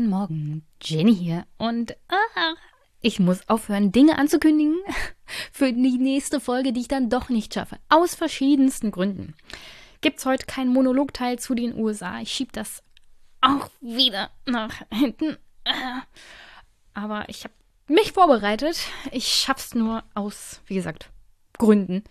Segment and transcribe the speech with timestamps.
[0.00, 2.54] Guten Morgen, Jenny hier und ah,
[3.02, 4.78] ich muss aufhören, Dinge anzukündigen
[5.52, 7.76] für die nächste Folge, die ich dann doch nicht schaffe.
[7.90, 9.34] Aus verschiedensten Gründen.
[10.00, 12.18] Gibt's heute keinen Monologteil zu den USA.
[12.22, 12.82] Ich schieb das
[13.42, 15.36] auch wieder nach hinten.
[16.94, 17.52] Aber ich habe
[17.86, 18.78] mich vorbereitet.
[19.12, 21.10] Ich schaff's nur aus, wie gesagt,
[21.58, 22.04] Gründen.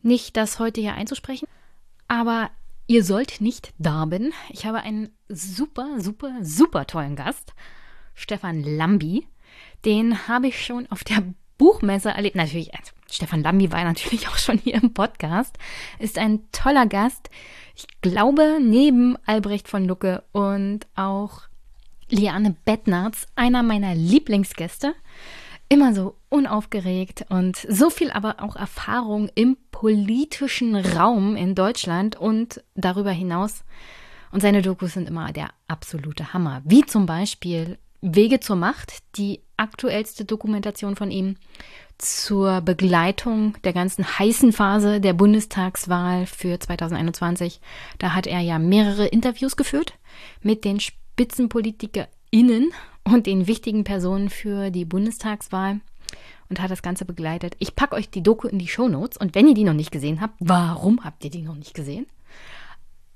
[0.00, 1.48] Nicht das heute hier einzusprechen,
[2.06, 2.50] aber
[2.88, 4.32] ihr sollt nicht darben.
[4.48, 7.54] Ich habe einen super, super, super tollen Gast,
[8.14, 9.28] Stefan Lambi.
[9.84, 11.22] Den habe ich schon auf der
[11.58, 12.34] Buchmesse erlebt.
[12.34, 15.56] Natürlich, also Stefan Lambi war natürlich auch schon hier im Podcast.
[16.00, 17.30] Ist ein toller Gast.
[17.76, 21.42] Ich glaube, neben Albrecht von Lucke und auch
[22.08, 24.94] Liane Bettnarz, einer meiner Lieblingsgäste.
[25.68, 32.62] Immer so unaufgeregt und so viel aber auch Erfahrung im politischen Raum in Deutschland und
[32.74, 33.64] darüber hinaus.
[34.30, 36.62] Und seine Dokus sind immer der absolute Hammer.
[36.64, 41.36] Wie zum Beispiel Wege zur Macht, die aktuellste Dokumentation von ihm
[41.98, 47.60] zur Begleitung der ganzen heißen Phase der Bundestagswahl für 2021.
[47.98, 49.94] Da hat er ja mehrere Interviews geführt
[50.40, 52.72] mit den SpitzenpolitikerInnen
[53.12, 55.80] und den wichtigen Personen für die Bundestagswahl
[56.48, 57.56] und hat das Ganze begleitet.
[57.58, 60.20] Ich packe euch die Doku in die Shownotes und wenn ihr die noch nicht gesehen
[60.20, 62.06] habt, warum habt ihr die noch nicht gesehen?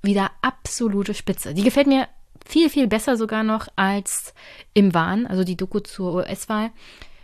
[0.02, 1.54] Wieder absolute Spitze.
[1.54, 2.08] Die gefällt mir
[2.44, 4.34] viel, viel besser sogar noch als
[4.74, 6.70] im Wahn, also die Doku zur US-Wahl.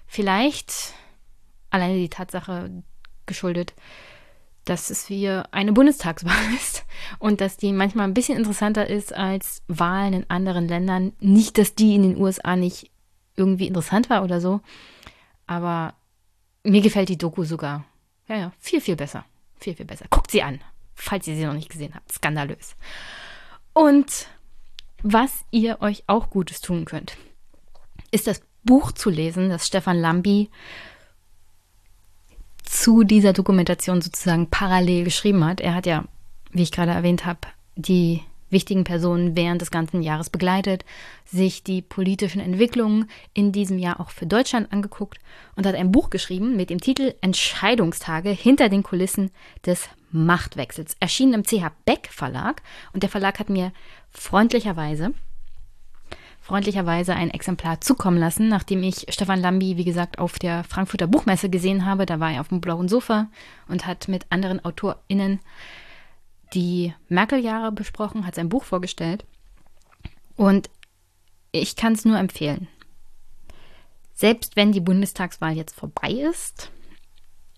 [0.07, 0.95] Vielleicht
[1.71, 2.71] alleine die Tatsache
[3.27, 3.75] geschuldet,
[4.69, 6.85] dass es wie eine Bundestagswahl ist
[7.19, 11.13] und dass die manchmal ein bisschen interessanter ist als Wahlen in anderen Ländern.
[11.21, 12.91] Nicht, dass die in den USA nicht
[13.37, 14.61] irgendwie interessant war oder so,
[15.47, 15.95] aber
[16.65, 17.85] mir gefällt die Doku sogar.
[18.29, 19.25] Ja, ja, viel, viel besser.
[19.59, 20.07] Viel, viel besser.
[20.11, 20.61] Guckt sie an,
[20.95, 22.13] falls ihr sie noch nicht gesehen habt.
[22.13, 22.77] Skandalös.
[23.73, 24.29] Und
[25.03, 27.17] was ihr euch auch Gutes tun könnt,
[28.11, 30.51] ist das Buch zu lesen, das Stefan Lambi
[32.69, 35.61] zu dieser Dokumentation sozusagen parallel geschrieben hat.
[35.61, 36.05] Er hat ja,
[36.53, 37.41] wie ich gerade erwähnt habe,
[37.77, 38.21] die
[38.51, 40.85] wichtigen Personen während des ganzen Jahres begleitet,
[41.25, 45.19] sich die politischen Entwicklungen in diesem Jahr auch für Deutschland angeguckt
[45.57, 49.31] und hat ein Buch geschrieben mit dem Titel Entscheidungstage hinter den Kulissen
[49.65, 50.97] des Machtwechsels.
[51.01, 52.63] Erschienen im CH Beck Verlag
[52.93, 53.73] und der Verlag hat mir
[54.11, 55.13] freundlicherweise
[56.49, 61.51] freundlicherweise ein Exemplar zukommen lassen, nachdem ich Stefan Lambi, wie gesagt, auf der Frankfurter Buchmesse
[61.51, 62.07] gesehen habe.
[62.07, 63.29] Da war er auf dem blauen Sofa
[63.69, 65.41] und hat mit anderen AutorInnen
[66.55, 69.27] die Merkel-Jahre besprochen, hat sein Buch vorgestellt.
[70.37, 70.71] Und
[71.53, 72.67] ich kann es nur empfehlen.
[74.15, 76.71] Selbst wenn die Bundestagswahl jetzt vorbei ist,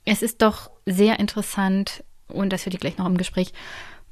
[0.04, 3.52] es ist doch sehr interessant, und das wird ihr gleich noch im Gespräch,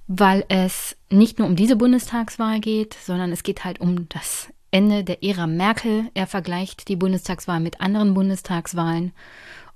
[0.06, 5.04] weil es nicht nur um diese Bundestagswahl geht, sondern es geht halt um das Ende
[5.04, 6.10] der Ära Merkel.
[6.14, 9.12] Er vergleicht die Bundestagswahl mit anderen Bundestagswahlen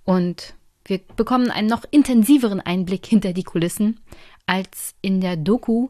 [0.05, 0.55] und
[0.85, 4.01] wir bekommen einen noch intensiveren Einblick hinter die Kulissen
[4.47, 5.89] als in der Doku.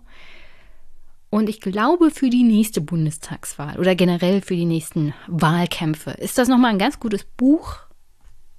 [1.30, 6.48] Und ich glaube, für die nächste Bundestagswahl oder generell für die nächsten Wahlkämpfe ist das
[6.48, 7.78] nochmal ein ganz gutes Buch,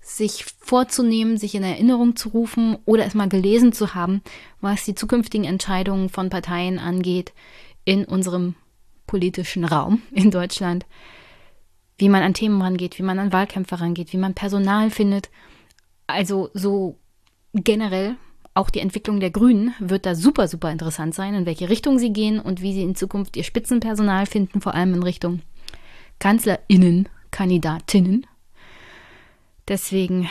[0.01, 4.21] sich vorzunehmen, sich in Erinnerung zu rufen oder es mal gelesen zu haben,
[4.59, 7.31] was die zukünftigen Entscheidungen von Parteien angeht
[7.85, 8.55] in unserem
[9.13, 10.87] politischen Raum in Deutschland.
[11.99, 15.29] Wie man an Themen rangeht, wie man an Wahlkämpfe rangeht, wie man Personal findet.
[16.07, 16.97] Also so
[17.53, 18.15] generell
[18.55, 22.11] auch die Entwicklung der Grünen wird da super, super interessant sein, in welche Richtung sie
[22.11, 25.41] gehen und wie sie in Zukunft ihr Spitzenpersonal finden, vor allem in Richtung
[26.17, 28.25] Kanzlerinnen, Kandidatinnen.
[29.67, 30.27] Deswegen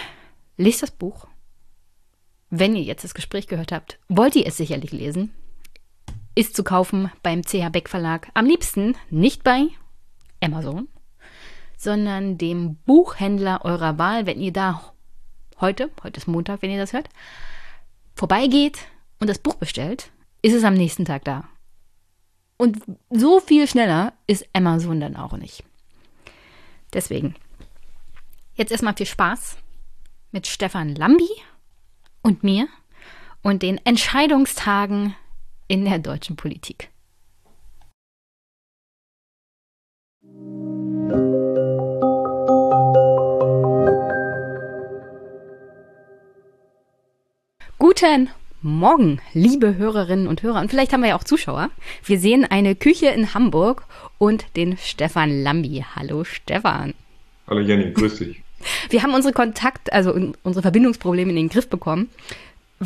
[0.56, 1.28] lest das Buch.
[2.50, 5.30] Wenn ihr jetzt das Gespräch gehört habt, wollt ihr es sicherlich lesen.
[6.34, 8.30] Ist zu kaufen beim CH Beck Verlag.
[8.34, 9.66] Am liebsten nicht bei
[10.40, 10.88] Amazon,
[11.76, 14.92] sondern dem Buchhändler eurer Wahl, wenn ihr da
[15.60, 17.08] heute, heute ist Montag, wenn ihr das hört,
[18.14, 18.78] vorbeigeht
[19.20, 20.10] und das Buch bestellt,
[20.42, 21.44] ist es am nächsten Tag da.
[22.56, 25.64] Und so viel schneller ist Amazon dann auch nicht.
[26.92, 27.34] Deswegen,
[28.54, 29.56] jetzt erstmal viel Spaß
[30.30, 31.28] mit Stefan Lambi
[32.22, 32.68] und mir
[33.42, 35.14] und den Entscheidungstagen
[35.72, 36.90] in der deutschen Politik.
[47.78, 48.28] Guten
[48.60, 50.60] Morgen, liebe Hörerinnen und Hörer.
[50.60, 51.70] Und vielleicht haben wir ja auch Zuschauer.
[52.04, 53.86] Wir sehen eine Küche in Hamburg
[54.18, 55.86] und den Stefan Lambi.
[55.96, 56.92] Hallo Stefan.
[57.46, 58.42] Hallo Jenny, grüß dich.
[58.90, 62.10] Wir haben unsere Kontakt, also unsere Verbindungsprobleme in den Griff bekommen,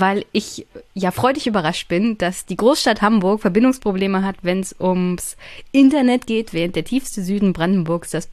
[0.01, 5.37] weil ich ja freudig überrascht bin, dass die Großstadt Hamburg Verbindungsprobleme hat, wenn es ums
[5.73, 8.29] Internet geht, während der tiefste Süden Brandenburgs das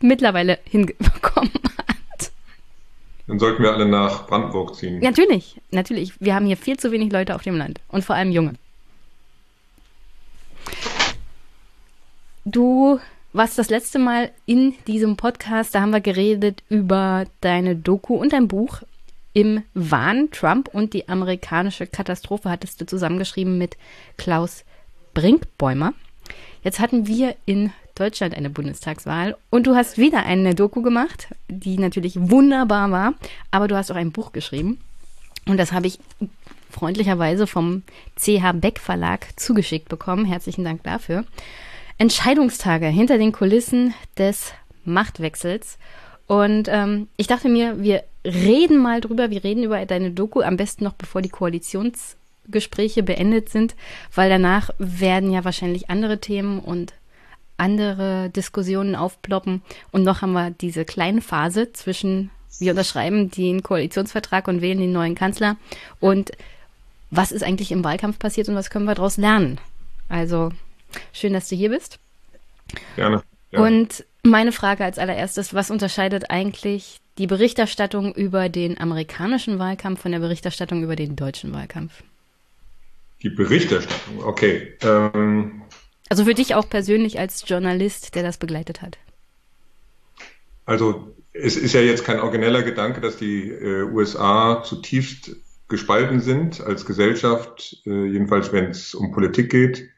[0.00, 2.30] mittlerweile hinbekommen hat.
[3.26, 5.00] Dann sollten wir alle nach Brandenburg ziehen.
[5.00, 6.12] Natürlich, natürlich.
[6.20, 8.54] Wir haben hier viel zu wenig Leute auf dem Land und vor allem junge.
[12.44, 13.00] Du
[13.32, 18.32] warst das letzte Mal in diesem Podcast, da haben wir geredet über deine Doku und
[18.32, 18.82] dein Buch
[19.32, 23.76] im Wahn Trump und die amerikanische Katastrophe hattest du zusammengeschrieben mit
[24.16, 24.64] Klaus
[25.14, 25.94] Brinkbäumer.
[26.62, 31.78] Jetzt hatten wir in Deutschland eine Bundestagswahl und du hast wieder eine Doku gemacht, die
[31.78, 33.14] natürlich wunderbar war,
[33.50, 34.78] aber du hast auch ein Buch geschrieben
[35.46, 35.98] und das habe ich
[36.70, 37.82] freundlicherweise vom
[38.16, 40.24] CH Beck Verlag zugeschickt bekommen.
[40.24, 41.24] Herzlichen Dank dafür.
[41.98, 44.52] Entscheidungstage hinter den Kulissen des
[44.84, 45.78] Machtwechsels.
[46.26, 50.56] Und ähm, ich dachte mir, wir reden mal drüber, wir reden über deine Doku, am
[50.56, 53.74] besten noch bevor die Koalitionsgespräche beendet sind,
[54.14, 56.94] weil danach werden ja wahrscheinlich andere Themen und
[57.56, 59.62] andere Diskussionen aufploppen.
[59.90, 64.92] Und noch haben wir diese kleine Phase zwischen, wir unterschreiben den Koalitionsvertrag und wählen den
[64.92, 65.56] neuen Kanzler.
[66.00, 66.32] Und
[67.10, 69.58] was ist eigentlich im Wahlkampf passiert und was können wir daraus lernen?
[70.08, 70.50] Also
[71.12, 71.98] schön, dass du hier bist.
[72.96, 73.22] Gerne.
[73.50, 73.66] gerne.
[73.66, 80.12] Und meine Frage als allererstes, was unterscheidet eigentlich die Berichterstattung über den amerikanischen Wahlkampf von
[80.12, 82.02] der Berichterstattung über den deutschen Wahlkampf?
[83.22, 84.74] Die Berichterstattung, okay.
[84.82, 85.62] Ähm,
[86.08, 88.98] also für dich auch persönlich als Journalist, der das begleitet hat.
[90.64, 95.36] Also es ist ja jetzt kein origineller Gedanke, dass die äh, USA zutiefst
[95.68, 99.88] gespalten sind als Gesellschaft, äh, jedenfalls wenn es um Politik geht.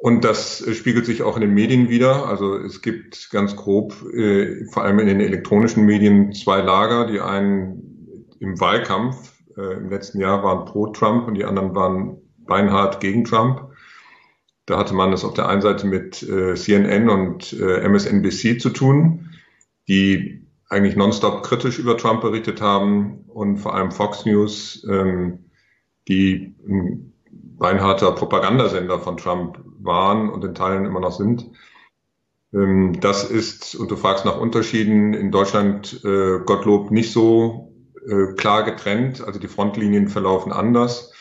[0.00, 2.26] Und das äh, spiegelt sich auch in den Medien wieder.
[2.26, 7.06] Also es gibt ganz grob, äh, vor allem in den elektronischen Medien, zwei Lager.
[7.06, 12.16] Die einen im Wahlkampf äh, im letzten Jahr waren pro Trump und die anderen waren
[12.38, 13.68] beinhart gegen Trump.
[14.64, 18.70] Da hatte man es auf der einen Seite mit äh, CNN und äh, MSNBC zu
[18.70, 19.28] tun,
[19.86, 25.40] die eigentlich nonstop kritisch über Trump berichtet haben und vor allem Fox News, ähm,
[26.08, 26.54] die
[27.58, 31.50] beinharter Propagandasender von Trump waren und in Teilen immer noch sind.
[32.52, 37.72] Ähm, das ist, und du fragst nach Unterschieden, in Deutschland äh, Gottlob nicht so
[38.06, 39.22] äh, klar getrennt.
[39.24, 41.12] Also die Frontlinien verlaufen anders.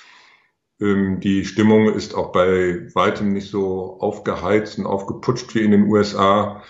[0.81, 5.87] Ähm, die Stimmung ist auch bei weitem nicht so aufgeheizt und aufgeputscht wie in den
[5.87, 6.63] USA.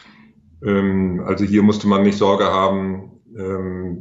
[0.64, 3.06] Ähm, also hier musste man nicht Sorge haben,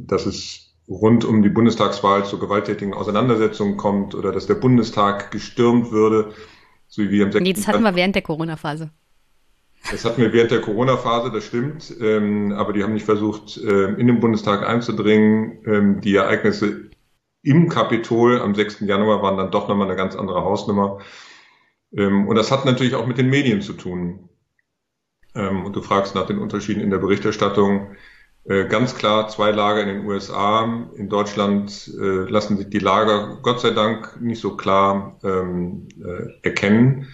[0.07, 5.91] dass es rund um die Bundestagswahl zu gewalttätigen Auseinandersetzungen kommt oder dass der Bundestag gestürmt
[5.91, 6.33] würde,
[6.89, 7.43] so wie wir am 6.
[7.43, 8.91] Nee, das hatten wir während der Corona-Phase.
[9.91, 13.97] Das hatten wir während der Corona-Phase, das stimmt, ähm, aber die haben nicht versucht, ähm,
[13.97, 15.59] in den Bundestag einzudringen.
[15.65, 16.89] Ähm, die Ereignisse
[17.43, 18.81] im Kapitol am 6.
[18.81, 20.99] Januar waren dann doch nochmal eine ganz andere Hausnummer.
[21.95, 24.29] Ähm, und das hat natürlich auch mit den Medien zu tun.
[25.35, 27.95] Ähm, und du fragst nach den Unterschieden in der Berichterstattung.
[28.45, 30.87] Äh, ganz klar zwei Lager in den USA.
[30.95, 36.47] In Deutschland äh, lassen sich die Lager Gott sei Dank nicht so klar ähm, äh,
[36.47, 37.07] erkennen.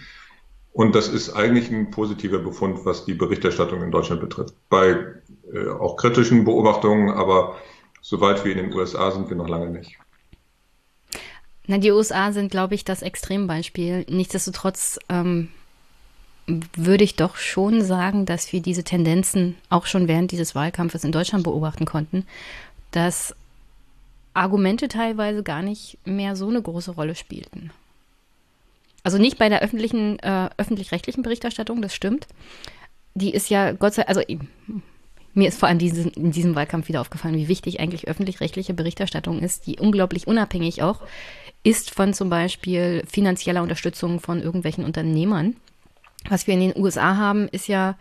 [0.72, 4.54] Und das ist eigentlich ein positiver Befund, was die Berichterstattung in Deutschland betrifft.
[4.68, 5.06] Bei
[5.52, 7.56] äh, auch kritischen Beobachtungen, aber
[8.02, 9.98] so weit wie in den USA sind wir noch lange nicht.
[11.66, 14.04] Na, die USA sind, glaube ich, das Extrembeispiel.
[14.08, 15.48] Nichtsdestotrotz ähm,
[16.46, 21.12] würde ich doch schon sagen, dass wir diese Tendenzen auch schon während dieses Wahlkampfes in
[21.12, 22.24] Deutschland beobachten konnten,
[22.92, 23.34] dass
[24.32, 27.70] Argumente teilweise gar nicht mehr so eine große Rolle spielten.
[29.02, 32.26] Also nicht bei der öffentlichen, äh, öffentlich-rechtlichen Berichterstattung, das stimmt.
[33.14, 34.36] Die ist ja Gott sei Dank, also
[35.32, 39.40] mir ist vor allem diesen, in diesem Wahlkampf wieder aufgefallen, wie wichtig eigentlich öffentlich-rechtliche Berichterstattung
[39.40, 41.02] ist, die unglaublich unabhängig auch
[41.62, 45.56] ist von zum Beispiel finanzieller Unterstützung von irgendwelchen Unternehmern
[46.28, 47.96] was wir in den USA haben, ist ja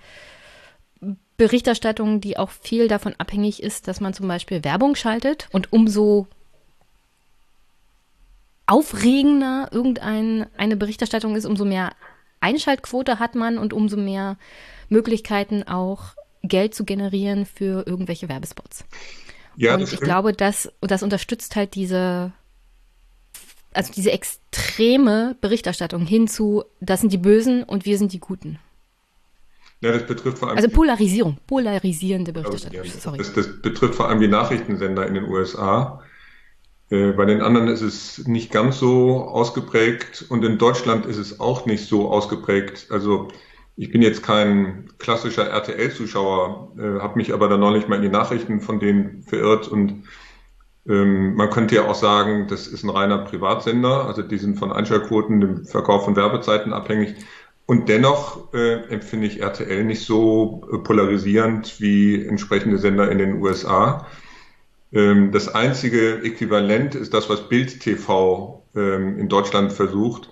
[1.38, 6.27] Berichterstattung, die auch viel davon abhängig ist, dass man zum Beispiel Werbung schaltet und umso
[8.67, 11.91] aufregender irgendeine Berichterstattung ist, umso mehr
[12.39, 14.38] Einschaltquote hat man und umso mehr
[14.89, 18.86] Möglichkeiten auch Geld zu generieren für irgendwelche Werbespots.
[19.55, 22.34] Ja, und ich glaube, das, das unterstützt halt diese
[23.75, 28.60] also diese extreme Berichterstattung hinzu, das sind die Bösen und wir sind die Guten.
[29.82, 30.58] Ja, das betrifft vor allem.
[30.58, 32.86] Also Polarisierung, polarisierende Berichterstattung.
[32.86, 33.17] Sorry.
[33.17, 36.01] Das, das, betrifft vor allem die Nachrichtensender in den USA.
[36.89, 41.39] Äh, bei den anderen ist es nicht ganz so ausgeprägt und in Deutschland ist es
[41.39, 42.88] auch nicht so ausgeprägt.
[42.89, 43.27] Also
[43.75, 48.10] ich bin jetzt kein klassischer RTL-Zuschauer, äh, habe mich aber dann neulich mal in die
[48.10, 50.03] Nachrichten von denen verirrt und
[50.87, 55.41] man könnte ja auch sagen, das ist ein reiner Privatsender, also die sind von Einschaltquoten,
[55.41, 57.15] dem Verkauf von Werbezeiten abhängig.
[57.65, 63.41] Und dennoch äh, empfinde ich RTL nicht so äh, polarisierend wie entsprechende Sender in den
[63.41, 64.05] USA.
[64.93, 70.29] Ähm, das einzige Äquivalent ist das, was Bild TV ähm, in Deutschland versucht.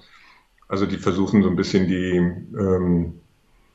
[0.67, 2.17] Also die versuchen so ein bisschen die
[2.57, 3.19] ähm,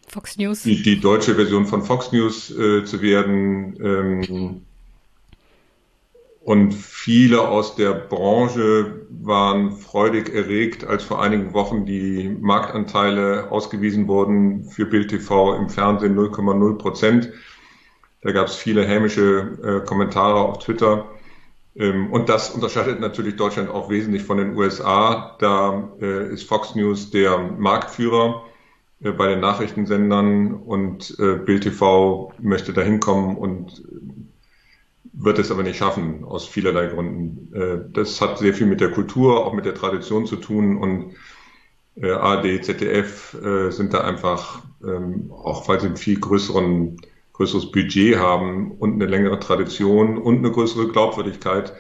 [0.07, 0.63] Fox News.
[0.63, 3.77] Die, die, deutsche Version von Fox News äh, zu werden.
[3.83, 4.63] Ähm,
[6.49, 14.09] und viele aus der Branche waren freudig erregt, als vor einigen Wochen die Marktanteile ausgewiesen
[14.09, 17.31] wurden für Bild TV im Fernsehen 0,0 Prozent.
[18.23, 21.11] Da gab es viele hämische äh, Kommentare auf Twitter.
[21.77, 25.37] Ähm, und das unterscheidet natürlich Deutschland auch wesentlich von den USA.
[25.41, 28.43] Da äh, ist Fox News der Marktführer
[29.03, 33.83] äh, bei den Nachrichtensendern und äh, Bild TV möchte da hinkommen und
[35.21, 37.53] wird es aber nicht schaffen, aus vielerlei Gründen.
[37.55, 41.15] Äh, das hat sehr viel mit der Kultur, auch mit der Tradition zu tun und
[42.01, 46.97] äh, ARD, ZDF äh, sind da einfach, ähm, auch weil sie ein viel größeren,
[47.33, 51.73] größeres Budget haben und eine längere Tradition und eine größere Glaubwürdigkeit,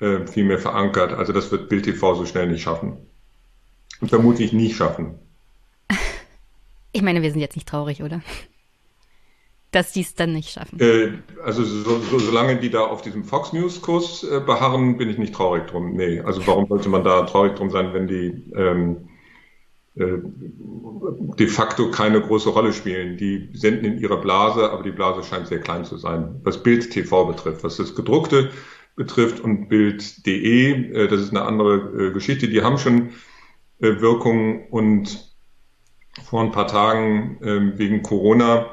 [0.00, 1.12] äh, viel mehr verankert.
[1.12, 2.96] Also das wird Bild TV so schnell nicht schaffen.
[4.00, 5.18] Und vermutlich nie schaffen.
[6.96, 8.22] Ich meine, wir sind jetzt nicht traurig, oder?
[9.74, 10.78] Dass die es dann nicht schaffen.
[10.80, 11.12] Äh,
[11.42, 15.18] also so, so, solange die da auf diesem Fox News Kurs äh, beharren, bin ich
[15.18, 15.94] nicht traurig drum.
[15.94, 19.08] Nee, also warum sollte man da traurig drum sein, wenn die ähm,
[19.96, 20.18] äh,
[21.38, 23.16] de facto keine große Rolle spielen.
[23.16, 26.40] Die senden in ihrer Blase, aber die Blase scheint sehr klein zu sein.
[26.42, 28.50] Was Bild TV betrifft, was das gedruckte
[28.96, 32.48] betrifft und Bild.de, äh, das ist eine andere äh, Geschichte.
[32.48, 33.10] Die haben schon
[33.80, 35.32] äh, Wirkung und
[36.22, 38.70] vor ein paar Tagen ähm, wegen Corona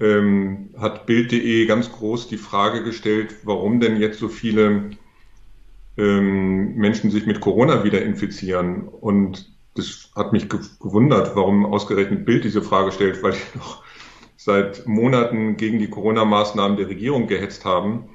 [0.00, 4.90] ähm, hat Bild.de ganz groß die Frage gestellt, warum denn jetzt so viele
[5.96, 8.88] ähm, Menschen sich mit Corona wieder infizieren.
[8.88, 13.82] Und das hat mich gewundert, warum ausgerechnet Bild diese Frage stellt, weil die noch
[14.36, 18.08] seit Monaten gegen die Corona-Maßnahmen der Regierung gehetzt haben.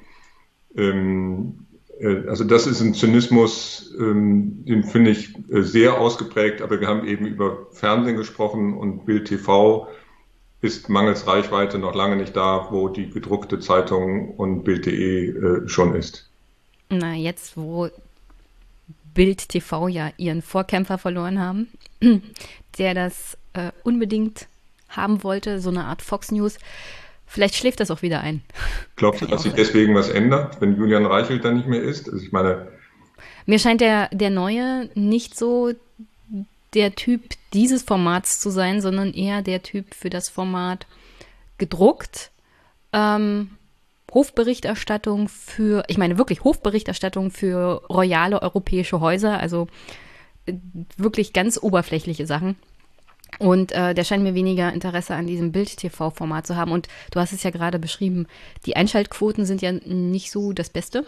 [0.76, 1.66] Ähm,
[2.00, 6.88] äh, also das ist ein Zynismus, ähm, den finde ich äh, sehr ausgeprägt, aber wir
[6.88, 9.86] haben eben über Fernsehen gesprochen und Bild TV
[10.62, 15.94] ist mangels Reichweite noch lange nicht da, wo die gedruckte Zeitung und Bild.de äh, schon
[15.94, 16.28] ist.
[16.88, 17.88] Na, jetzt, wo
[19.14, 21.68] Bild TV ja ihren Vorkämpfer verloren haben,
[22.78, 24.46] der das äh, unbedingt
[24.88, 26.58] haben wollte, so eine Art Fox News.
[27.26, 28.42] Vielleicht schläft das auch wieder ein.
[28.96, 32.08] Glaubst du, dass sich deswegen was ändert, wenn Julian Reichelt da nicht mehr ist?
[32.08, 32.68] Also ich meine.
[33.46, 35.72] Mir scheint der, der Neue nicht so
[36.76, 37.22] der Typ
[37.54, 40.86] dieses Formats zu sein, sondern eher der Typ für das Format
[41.58, 42.30] gedruckt.
[42.92, 43.50] Ähm,
[44.12, 49.68] Hofberichterstattung für, ich meine wirklich Hofberichterstattung für royale europäische Häuser, also
[50.44, 50.52] äh,
[50.96, 52.56] wirklich ganz oberflächliche Sachen.
[53.38, 56.72] Und äh, der scheint mir weniger Interesse an diesem Bild-TV-Format zu haben.
[56.72, 58.26] Und du hast es ja gerade beschrieben,
[58.66, 61.04] die Einschaltquoten sind ja nicht so das Beste.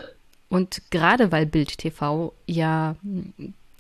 [0.49, 2.97] Und gerade weil Bild-TV ja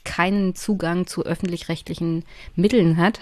[0.09, 2.25] keinen Zugang zu öffentlich-rechtlichen
[2.57, 3.21] Mitteln hat,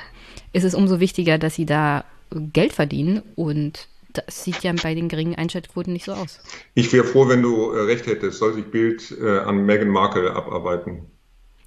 [0.52, 5.08] ist es umso wichtiger, dass sie da Geld verdienen und das sieht ja bei den
[5.08, 6.40] geringen Einschaltquoten nicht so aus.
[6.74, 8.38] Ich wäre froh, wenn du äh, recht hättest.
[8.38, 11.10] Soll sich Bild äh, an Meghan Markle abarbeiten?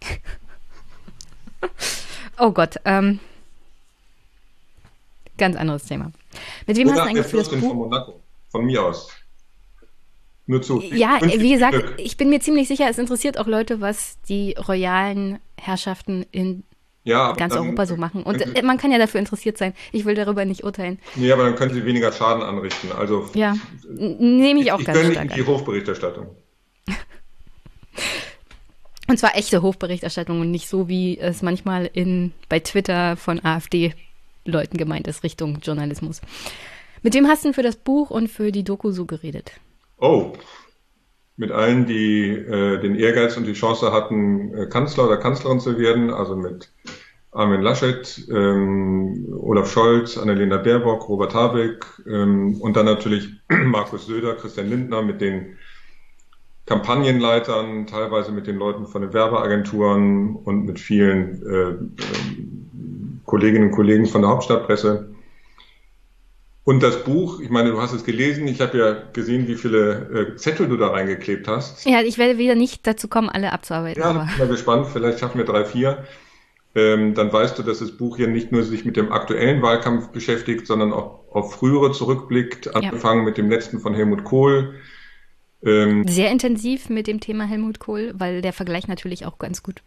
[2.39, 2.77] oh Gott.
[2.85, 3.19] Ähm,
[5.38, 6.11] ganz anderes Thema.
[6.65, 7.59] Mit wem Oder hast du eigentlich für das Buch?
[7.59, 8.19] Von Monaco.
[8.49, 9.09] Von mir aus.
[10.49, 10.81] Nur zu.
[10.81, 11.93] Ja, wie gesagt, Glück.
[11.97, 16.63] ich bin mir ziemlich sicher, es interessiert auch Leute, was die royalen Herrschaften in
[17.03, 18.23] ja, ganz dann, Europa so machen.
[18.23, 19.75] Und äh, man kann ja dafür interessiert sein.
[19.91, 20.97] Ich will darüber nicht urteilen.
[21.13, 22.91] Nee, aber dann können sie weniger Schaden anrichten.
[22.91, 26.35] Also ja, nehme ich auch ich, ganz ich stark die Hofberichterstattung.
[29.07, 34.77] Und zwar echte Hofberichterstattung und nicht so, wie es manchmal in, bei Twitter von AfD-Leuten
[34.77, 36.21] gemeint ist, Richtung Journalismus.
[37.01, 39.51] Mit wem hast du denn für das Buch und für die Doku so geredet?
[39.99, 40.33] Oh,
[41.37, 45.77] mit allen, die äh, den Ehrgeiz und die Chance hatten, äh, Kanzler oder Kanzlerin zu
[45.77, 46.71] werden, also mit
[47.31, 54.35] Armin Laschet, ähm, Olaf Scholz, Annalena Baerbock, Robert Habeck ähm, und dann natürlich Markus Söder,
[54.35, 55.57] Christian Lindner mit den
[56.65, 61.77] Kampagnenleitern, teilweise mit den Leuten von den Werbeagenturen und mit vielen äh, äh,
[63.25, 65.09] Kolleginnen und Kollegen von der Hauptstadtpresse.
[66.69, 70.33] Und das Buch, ich meine, du hast es gelesen, ich habe ja gesehen, wie viele
[70.33, 71.83] äh, Zettel du da reingeklebt hast.
[71.88, 73.99] Ja, ich werde wieder nicht dazu kommen, alle abzuarbeiten.
[73.99, 74.27] Ja, aber.
[74.29, 76.05] ich bin mal gespannt, vielleicht schaffen wir drei, vier.
[76.75, 80.09] Ähm, dann weißt du, dass das Buch hier nicht nur sich mit dem aktuellen Wahlkampf
[80.09, 83.25] beschäftigt, sondern auch auf frühere zurückblickt, angefangen ja.
[83.25, 84.75] mit dem letzten von Helmut Kohl,
[85.65, 89.81] Ähm, Sehr intensiv mit dem Thema Helmut Kohl, weil der Vergleich natürlich auch ganz gut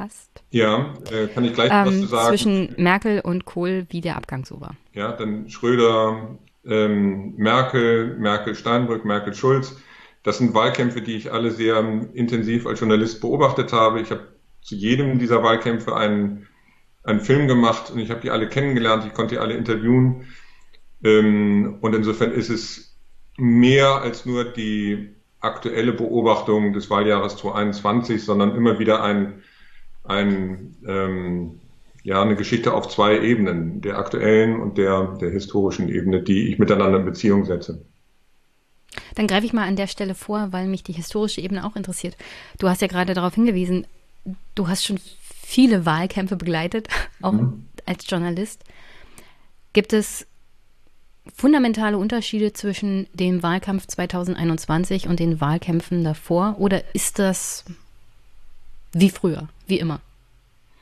[0.00, 0.42] passt.
[0.50, 2.28] Ja, äh, kann ich gleich ähm, was zu sagen.
[2.28, 4.74] Zwischen Merkel und Kohl, wie der Abgang so war.
[4.94, 9.76] Ja, dann Schröder, ähm, Merkel, Merkel-Steinbrück, Merkel-Schulz.
[10.22, 11.78] Das sind Wahlkämpfe, die ich alle sehr
[12.14, 14.00] intensiv als Journalist beobachtet habe.
[14.00, 14.28] Ich habe
[14.62, 16.46] zu jedem dieser Wahlkämpfe einen,
[17.02, 19.04] einen Film gemacht und ich habe die alle kennengelernt.
[19.06, 20.28] Ich konnte die alle interviewen.
[21.04, 22.98] Ähm, und insofern ist es
[23.36, 29.42] mehr als nur die aktuelle Beobachtung des Wahljahres 2021, sondern immer wieder ein,
[30.04, 31.60] ein ähm,
[32.02, 36.58] ja, eine Geschichte auf zwei Ebenen, der aktuellen und der, der historischen Ebene, die ich
[36.58, 37.84] miteinander in Beziehung setze.
[39.14, 42.16] Dann greife ich mal an der Stelle vor, weil mich die historische Ebene auch interessiert.
[42.58, 43.86] Du hast ja gerade darauf hingewiesen,
[44.54, 44.98] du hast schon
[45.42, 46.88] viele Wahlkämpfe begleitet,
[47.22, 47.66] auch mhm.
[47.86, 48.64] als Journalist.
[49.72, 50.26] Gibt es
[51.34, 56.56] fundamentale Unterschiede zwischen dem Wahlkampf 2021 und den Wahlkämpfen davor?
[56.58, 57.64] Oder ist das
[58.92, 60.00] wie früher, wie immer,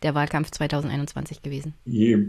[0.03, 1.75] der Wahlkampf 2021 gewesen?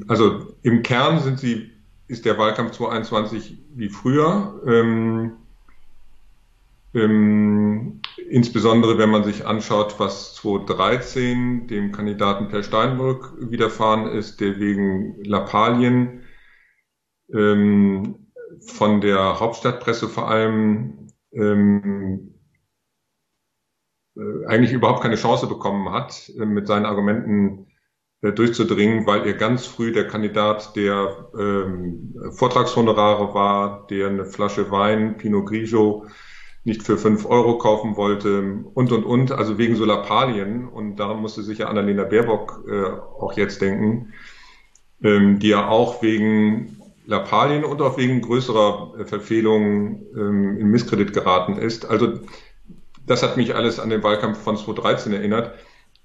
[0.08, 1.72] Also im Kern sind sie,
[2.08, 4.62] ist der Wahlkampf 2021 wie früher.
[4.66, 5.34] Ähm,
[6.94, 14.60] ähm, insbesondere wenn man sich anschaut, was 2013 dem Kandidaten Per Steinbrück widerfahren ist, der
[14.60, 16.24] wegen Lappalien
[17.32, 18.28] ähm,
[18.62, 22.39] von der Hauptstadtpresse vor allem ähm, äh,
[24.48, 27.68] eigentlich überhaupt keine Chance bekommen hat, äh, mit seinen Argumenten
[28.22, 34.72] äh, durchzudringen, weil er ganz früh der Kandidat der ähm, Vortragshonorare war, der eine Flasche
[34.72, 36.06] Wein, Pinot Grigio,
[36.66, 40.68] nicht für fünf Euro kaufen wollte und, und, und, also wegen so Lappalien.
[40.68, 44.14] Und daran musste sich ja Annalena Baerbock äh, auch jetzt denken,
[45.02, 51.14] ähm, die ja auch wegen Lappalien und auch wegen größerer äh, Verfehlungen ähm, in Misskredit
[51.14, 51.90] geraten ist.
[51.90, 52.20] Also
[53.10, 55.56] das hat mich alles an den Wahlkampf von 2013 erinnert.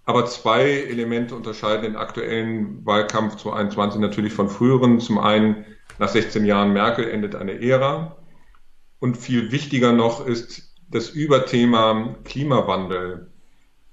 [0.06, 5.00] Aber zwei Elemente unterscheiden den aktuellen Wahlkampf 2021 natürlich von früheren.
[5.00, 5.66] Zum einen,
[5.98, 8.16] nach 16 Jahren Merkel endet eine Ära.
[9.00, 13.30] Und viel wichtiger noch ist, das Überthema Klimawandel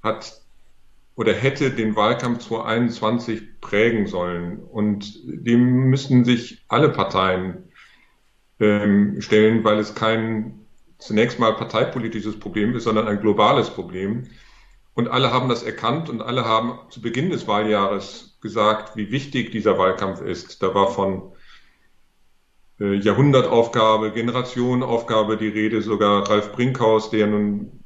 [0.02, 0.41] hat
[1.15, 4.60] oder hätte den Wahlkampf 2021 prägen sollen.
[4.60, 7.69] Und dem müssen sich alle Parteien
[8.62, 10.61] ähm, stellen, weil es kein
[11.01, 14.27] zunächst mal parteipolitisches Problem ist, sondern ein globales Problem.
[14.93, 19.51] Und alle haben das erkannt und alle haben zu Beginn des Wahljahres gesagt, wie wichtig
[19.51, 20.61] dieser Wahlkampf ist.
[20.61, 21.33] Da war von
[22.79, 27.81] äh, Jahrhundertaufgabe, Generationenaufgabe die Rede, sogar Ralf Brinkhaus, der nun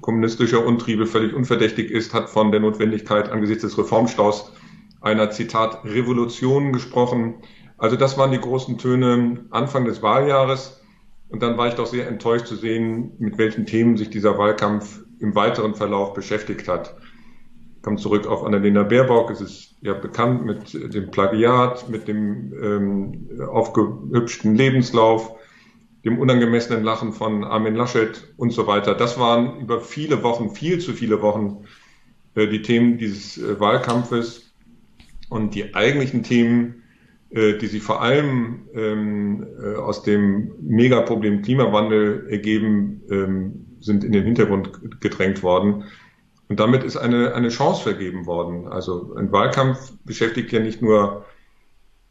[0.00, 4.52] kommunistischer Untriebe völlig unverdächtig ist, hat von der Notwendigkeit angesichts des Reformstaus
[5.00, 7.42] einer Zitat Revolution gesprochen.
[7.78, 10.80] Also das waren die großen Töne Anfang des Wahljahres.
[11.28, 15.02] Und dann war ich doch sehr enttäuscht zu sehen, mit welchen Themen sich dieser Wahlkampf
[15.18, 16.94] im weiteren Verlauf beschäftigt hat.
[17.76, 19.30] Ich komme zurück auf Annalena Baerbock.
[19.30, 25.36] Es ist ja bekannt mit dem Plagiat, mit dem ähm, aufgehübschten Lebenslauf,
[26.04, 28.94] dem unangemessenen Lachen von Armin Laschet und so weiter.
[28.94, 31.64] Das waren über viele Wochen, viel zu viele Wochen,
[32.34, 34.52] äh, die Themen dieses äh, Wahlkampfes
[35.28, 36.82] und die eigentlichen Themen,
[37.30, 44.24] die sich vor allem ähm, äh, aus dem Megaproblem Klimawandel ergeben, ähm, sind in den
[44.24, 45.84] Hintergrund gedrängt worden.
[46.48, 48.68] Und damit ist eine, eine Chance vergeben worden.
[48.68, 51.24] Also ein Wahlkampf beschäftigt ja nicht nur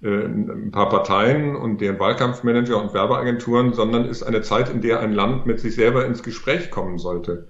[0.01, 4.99] äh, ein paar Parteien und deren Wahlkampfmanager und Werbeagenturen, sondern ist eine Zeit, in der
[4.99, 7.47] ein Land mit sich selber ins Gespräch kommen sollte.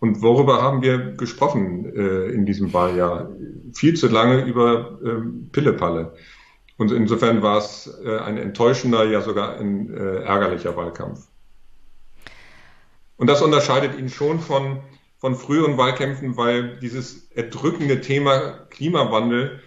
[0.00, 3.30] Und worüber haben wir gesprochen äh, in diesem Wahljahr?
[3.74, 6.14] Viel zu lange über äh, Pillepalle.
[6.78, 11.26] Und insofern war es äh, ein enttäuschender, ja sogar ein äh, ärgerlicher Wahlkampf.
[13.16, 14.80] Und das unterscheidet ihn schon von,
[15.18, 19.60] von früheren Wahlkämpfen, weil dieses erdrückende Thema Klimawandel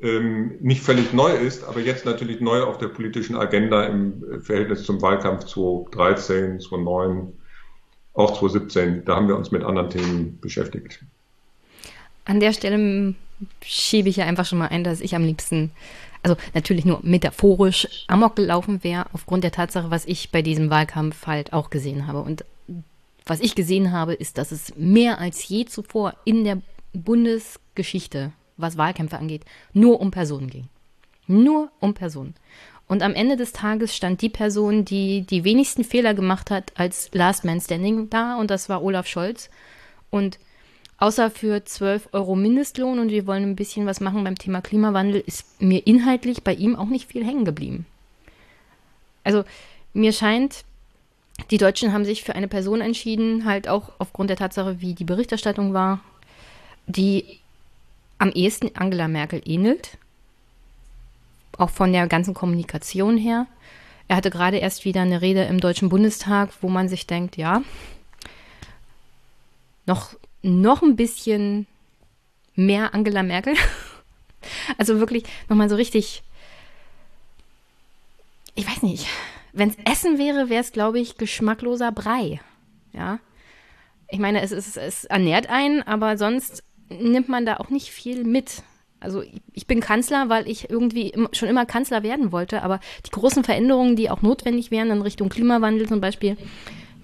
[0.00, 4.84] ähm, nicht völlig neu ist, aber jetzt natürlich neu auf der politischen Agenda im Verhältnis
[4.84, 7.32] zum Wahlkampf 2013, 2009,
[8.14, 9.04] auch 2017.
[9.04, 11.02] Da haben wir uns mit anderen Themen beschäftigt.
[12.24, 13.14] An der Stelle
[13.62, 15.70] schiebe ich ja einfach schon mal ein, dass ich am liebsten,
[16.22, 21.26] also natürlich nur metaphorisch, amok gelaufen wäre, aufgrund der Tatsache, was ich bei diesem Wahlkampf
[21.26, 22.20] halt auch gesehen habe.
[22.22, 22.44] Und
[23.24, 26.58] was ich gesehen habe, ist, dass es mehr als je zuvor in der
[26.92, 30.68] Bundesgeschichte was Wahlkämpfe angeht, nur um Personen ging.
[31.26, 32.34] Nur um Personen.
[32.88, 37.10] Und am Ende des Tages stand die Person, die die wenigsten Fehler gemacht hat, als
[37.12, 39.50] Last Man Standing da und das war Olaf Scholz.
[40.10, 40.38] Und
[40.98, 45.22] außer für 12 Euro Mindestlohn und wir wollen ein bisschen was machen beim Thema Klimawandel,
[45.26, 47.86] ist mir inhaltlich bei ihm auch nicht viel hängen geblieben.
[49.24, 49.44] Also
[49.92, 50.64] mir scheint,
[51.50, 55.04] die Deutschen haben sich für eine Person entschieden, halt auch aufgrund der Tatsache, wie die
[55.04, 56.00] Berichterstattung war,
[56.86, 57.40] die
[58.18, 59.98] am ehesten Angela Merkel ähnelt.
[61.58, 63.46] Auch von der ganzen Kommunikation her.
[64.08, 67.62] Er hatte gerade erst wieder eine Rede im Deutschen Bundestag, wo man sich denkt, ja,
[69.86, 70.14] noch,
[70.46, 71.66] noch ein bisschen
[72.54, 73.54] mehr Angela Merkel.
[74.78, 76.22] Also wirklich nochmal so richtig,
[78.54, 79.08] ich weiß nicht,
[79.52, 82.40] wenn es Essen wäre, wäre es, glaube ich, geschmackloser Brei.
[82.92, 83.18] Ja.
[84.08, 88.22] Ich meine, es, es, es ernährt einen, aber sonst nimmt man da auch nicht viel
[88.22, 88.62] mit.
[89.00, 93.42] Also ich bin Kanzler, weil ich irgendwie schon immer Kanzler werden wollte, aber die großen
[93.42, 96.36] Veränderungen, die auch notwendig wären in Richtung Klimawandel zum Beispiel,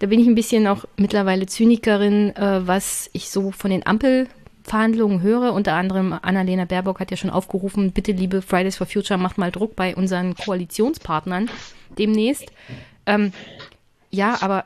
[0.03, 5.23] da bin ich ein bisschen auch mittlerweile Zynikerin, äh, was ich so von den Ampelverhandlungen
[5.23, 5.53] höre.
[5.53, 9.53] Unter anderem Annalena Baerbock hat ja schon aufgerufen, bitte liebe Fridays for Future, macht mal
[9.53, 11.49] Druck bei unseren Koalitionspartnern
[11.99, 12.47] demnächst.
[13.07, 13.33] Ähm,
[14.11, 14.65] ja, aber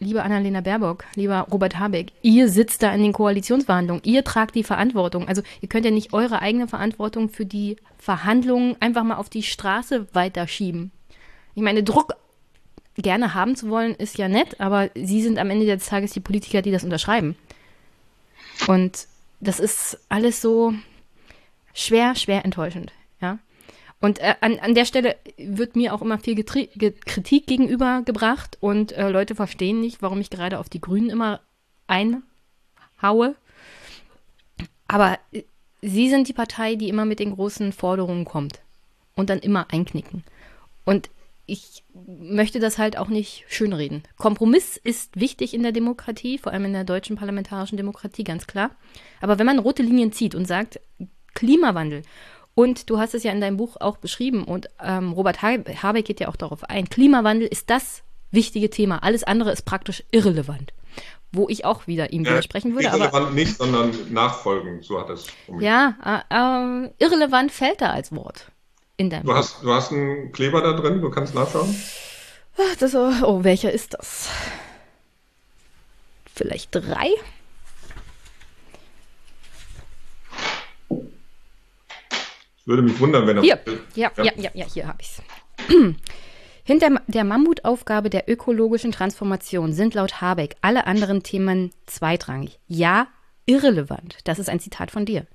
[0.00, 4.64] liebe Annalena Baerbock, lieber Robert Habeck, ihr sitzt da in den Koalitionsverhandlungen, ihr tragt die
[4.64, 5.28] Verantwortung.
[5.28, 9.44] Also ihr könnt ja nicht eure eigene Verantwortung für die Verhandlungen einfach mal auf die
[9.44, 10.90] Straße weiterschieben.
[11.54, 12.16] Ich meine, Druck
[12.96, 16.20] gerne haben zu wollen, ist ja nett, aber sie sind am Ende des Tages die
[16.20, 17.36] Politiker, die das unterschreiben.
[18.66, 19.06] Und
[19.40, 20.74] das ist alles so
[21.72, 22.92] schwer, schwer enttäuschend.
[23.20, 23.38] Ja.
[24.00, 26.68] Und äh, an, an der Stelle wird mir auch immer viel Getri
[27.04, 31.40] Kritik gegenübergebracht und äh, Leute verstehen nicht, warum ich gerade auf die Grünen immer
[31.86, 33.34] einhaue.
[34.88, 35.42] Aber äh,
[35.82, 38.60] sie sind die Partei, die immer mit den großen Forderungen kommt
[39.14, 40.22] und dann immer einknicken.
[40.84, 41.10] Und
[41.46, 44.02] ich möchte das halt auch nicht schönreden.
[44.16, 48.70] Kompromiss ist wichtig in der Demokratie, vor allem in der deutschen parlamentarischen Demokratie, ganz klar.
[49.20, 50.80] Aber wenn man rote Linien zieht und sagt,
[51.34, 52.02] Klimawandel
[52.54, 56.20] und du hast es ja in deinem Buch auch beschrieben und ähm, Robert Habeck geht
[56.20, 56.88] ja auch darauf ein.
[56.88, 59.02] Klimawandel ist das wichtige Thema.
[59.02, 60.72] Alles andere ist praktisch irrelevant.
[61.32, 62.86] Wo ich auch wieder ihm widersprechen würde.
[62.86, 65.26] Irrelevant aber, nicht, sondern nachfolgend, so hat es.
[65.58, 68.52] Ja, äh, äh, irrelevant fällt da als Wort
[68.96, 69.34] in deinem du.
[69.34, 71.74] Hast, du hast einen Kleber da drin, du kannst nachschauen.
[72.78, 74.28] Das, oh, welcher ist das?
[76.32, 77.10] Vielleicht drei?
[82.64, 83.42] Würde mich wundern, wenn er.
[83.42, 83.60] Hier,
[83.94, 85.22] ja, ja, ja, ja, hier habe ich es.
[86.64, 92.58] Hinter der Mammutaufgabe der ökologischen Transformation sind laut Habeck alle anderen Themen zweitrangig.
[92.66, 93.08] Ja,
[93.44, 94.16] irrelevant.
[94.24, 95.26] Das ist ein Zitat von dir.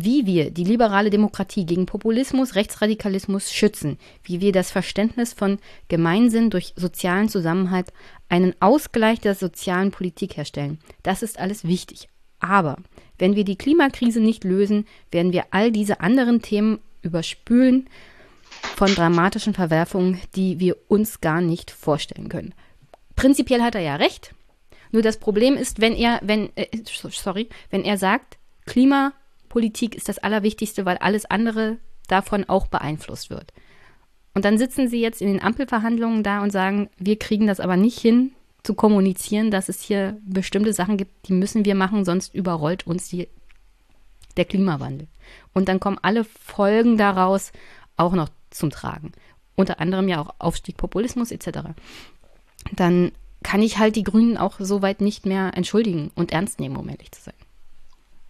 [0.00, 5.58] Wie wir die liberale Demokratie gegen Populismus, Rechtsradikalismus schützen, wie wir das Verständnis von
[5.88, 7.92] Gemeinsinn durch sozialen Zusammenhalt,
[8.28, 12.08] einen Ausgleich der sozialen Politik herstellen, das ist alles wichtig.
[12.38, 12.76] Aber
[13.18, 17.90] wenn wir die Klimakrise nicht lösen, werden wir all diese anderen Themen überspülen
[18.76, 22.54] von dramatischen Verwerfungen, die wir uns gar nicht vorstellen können.
[23.16, 24.32] Prinzipiell hat er ja recht.
[24.92, 28.38] Nur das Problem ist, wenn er, wenn, äh, sorry, wenn er sagt,
[29.48, 33.52] Klimapolitik ist das Allerwichtigste, weil alles andere davon auch beeinflusst wird.
[34.34, 37.76] Und dann sitzen sie jetzt in den Ampelverhandlungen da und sagen, wir kriegen das aber
[37.76, 38.32] nicht hin,
[38.62, 43.08] zu kommunizieren, dass es hier bestimmte Sachen gibt, die müssen wir machen, sonst überrollt uns
[43.08, 43.28] die,
[44.36, 45.08] der Klimawandel.
[45.54, 47.52] Und dann kommen alle Folgen daraus
[47.96, 49.12] auch noch zum Tragen.
[49.56, 51.70] Unter anderem ja auch Aufstieg Populismus etc.
[52.72, 56.88] Dann kann ich halt die Grünen auch soweit nicht mehr entschuldigen und ernst nehmen, um
[56.88, 57.37] ehrlich zu sein.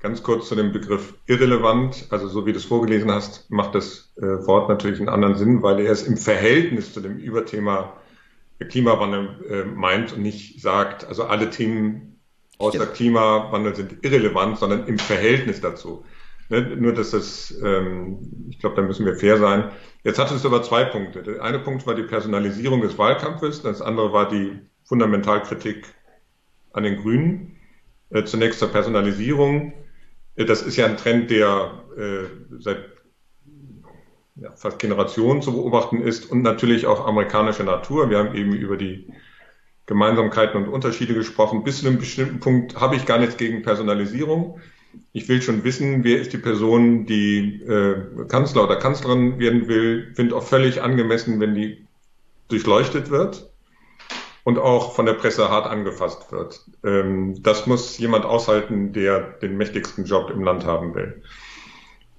[0.00, 2.06] Ganz kurz zu dem Begriff irrelevant.
[2.11, 5.62] Also so wie du es vorgelesen hast, macht das äh, Wort natürlich einen anderen Sinn,
[5.62, 7.94] weil er es im Verhältnis zu dem Überthema
[8.61, 12.20] Klimawandel äh, meint und nicht sagt, also alle Themen
[12.58, 12.94] außer Stimmt.
[12.94, 16.04] Klimawandel sind irrelevant, sondern im Verhältnis dazu.
[16.48, 16.62] Ne?
[16.76, 18.18] Nur, dass das, ähm,
[18.50, 19.70] ich glaube, da müssen wir fair sein.
[20.02, 21.22] Jetzt hatte es aber zwei Punkte.
[21.22, 25.87] Der eine Punkt war die Personalisierung des Wahlkampfes, das andere war die Fundamentalkritik
[26.72, 27.56] an den Grünen.
[28.11, 29.72] Äh, zunächst zur Personalisierung.
[30.38, 32.79] Äh, das ist ja ein Trend, der äh, seit
[34.37, 38.09] ja, fast Generationen zu beobachten ist und natürlich auch amerikanische Natur.
[38.09, 39.09] Wir haben eben über die
[39.87, 41.64] Gemeinsamkeiten und Unterschiede gesprochen.
[41.64, 44.61] Bis zu einem bestimmten Punkt habe ich gar nichts gegen Personalisierung.
[45.12, 50.12] Ich will schon wissen, wer ist die Person, die äh, Kanzler oder Kanzlerin werden will.
[50.14, 51.87] Finde auch völlig angemessen, wenn die
[52.48, 53.51] durchleuchtet wird
[54.48, 56.64] und auch von der Presse hart angefasst wird.
[56.82, 61.22] Ähm, das muss jemand aushalten, der den mächtigsten Job im Land haben will.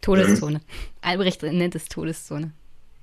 [0.02, 0.58] Todeszone.
[0.58, 0.62] Ähm,
[1.02, 2.52] Albrecht nennt es Todeszone.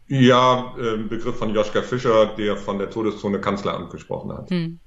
[0.07, 4.49] Ja, äh, Begriff von Joschka Fischer, der von der Todeszone Kanzleramt gesprochen hat.
[4.51, 4.79] Hm.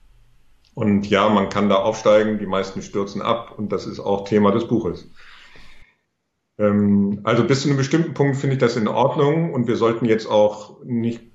[0.73, 4.53] Und ja, man kann da aufsteigen, die meisten stürzen ab und das ist auch Thema
[4.53, 5.11] des Buches.
[6.57, 10.05] Ähm, also bis zu einem bestimmten Punkt finde ich das in Ordnung und wir sollten
[10.05, 11.28] jetzt auch nicht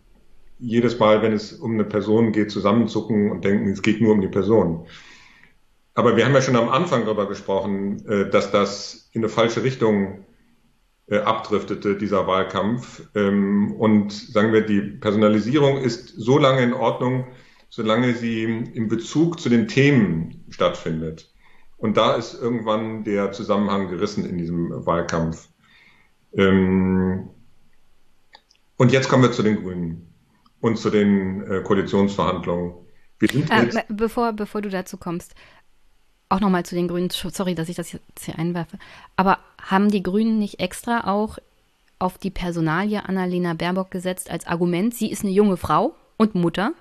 [0.59, 4.21] jedes Mal, wenn es um eine Person geht, zusammenzucken und denken, es geht nur um
[4.21, 4.87] die Person.
[5.95, 9.63] Aber wir haben ja schon am Anfang darüber gesprochen, äh, dass das in eine falsche
[9.63, 10.25] Richtung
[11.07, 13.09] äh, abdriftete, dieser Wahlkampf.
[13.15, 17.27] Ähm, und sagen wir, die Personalisierung ist so lange in Ordnung,
[17.69, 21.33] solange sie im Bezug zu den Themen stattfindet.
[21.77, 25.49] Und da ist irgendwann der Zusammenhang gerissen in diesem Wahlkampf.
[26.33, 27.31] Ähm,
[28.77, 30.14] und jetzt kommen wir zu den Grünen
[30.65, 32.73] und zu den äh, Koalitionsverhandlungen.
[33.21, 35.35] Äh, bevor, bevor du dazu kommst,
[36.31, 38.79] auch nochmal zu den Grünen, sorry, dass ich das jetzt hier einwerfe,
[39.15, 41.39] aber haben die Grünen nicht extra auch
[41.99, 46.73] auf die Personalie Annalena Baerbock gesetzt als Argument, sie ist eine junge Frau und Mutter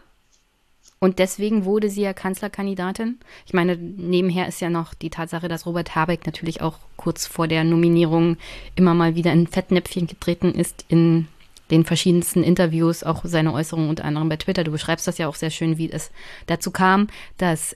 [1.00, 3.20] und deswegen wurde sie ja Kanzlerkandidatin.
[3.46, 7.50] Ich meine, nebenher ist ja noch die Tatsache, dass Robert Habeck natürlich auch kurz vor
[7.50, 8.38] der Nominierung
[8.78, 11.28] immer mal wieder in Fettnäpfchen getreten ist in
[11.74, 14.64] den verschiedensten Interviews, auch seine Äußerungen unter anderem bei Twitter.
[14.64, 16.12] Du beschreibst das ja auch sehr schön, wie es
[16.46, 17.08] dazu kam,
[17.38, 17.76] dass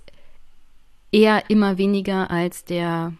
[1.12, 3.14] er immer weniger als der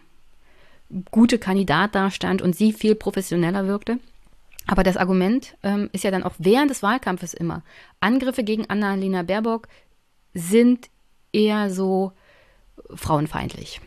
[1.10, 3.98] gute Kandidat dastand und sie viel professioneller wirkte.
[4.68, 7.62] Aber das Argument ähm, ist ja dann auch während des Wahlkampfes immer.
[7.98, 9.66] Angriffe gegen Annalena Baerbock
[10.32, 10.90] sind
[11.32, 12.12] eher so
[12.94, 13.80] frauenfeindlich.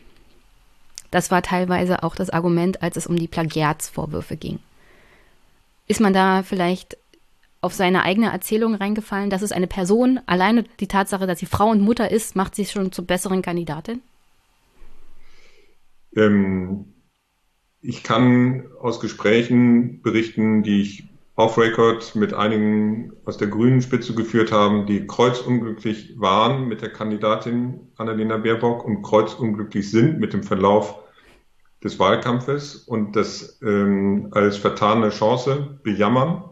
[1.10, 4.58] Das war teilweise auch das Argument, als es um die Plagiatsvorwürfe ging.
[5.92, 6.96] Ist man da vielleicht
[7.60, 11.68] auf seine eigene Erzählung reingefallen, dass es eine Person, alleine die Tatsache, dass sie Frau
[11.68, 14.00] und Mutter ist, macht sie schon zur besseren Kandidatin?
[16.16, 16.94] Ähm,
[17.82, 24.14] ich kann aus Gesprächen berichten, die ich off Record mit einigen aus der grünen Spitze
[24.14, 30.42] geführt haben, die kreuzunglücklich waren mit der Kandidatin Annalena Baerbock und kreuzunglücklich sind mit dem
[30.42, 31.02] Verlauf
[31.84, 36.44] des Wahlkampfes und das ähm, als vertane Chance bejammern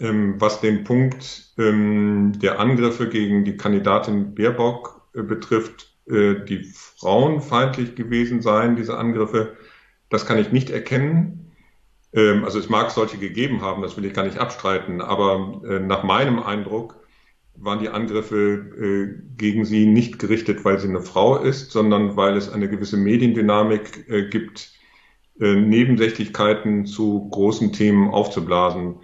[0.00, 6.64] ähm, was den Punkt ähm, der Angriffe gegen die Kandidatin Baerbock äh, betrifft, äh, die
[6.64, 9.56] frauenfeindlich gewesen seien, diese Angriffe,
[10.08, 11.52] das kann ich nicht erkennen.
[12.12, 15.78] Ähm, also es mag solche gegeben haben, das will ich gar nicht abstreiten, aber äh,
[15.78, 16.96] nach meinem Eindruck
[17.56, 22.36] waren die Angriffe äh, gegen sie nicht gerichtet, weil sie eine Frau ist, sondern weil
[22.36, 24.72] es eine gewisse Mediendynamik äh, gibt,
[25.40, 28.96] äh, Nebensächlichkeiten zu großen Themen aufzublasen.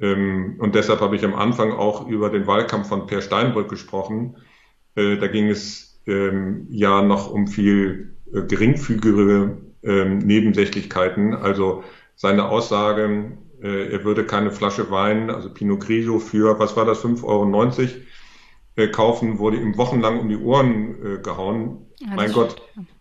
[0.00, 4.36] Ähm, und deshalb habe ich am Anfang auch über den Wahlkampf von Per Steinbrück gesprochen.
[4.94, 11.34] Da ging es ähm, ja noch um viel geringfügige ähm, Nebensächlichkeiten.
[11.34, 11.84] Also
[12.14, 17.04] seine Aussage, äh, er würde keine Flasche Wein, also Pinot Grigio für, was war das,
[17.04, 17.90] 5,90 Euro
[18.76, 21.86] äh, kaufen, wurde ihm wochenlang um die Ohren äh, gehauen.
[22.00, 22.56] Ja, mein Gott,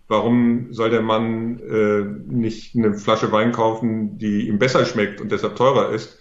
[0.07, 5.31] warum soll der Mann äh, nicht eine Flasche Wein kaufen, die ihm besser schmeckt und
[5.31, 6.19] deshalb teurer ist?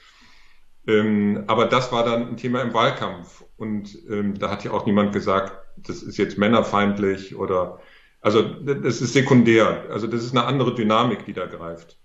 [0.87, 3.45] Ähm, aber das war dann ein Thema im Wahlkampf.
[3.57, 7.81] Und ähm, da hat ja auch niemand gesagt, das ist jetzt männerfeindlich oder
[8.21, 9.85] also das ist sekundär.
[9.91, 11.99] Also das ist eine andere Dynamik, die da greift.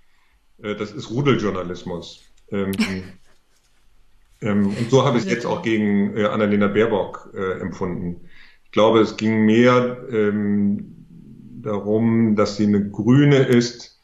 [0.62, 2.24] Äh, das ist Rudeljournalismus.
[2.52, 2.72] Ähm,
[4.42, 8.22] ähm, und so habe ich es jetzt auch gegen äh, Annalena Baerbock äh, empfunden.
[8.66, 10.96] Ich glaube, es ging mehr ähm,
[11.62, 14.00] darum, dass sie eine Grüne ist,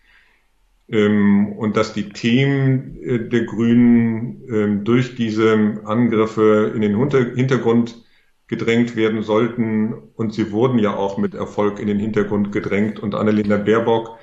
[0.87, 6.95] ähm, und dass die Themen äh, der Grünen ähm, durch diese Angriffe in den
[7.35, 8.03] Hintergrund
[8.47, 9.93] gedrängt werden sollten.
[10.15, 12.99] Und sie wurden ja auch mit Erfolg in den Hintergrund gedrängt.
[12.99, 14.17] Und Annalena Baerbock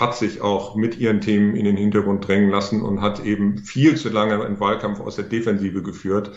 [0.00, 3.96] hat sich auch mit ihren Themen in den Hintergrund drängen lassen und hat eben viel
[3.96, 6.32] zu lange einen Wahlkampf aus der Defensive geführt.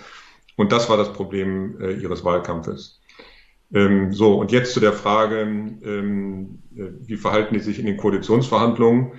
[0.58, 3.00] Und das war das Problem äh, ihres Wahlkampfes.
[3.74, 7.98] Ähm, so, und jetzt zu der Frage, ähm, äh, wie verhalten die sich in den
[7.98, 9.14] Koalitionsverhandlungen?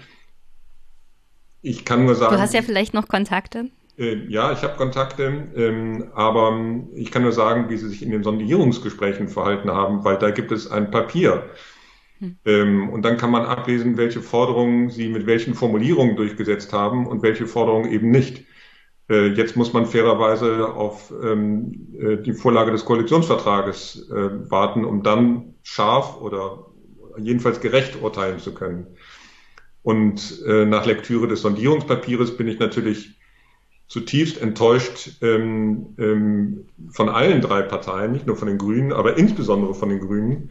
[1.62, 2.36] Ich kann nur sagen.
[2.36, 3.70] Du hast ja vielleicht noch Kontakte.
[3.98, 6.60] Äh, ja, ich habe Kontakte, ähm, aber
[6.94, 10.52] ich kann nur sagen, wie sie sich in den Sondierungsgesprächen verhalten haben, weil da gibt
[10.52, 11.48] es ein Papier.
[12.24, 12.36] Hm.
[12.44, 17.22] Ähm, und dann kann man ablesen, welche Forderungen sie mit welchen Formulierungen durchgesetzt haben und
[17.22, 18.44] welche Forderungen eben nicht.
[19.10, 25.02] Äh, jetzt muss man fairerweise auf ähm, äh, die Vorlage des Koalitionsvertrages äh, warten, um
[25.02, 26.70] dann scharf oder
[27.18, 28.86] jedenfalls gerecht urteilen zu können.
[29.82, 33.18] Und äh, nach Lektüre des Sondierungspapiers bin ich natürlich
[33.86, 39.74] zutiefst enttäuscht ähm, ähm, von allen drei Parteien, nicht nur von den Grünen, aber insbesondere
[39.74, 40.50] von den Grünen,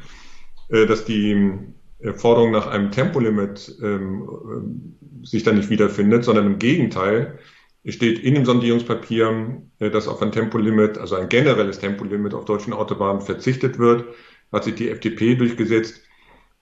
[0.73, 1.59] dass die
[1.99, 7.39] äh, Forderung nach einem Tempolimit ähm, äh, sich da nicht wiederfindet, sondern im Gegenteil
[7.85, 12.73] steht in dem Sondierungspapier, äh, dass auf ein Tempolimit, also ein generelles Tempolimit auf deutschen
[12.73, 14.05] Autobahnen verzichtet wird,
[14.51, 16.01] hat sich die FDP durchgesetzt.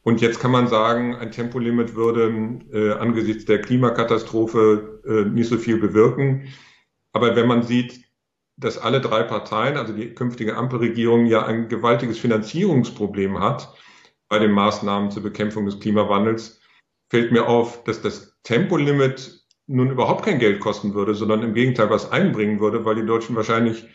[0.03, 5.57] Und jetzt kann man sagen, ein Tempolimit würde äh, angesichts der Klimakatastrophe äh, nicht so
[5.57, 6.47] viel bewirken.
[7.13, 8.01] Aber wenn man sieht,
[8.57, 13.73] dass alle drei Parteien, also die künftige Ampelregierung, ja ein gewaltiges Finanzierungsproblem hat
[14.31, 16.61] bei den Maßnahmen zur Bekämpfung des Klimawandels,
[17.09, 21.89] fällt mir auf, dass das Tempolimit nun überhaupt kein Geld kosten würde, sondern im Gegenteil
[21.89, 23.89] was einbringen würde, weil die Deutschen wahrscheinlich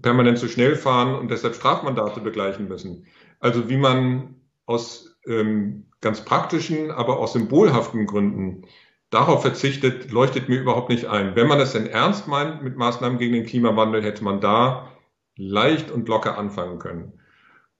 [0.00, 3.06] permanent zu schnell fahren und deshalb Strafmandate begleichen müssen.
[3.40, 8.68] Also wie man aus ähm, ganz praktischen, aber auch symbolhaften Gründen
[9.10, 11.34] darauf verzichtet, leuchtet mir überhaupt nicht ein.
[11.34, 14.92] Wenn man es denn ernst meint mit Maßnahmen gegen den Klimawandel, hätte man da
[15.36, 17.20] leicht und locker anfangen können.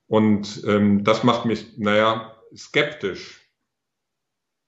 [0.07, 3.41] Und ähm, das macht mich, naja, skeptisch,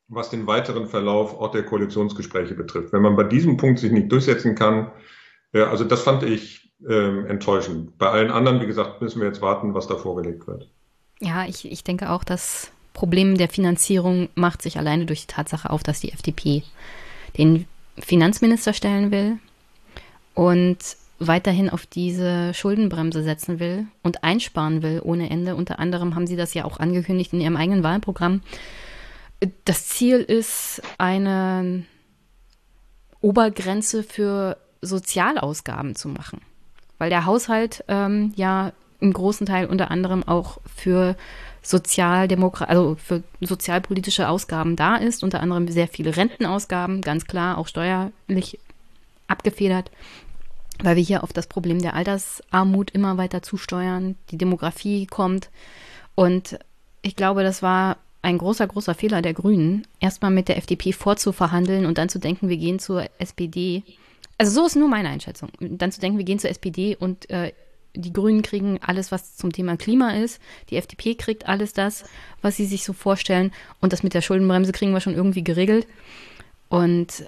[0.07, 2.91] was den weiteren Verlauf auch der Koalitionsgespräche betrifft.
[2.91, 4.91] Wenn man bei diesem Punkt sich nicht durchsetzen kann,
[5.53, 7.97] äh, also das fand ich äh, enttäuschend.
[7.97, 10.69] Bei allen anderen, wie gesagt, müssen wir jetzt warten, was da vorgelegt wird.
[11.19, 15.69] Ja, ich, ich denke auch, das Problem der Finanzierung macht sich alleine durch die Tatsache
[15.69, 16.63] auf, dass die FDP
[17.37, 17.65] den
[17.97, 19.37] Finanzminister stellen will
[20.33, 20.77] und
[21.19, 25.55] weiterhin auf diese Schuldenbremse setzen will und einsparen will ohne Ende.
[25.55, 28.41] Unter anderem haben sie das ja auch angekündigt in ihrem eigenen Wahlprogramm.
[29.65, 31.83] Das Ziel ist eine
[33.21, 36.41] Obergrenze für Sozialausgaben zu machen,
[36.97, 41.15] weil der Haushalt ähm, ja im großen Teil unter anderem auch für
[41.61, 47.67] Sozialdemokrat, also für sozialpolitische Ausgaben da ist, unter anderem sehr viele Rentenausgaben, ganz klar auch
[47.67, 48.59] steuerlich
[49.27, 49.91] abgefedert,
[50.81, 55.49] weil wir hier auf das Problem der Altersarmut immer weiter zusteuern, die Demografie kommt
[56.15, 56.59] und
[57.01, 61.85] ich glaube, das war ein großer, großer Fehler der Grünen, erstmal mit der FDP vorzuverhandeln
[61.85, 63.83] und dann zu denken, wir gehen zur SPD.
[64.37, 65.49] Also so ist nur meine Einschätzung.
[65.59, 67.53] Dann zu denken, wir gehen zur SPD und äh,
[67.95, 70.39] die Grünen kriegen alles, was zum Thema Klima ist.
[70.69, 72.03] Die FDP kriegt alles das,
[72.41, 73.51] was sie sich so vorstellen.
[73.79, 75.87] Und das mit der Schuldenbremse kriegen wir schon irgendwie geregelt.
[76.67, 77.25] Und,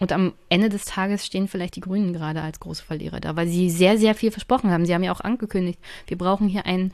[0.00, 3.46] und am Ende des Tages stehen vielleicht die Grünen gerade als große Verlierer da, weil
[3.46, 4.86] sie sehr, sehr viel versprochen haben.
[4.86, 6.92] Sie haben ja auch angekündigt, wir brauchen hier ein,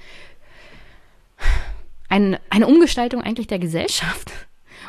[2.09, 4.33] ein, eine Umgestaltung eigentlich der Gesellschaft.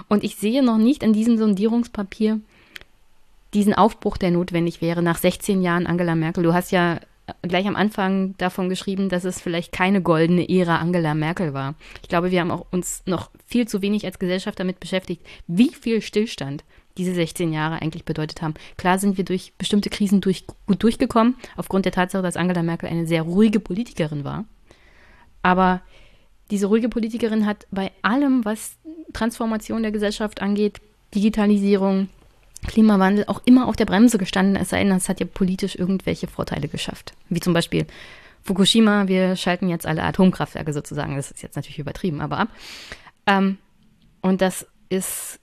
[0.09, 2.39] Und ich sehe noch nicht in diesem Sondierungspapier,
[3.53, 6.43] diesen Aufbruch, der notwendig wäre nach 16 Jahren Angela Merkel.
[6.43, 6.99] Du hast ja
[7.43, 11.75] gleich am Anfang davon geschrieben, dass es vielleicht keine goldene Ära Angela Merkel war.
[12.01, 15.69] Ich glaube, wir haben auch uns noch viel zu wenig als Gesellschaft damit beschäftigt, wie
[15.69, 16.63] viel Stillstand
[16.97, 18.55] diese 16 Jahre eigentlich bedeutet haben.
[18.77, 22.89] Klar sind wir durch bestimmte Krisen durch, gut durchgekommen, aufgrund der Tatsache, dass Angela Merkel
[22.89, 24.45] eine sehr ruhige Politikerin war.
[25.43, 25.81] Aber
[26.51, 28.77] diese ruhige Politikerin hat bei allem, was
[29.13, 30.81] Transformation der Gesellschaft angeht,
[31.13, 32.09] Digitalisierung,
[32.65, 36.27] Klimawandel auch immer auf der Bremse gestanden, es sei denn, es hat ja politisch irgendwelche
[36.27, 37.13] Vorteile geschafft.
[37.29, 37.85] Wie zum Beispiel
[38.43, 42.47] Fukushima, wir schalten jetzt alle Atomkraftwerke sozusagen, das ist jetzt natürlich übertrieben, aber ab.
[43.25, 43.57] Ähm,
[44.21, 45.39] und das ist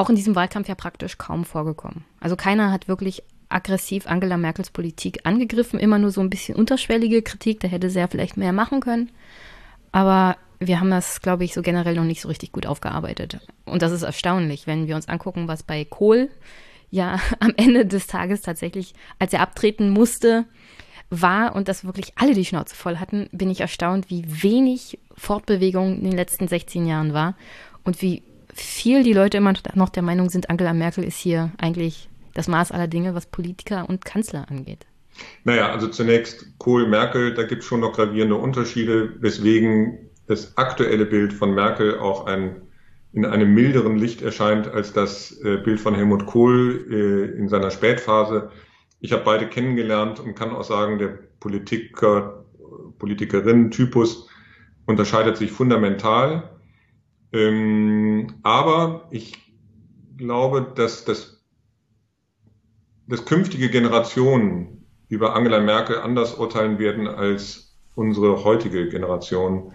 [0.00, 2.04] auch in diesem Wahlkampf ja praktisch kaum vorgekommen.
[2.20, 7.20] Also keiner hat wirklich aggressiv Angela Merkels Politik angegriffen, immer nur so ein bisschen unterschwellige
[7.22, 9.10] Kritik, da hätte sie ja vielleicht mehr machen können.
[9.92, 13.40] Aber wir haben das, glaube ich, so generell noch nicht so richtig gut aufgearbeitet.
[13.64, 16.30] Und das ist erstaunlich, wenn wir uns angucken, was bei Kohl
[16.90, 20.46] ja am Ende des Tages tatsächlich, als er abtreten musste,
[21.10, 25.96] war und dass wirklich alle die Schnauze voll hatten, bin ich erstaunt, wie wenig Fortbewegung
[25.96, 27.34] in den letzten 16 Jahren war
[27.84, 28.22] und wie
[28.62, 32.72] viel die Leute immer noch der Meinung sind, Angela Merkel ist hier eigentlich das Maß
[32.72, 34.86] aller Dinge, was Politiker und Kanzler angeht.
[35.44, 41.06] Naja, also zunächst Kohl, Merkel, da gibt es schon noch gravierende Unterschiede, weswegen das aktuelle
[41.06, 42.62] Bild von Merkel auch ein,
[43.12, 47.70] in einem milderen Licht erscheint als das äh, Bild von Helmut Kohl äh, in seiner
[47.70, 48.50] Spätphase.
[49.00, 52.44] Ich habe beide kennengelernt und kann auch sagen, der Politiker,
[52.98, 54.28] Politikerin-Typus
[54.86, 56.50] unterscheidet sich fundamental.
[57.32, 59.34] Ähm, aber ich
[60.16, 61.44] glaube, dass das,
[63.06, 69.72] dass künftige Generationen über Angela Merkel anders urteilen werden als unsere heutige Generation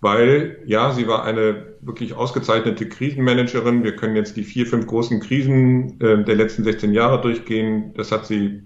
[0.00, 3.84] weil ja, sie war eine wirklich ausgezeichnete Krisenmanagerin.
[3.84, 7.92] Wir können jetzt die vier, fünf großen Krisen äh, der letzten 16 Jahre durchgehen.
[7.94, 8.62] Das hat sie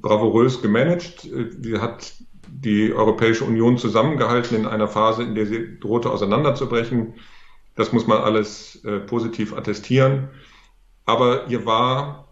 [0.00, 1.28] bravourös gemanagt.
[1.60, 2.14] Sie hat
[2.48, 7.14] die Europäische Union zusammengehalten in einer Phase, in der sie drohte auseinanderzubrechen.
[7.74, 10.28] Das muss man alles äh, positiv attestieren.
[11.04, 12.28] Aber ihr war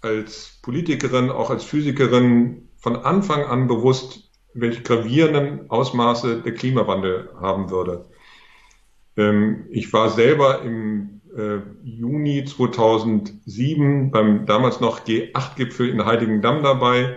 [0.00, 7.70] als Politikerin, auch als Physikerin von Anfang an bewusst, welche gravierenden Ausmaße der Klimawandel haben
[7.70, 8.06] würde.
[9.16, 17.16] Ähm, ich war selber im äh, Juni 2007 beim damals noch G8-Gipfel in Heiligendamm dabei.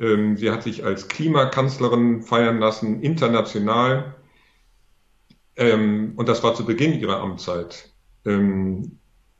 [0.00, 4.14] Ähm, sie hat sich als Klimakanzlerin feiern lassen, international.
[5.56, 7.90] Ähm, und das war zu Beginn ihrer Amtszeit.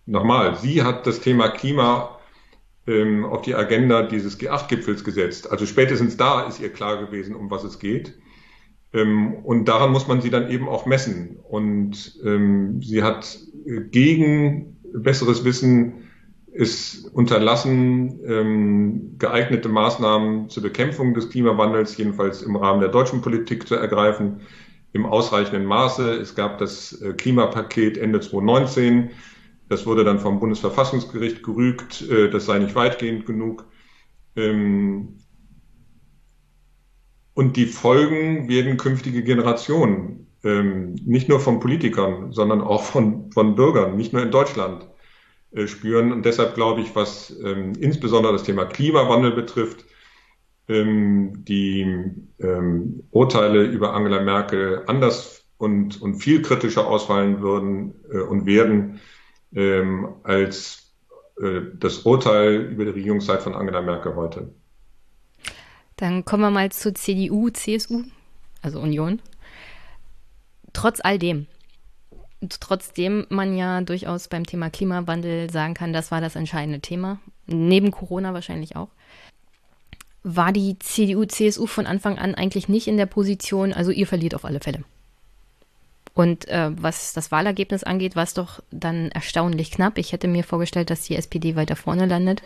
[0.07, 2.19] nochmal, sie hat das Thema Klima
[2.87, 5.51] ähm, auf die Agenda dieses G8-Gipfels gesetzt.
[5.51, 8.15] Also spätestens da ist ihr klar gewesen, um was es geht.
[8.95, 11.37] Ähm, und daran muss man sie dann eben auch messen.
[11.43, 13.39] Und ähm, sie hat
[13.91, 16.08] gegen besseres Wissen
[16.55, 23.69] es unterlassen, ähm, geeignete Maßnahmen zur Bekämpfung des Klimawandels, jedenfalls im Rahmen der deutschen Politik
[23.69, 24.41] zu ergreifen,
[24.93, 26.13] im ausreichenden Maße.
[26.13, 29.11] Es gab das äh, Klimapaket Ende 2019.
[29.69, 32.09] Das wurde dann vom Bundesverfassungsgericht gerügt.
[32.11, 33.67] Äh, das sei nicht weitgehend genug.
[34.35, 35.19] Ähm,
[37.35, 43.55] und die Folgen werden künftige Generationen, ähm, nicht nur von Politikern, sondern auch von, von
[43.55, 44.89] Bürgern, nicht nur in Deutschland,
[45.67, 46.13] spüren.
[46.13, 49.85] Und deshalb glaube ich, was ähm, insbesondere das Thema Klimawandel betrifft,
[50.69, 58.21] ähm, die ähm, Urteile über Angela Merkel anders und, und viel kritischer ausfallen würden äh,
[58.21, 59.01] und werden
[59.55, 60.93] ähm, als
[61.41, 64.53] äh, das Urteil über die Regierungszeit von Angela Merkel heute.
[65.97, 68.05] Dann kommen wir mal zur CDU, CSU,
[68.63, 69.21] also Union.
[70.73, 71.47] Trotz all dem,
[72.61, 77.91] trotzdem man ja durchaus beim Thema Klimawandel sagen kann, das war das entscheidende Thema, neben
[77.91, 78.89] Corona wahrscheinlich auch,
[80.23, 84.35] war die CDU, CSU von Anfang an eigentlich nicht in der Position, also ihr verliert
[84.35, 84.85] auf alle Fälle.
[86.15, 89.99] Und äh, was das Wahlergebnis angeht, war es doch dann erstaunlich knapp.
[89.99, 92.43] Ich hätte mir vorgestellt, dass die SPD weiter vorne landet.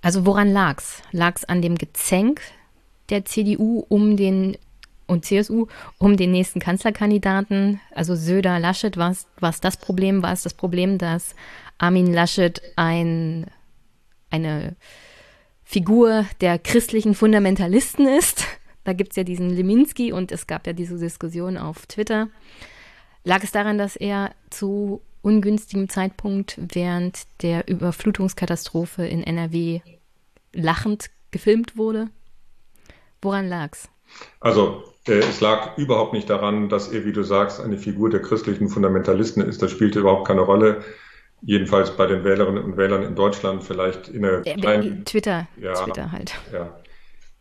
[0.00, 1.02] Also woran lag's?
[1.10, 2.42] Lag's an dem Gezänk
[3.08, 4.56] der CDU um den
[5.10, 5.66] und CSU
[5.98, 7.80] um den nächsten Kanzlerkandidaten?
[7.94, 10.22] Also Söder, Laschet, war es das Problem?
[10.22, 11.34] War es das Problem, dass
[11.78, 13.46] Armin Laschet ein,
[14.30, 14.76] eine
[15.64, 18.46] Figur der christlichen Fundamentalisten ist?
[18.82, 22.28] Da gibt es ja diesen Leminski und es gab ja diese Diskussion auf Twitter.
[23.24, 29.82] Lag es daran, dass er zu ungünstigem Zeitpunkt während der Überflutungskatastrophe in NRW
[30.54, 32.08] lachend gefilmt wurde?
[33.20, 33.90] Woran lag's?
[34.40, 38.68] Also es lag überhaupt nicht daran, dass er, wie du sagst, eine Figur der christlichen
[38.68, 39.62] Fundamentalisten ist.
[39.62, 40.82] Das spielte überhaupt keine Rolle.
[41.42, 45.72] Jedenfalls bei den Wählerinnen und Wählern in Deutschland vielleicht in einer äh, kleinen, Twitter, ja,
[45.72, 46.34] Twitter halt.
[46.52, 46.78] Ja.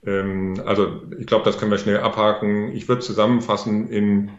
[0.05, 2.72] Ähm, also ich glaube, das können wir schnell abhaken.
[2.72, 4.32] Ich würde zusammenfassen in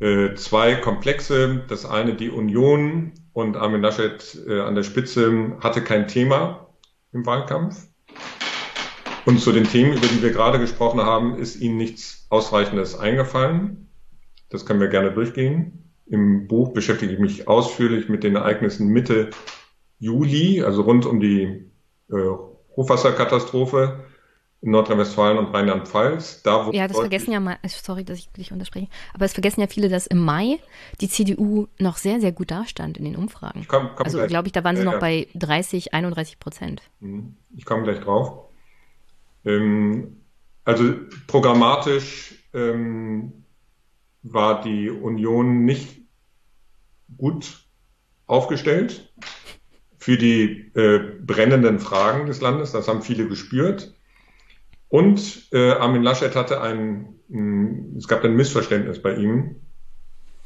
[0.00, 1.62] äh, zwei Komplexe.
[1.68, 6.68] Das eine die Union und Armin Laschet äh, an der Spitze hatte kein Thema
[7.12, 7.86] im Wahlkampf.
[9.30, 13.88] Und zu den Themen, über die wir gerade gesprochen haben, ist Ihnen nichts Ausreichendes eingefallen.
[14.48, 15.92] Das können wir gerne durchgehen.
[16.06, 19.30] Im Buch beschäftige ich mich ausführlich mit den Ereignissen Mitte
[20.00, 21.70] Juli, also rund um die
[22.10, 22.14] äh,
[22.74, 24.02] Hochwasserkatastrophe
[24.62, 26.42] in Nordrhein-Westfalen und Rheinland-Pfalz.
[26.42, 29.68] Da, ja, das vergessen ja mal, sorry, dass ich dich unterspreche, aber es vergessen ja
[29.68, 30.58] viele, dass im Mai
[31.00, 33.60] die CDU noch sehr, sehr gut dastand in den Umfragen.
[33.60, 36.82] Ich komm, komm also glaube ich, da waren sie äh, noch bei 30, 31 Prozent.
[36.98, 37.36] Mhm.
[37.54, 38.49] Ich komme gleich drauf.
[39.44, 40.22] Ähm,
[40.64, 40.94] also
[41.26, 43.44] programmatisch ähm,
[44.22, 46.02] war die Union nicht
[47.16, 47.64] gut
[48.26, 49.12] aufgestellt
[49.98, 52.72] für die äh, brennenden Fragen des Landes.
[52.72, 53.94] Das haben viele gespürt.
[54.88, 59.56] Und äh, Armin Laschet hatte ein, mh, es gab ein Missverständnis bei ihm,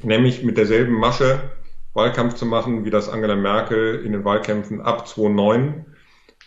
[0.03, 1.51] nämlich mit derselben Masche
[1.93, 5.85] Wahlkampf zu machen, wie das Angela Merkel in den Wahlkämpfen ab 2009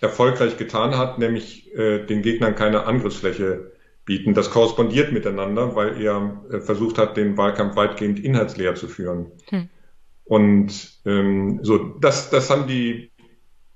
[0.01, 3.73] erfolgreich getan hat, nämlich äh, den Gegnern keine Angriffsfläche
[4.05, 4.35] bieten.
[4.35, 9.33] Das korrespondiert miteinander, weil er äh, versucht hat, den Wahlkampf weitgehend inhaltsleer zu führen.
[9.51, 9.69] Hm.
[10.25, 13.11] Und ähm, so, das, das haben die,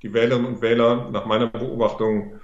[0.02, 2.40] die Wählerinnen und Wähler nach meiner Beobachtung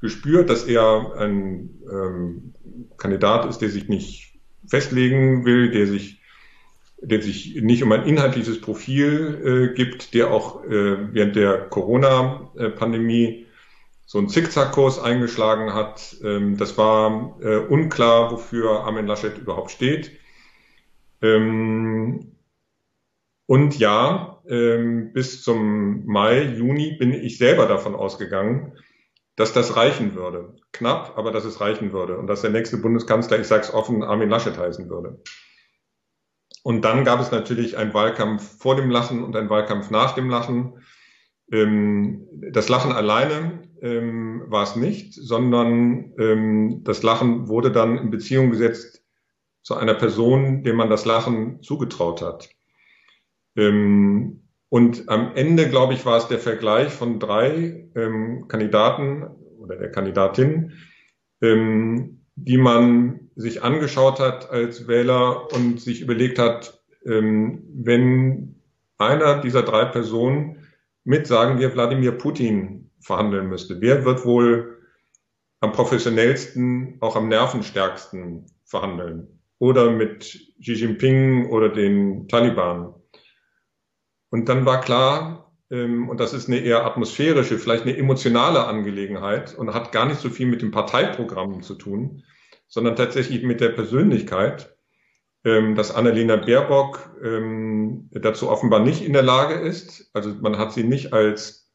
[0.00, 2.54] gespürt, dass er ein ähm,
[2.96, 6.21] Kandidat ist, der sich nicht festlegen will, der sich
[7.02, 13.46] der sich nicht um ein inhaltliches Profil äh, gibt, der auch äh, während der Corona-Pandemie
[14.06, 16.16] so einen Zickzackkurs eingeschlagen hat.
[16.22, 20.12] Ähm, das war äh, unklar, wofür Armin Laschet überhaupt steht.
[21.20, 22.32] Ähm,
[23.46, 28.72] und ja, ähm, bis zum Mai, Juni bin ich selber davon ausgegangen,
[29.34, 30.54] dass das reichen würde.
[30.72, 32.16] Knapp, aber dass es reichen würde.
[32.16, 35.20] Und dass der nächste Bundeskanzler, ich sage es offen, Armin Laschet heißen würde.
[36.62, 40.30] Und dann gab es natürlich einen Wahlkampf vor dem Lachen und einen Wahlkampf nach dem
[40.30, 40.74] Lachen.
[41.50, 48.10] Ähm, das Lachen alleine ähm, war es nicht, sondern ähm, das Lachen wurde dann in
[48.10, 49.04] Beziehung gesetzt
[49.62, 52.48] zu einer Person, der man das Lachen zugetraut hat.
[53.56, 59.24] Ähm, und am Ende, glaube ich, war es der Vergleich von drei ähm, Kandidaten
[59.58, 60.72] oder der Kandidatin,
[61.42, 68.60] ähm, die man sich angeschaut hat als Wähler und sich überlegt hat, ähm, wenn
[68.98, 70.68] einer dieser drei Personen
[71.04, 73.80] mit, sagen wir, Wladimir Putin verhandeln müsste.
[73.80, 74.78] Wer wird wohl
[75.60, 79.40] am professionellsten, auch am nervenstärksten verhandeln?
[79.58, 80.20] Oder mit
[80.60, 82.94] Xi Jinping oder den Taliban?
[84.30, 89.72] Und dann war klar, und das ist eine eher atmosphärische, vielleicht eine emotionale Angelegenheit und
[89.72, 92.24] hat gar nicht so viel mit dem Parteiprogramm zu tun,
[92.68, 94.76] sondern tatsächlich mit der Persönlichkeit,
[95.44, 100.10] ähm, dass Annalena Baerbock ähm, dazu offenbar nicht in der Lage ist.
[100.12, 101.72] Also man hat sie nicht als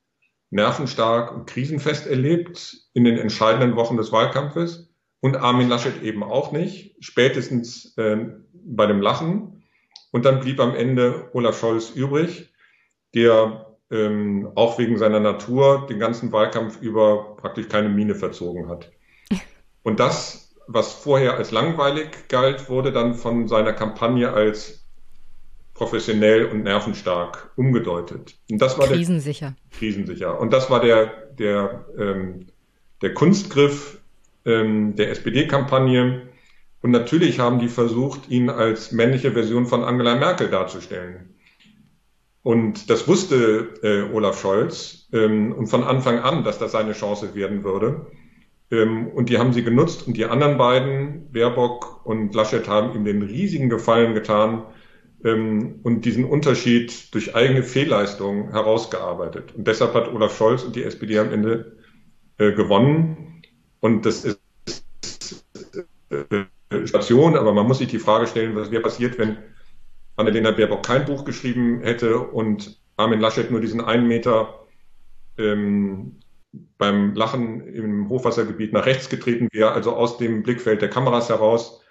[0.51, 6.51] nervenstark und krisenfest erlebt in den entscheidenden Wochen des Wahlkampfes und Armin Laschet eben auch
[6.51, 9.63] nicht, spätestens bei dem Lachen.
[10.11, 12.53] Und dann blieb am Ende Olaf Scholz übrig,
[13.13, 18.91] der ähm, auch wegen seiner Natur den ganzen Wahlkampf über praktisch keine Miene verzogen hat.
[19.83, 24.83] Und das, was vorher als langweilig galt, wurde dann von seiner Kampagne als
[25.77, 28.35] professionell und nervenstark umgedeutet.
[28.49, 29.55] Und das war krisensicher.
[29.71, 30.39] Der, krisensicher.
[30.39, 31.05] Und das war der,
[31.37, 32.47] der, ähm,
[33.03, 33.99] der Kunstgriff
[34.43, 36.29] ähm, der SPD-Kampagne.
[36.81, 41.35] Und natürlich haben die versucht, ihn als männliche Version von Angela Merkel darzustellen.
[42.47, 47.35] Und das wusste äh, Olaf Scholz ähm, und von Anfang an, dass das seine Chance
[47.35, 48.05] werden würde.
[48.71, 53.03] Ähm, und die haben sie genutzt und die anderen beiden, Baerbock und Laschet, haben ihm
[53.03, 54.63] den riesigen Gefallen getan
[55.25, 59.53] ähm, und diesen Unterschied durch eigene Fehlleistungen herausgearbeitet.
[59.53, 61.75] Und deshalb hat Olaf Scholz und die SPD am Ende
[62.37, 63.41] äh, gewonnen.
[63.81, 64.39] Und das ist
[66.11, 69.35] äh, Station, aber man muss sich die Frage stellen, was wäre passiert, wenn
[70.17, 74.65] Annalena Baerbock kein Buch geschrieben hätte und Armin Laschet nur diesen einen Meter
[75.37, 76.19] ähm,
[76.77, 81.81] beim Lachen im Hochwassergebiet nach rechts getreten wäre, also aus dem Blickfeld der Kameras heraus.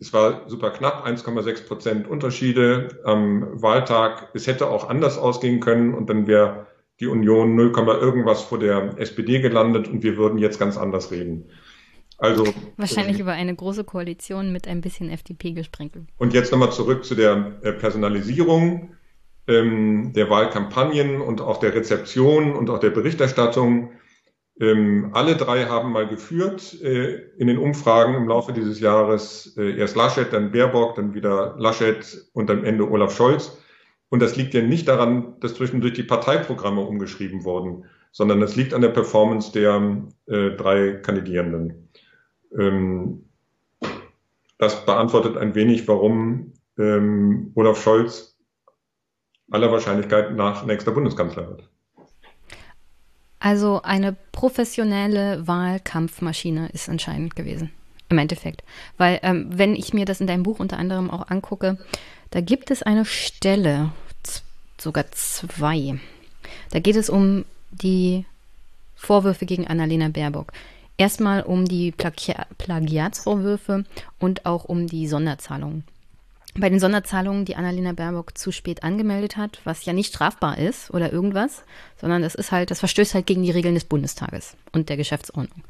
[0.00, 4.30] Es war super knapp, 1,6 Prozent Unterschiede am Wahltag.
[4.34, 6.68] Es hätte auch anders ausgehen können und dann wäre
[7.00, 11.50] die Union 0, irgendwas vor der SPD gelandet und wir würden jetzt ganz anders reden.
[12.18, 12.44] Also
[12.76, 16.06] wahrscheinlich ähm, über eine große Koalition mit ein bisschen FDP gesprenkelt.
[16.18, 18.90] Und jetzt nochmal zurück zu der äh, Personalisierung
[19.46, 23.92] ähm, der Wahlkampagnen und auch der Rezeption und auch der Berichterstattung.
[24.60, 29.56] Ähm, alle drei haben mal geführt äh, in den Umfragen im Laufe dieses Jahres.
[29.56, 33.56] Äh, erst Laschet, dann Baerbock, dann wieder Laschet und am Ende Olaf Scholz.
[34.10, 38.74] Und das liegt ja nicht daran, dass zwischendurch die Parteiprogramme umgeschrieben wurden, sondern das liegt
[38.74, 41.87] an der Performance der äh, drei Kandidierenden.
[42.56, 43.24] Ähm,
[44.58, 48.36] das beantwortet ein wenig, warum ähm, Olaf Scholz
[49.50, 51.68] aller Wahrscheinlichkeit nach nächster Bundeskanzler wird.
[53.40, 57.70] Also eine professionelle Wahlkampfmaschine ist entscheidend gewesen,
[58.08, 58.64] im Endeffekt.
[58.96, 61.78] Weil ähm, wenn ich mir das in deinem Buch unter anderem auch angucke,
[62.30, 63.92] da gibt es eine Stelle,
[64.80, 65.98] sogar zwei.
[66.70, 68.24] Da geht es um die
[68.96, 70.52] Vorwürfe gegen Annalena Baerbock.
[70.98, 73.84] Erstmal um die Plagi Plagiatsvorwürfe
[74.18, 75.84] und auch um die Sonderzahlungen.
[76.56, 80.90] Bei den Sonderzahlungen, die Annalena Baerbock zu spät angemeldet hat, was ja nicht strafbar ist
[80.90, 81.62] oder irgendwas,
[82.00, 85.62] sondern das ist halt, das verstößt halt gegen die Regeln des Bundestages und der Geschäftsordnung.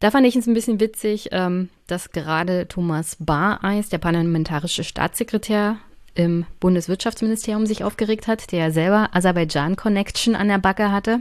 [0.00, 5.76] Da fand ich es ein bisschen witzig, ähm, dass gerade Thomas Bareis, der parlamentarische Staatssekretär
[6.14, 11.20] im Bundeswirtschaftsministerium, sich aufgeregt hat, der ja selber Aserbaidschan-Connection an der Backe hatte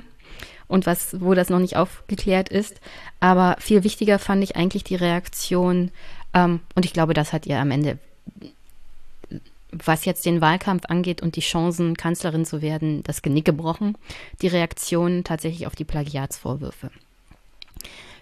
[0.67, 2.79] und was, wo das noch nicht aufgeklärt ist.
[3.19, 5.91] Aber viel wichtiger fand ich eigentlich die Reaktion,
[6.33, 7.97] ähm, und ich glaube, das hat ihr am Ende,
[9.71, 13.97] was jetzt den Wahlkampf angeht und die Chancen, Kanzlerin zu werden, das Genick gebrochen,
[14.41, 16.91] die Reaktion tatsächlich auf die Plagiatsvorwürfe.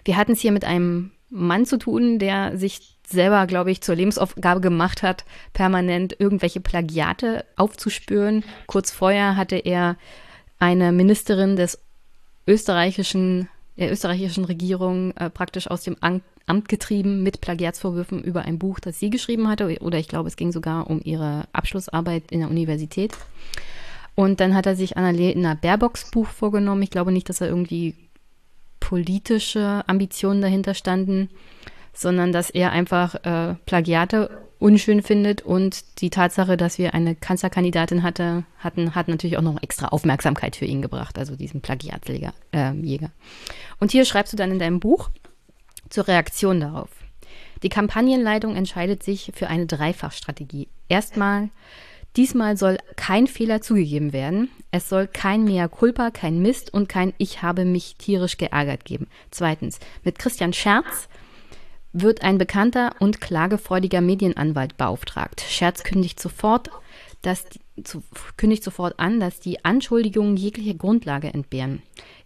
[0.04, 3.94] Wir hatten es hier mit einem Mann zu tun, der sich selber, glaube ich, zur
[3.94, 8.44] Lebensaufgabe gemacht hat, permanent irgendwelche Plagiate aufzuspüren.
[8.66, 9.96] Kurz vorher hatte er
[10.58, 11.78] eine Ministerin des
[12.46, 18.58] österreichischen, der österreichischen Regierung äh, praktisch aus dem Amt, Amt getrieben mit Plagiatsvorwürfen über ein
[18.58, 19.78] Buch, das sie geschrieben hatte.
[19.80, 23.12] Oder ich glaube, es ging sogar um ihre Abschlussarbeit in der Universität.
[24.14, 26.82] Und dann hat er sich Annalena Baerbocks Buch vorgenommen.
[26.82, 27.94] Ich glaube nicht, dass er irgendwie
[28.78, 31.30] politische Ambitionen dahinter standen,
[31.94, 38.02] sondern dass er einfach äh, Plagiate unschön findet und die Tatsache, dass wir eine Kanzlerkandidatin
[38.02, 42.32] hatte, hatten, hat natürlich auch noch extra Aufmerksamkeit für ihn gebracht, also diesen Plagiatsjäger.
[42.52, 42.72] Äh,
[43.78, 45.10] und hier schreibst du dann in deinem Buch
[45.90, 46.88] zur Reaktion darauf.
[47.62, 50.68] Die Kampagnenleitung entscheidet sich für eine Dreifachstrategie.
[50.88, 51.50] Erstmal,
[52.16, 54.48] diesmal soll kein Fehler zugegeben werden.
[54.70, 59.08] Es soll kein Mea culpa, kein Mist und kein Ich habe mich tierisch geärgert geben.
[59.30, 61.08] Zweitens, mit Christian Scherz
[61.94, 65.40] wird ein bekannter und klagefreudiger Medienanwalt beauftragt.
[65.48, 66.70] Scherz kündigt sofort
[67.24, 67.44] dass
[67.82, 68.02] zu,
[68.36, 71.82] kündigt sofort an, dass die Anschuldigungen jegliche Grundlage entbehren.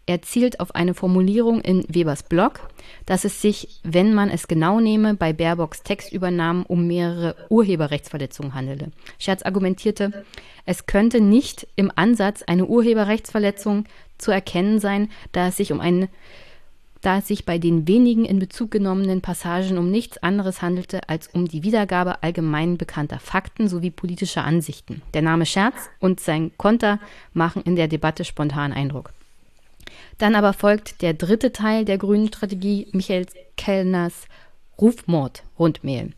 [0.06, 2.60] Er zielt auf eine Formulierung in Webers Blog,
[3.06, 8.90] dass es sich, wenn man es genau nehme, bei Baerbocks Textübernahmen um mehrere Urheberrechtsverletzungen handele.
[9.18, 10.24] Scherz argumentierte,
[10.64, 13.84] es könnte nicht im Ansatz eine Urheberrechtsverletzung
[14.16, 16.08] zu erkennen sein, da es sich um eine
[17.00, 21.28] da es sich bei den wenigen in Bezug genommenen Passagen um nichts anderes handelte als
[21.28, 25.02] um die Wiedergabe allgemein bekannter Fakten sowie politischer Ansichten.
[25.14, 26.98] Der Name Scherz und sein Konter
[27.32, 29.12] machen in der Debatte spontan Eindruck.
[30.18, 33.26] Dann aber folgt der dritte Teil der grünen Strategie Michael
[33.56, 34.26] Kellners
[34.80, 36.12] Rufmord-Rundmail.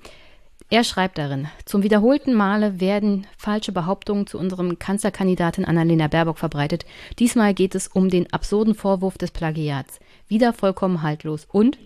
[0.72, 6.86] Er schreibt darin, zum wiederholten Male werden falsche Behauptungen zu unserem Kanzlerkandidatin Annalena Baerbock verbreitet.
[7.18, 9.98] Diesmal geht es um den absurden Vorwurf des Plagiats.
[10.30, 11.44] Wieder vollkommen haltlos.
[11.50, 11.76] Und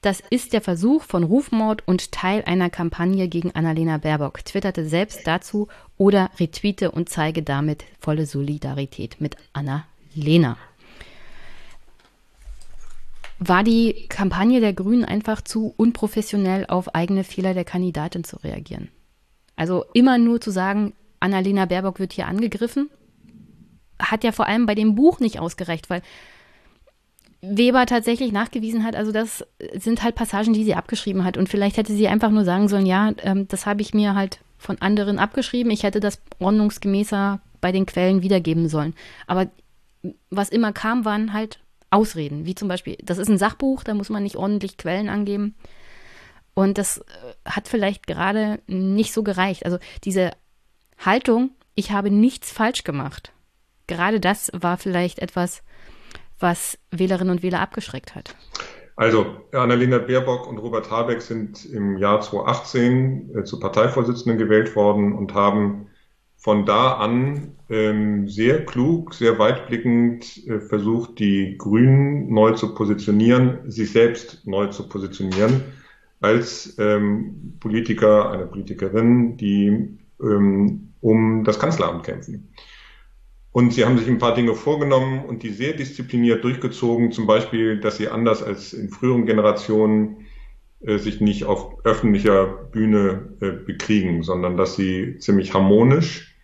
[0.00, 4.42] das ist der Versuch von Rufmord und Teil einer Kampagne gegen Annalena Baerbock.
[4.42, 10.56] Twitterte selbst dazu oder retweete und zeige damit volle Solidarität mit Annalena.
[13.38, 18.88] War die Kampagne der Grünen einfach zu unprofessionell auf eigene Fehler der Kandidatin zu reagieren?
[19.56, 22.88] Also immer nur zu sagen, Annalena Baerbock wird hier angegriffen,
[24.00, 26.00] hat ja vor allem bei dem Buch nicht ausgereicht, weil
[27.40, 31.36] Weber tatsächlich nachgewiesen hat, also das sind halt Passagen, die sie abgeschrieben hat.
[31.36, 34.40] Und vielleicht hätte sie einfach nur sagen sollen, ja, ähm, das habe ich mir halt
[34.58, 35.70] von anderen abgeschrieben.
[35.70, 38.94] Ich hätte das ordnungsgemäßer bei den Quellen wiedergeben sollen.
[39.26, 39.48] Aber
[40.30, 41.60] was immer kam, waren halt
[41.90, 45.54] Ausreden, wie zum Beispiel, das ist ein Sachbuch, da muss man nicht ordentlich Quellen angeben.
[46.54, 47.02] Und das äh,
[47.46, 49.64] hat vielleicht gerade nicht so gereicht.
[49.64, 50.32] Also diese
[50.98, 53.32] Haltung, ich habe nichts falsch gemacht.
[53.86, 55.62] Gerade das war vielleicht etwas,
[56.40, 58.34] was Wählerinnen und Wähler abgeschreckt hat.
[58.96, 65.12] Also Annalena Baerbock und Robert Habeck sind im Jahr 2018 äh, zu Parteivorsitzenden gewählt worden
[65.12, 65.86] und haben
[66.36, 73.70] von da an ähm, sehr klug, sehr weitblickend äh, versucht, die Grünen neu zu positionieren,
[73.70, 75.62] sich selbst neu zu positionieren
[76.20, 82.52] als ähm, Politiker, eine Politikerin, die ähm, um das Kanzleramt kämpfen.
[83.52, 87.80] Und sie haben sich ein paar Dinge vorgenommen und die sehr diszipliniert durchgezogen, zum Beispiel,
[87.80, 90.26] dass sie anders als in früheren Generationen
[90.80, 96.36] äh, sich nicht auf öffentlicher Bühne äh, bekriegen, sondern dass sie ziemlich harmonisch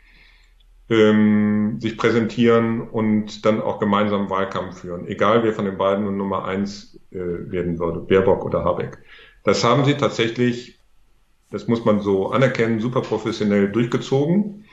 [0.88, 6.16] ähm, sich präsentieren und dann auch gemeinsam Wahlkampf führen, egal wer von den beiden nun
[6.16, 8.98] Nummer eins äh, werden würde, Baerbock oder Habeck.
[9.44, 10.78] Das haben sie tatsächlich,
[11.50, 14.63] das muss man so anerkennen, super professionell durchgezogen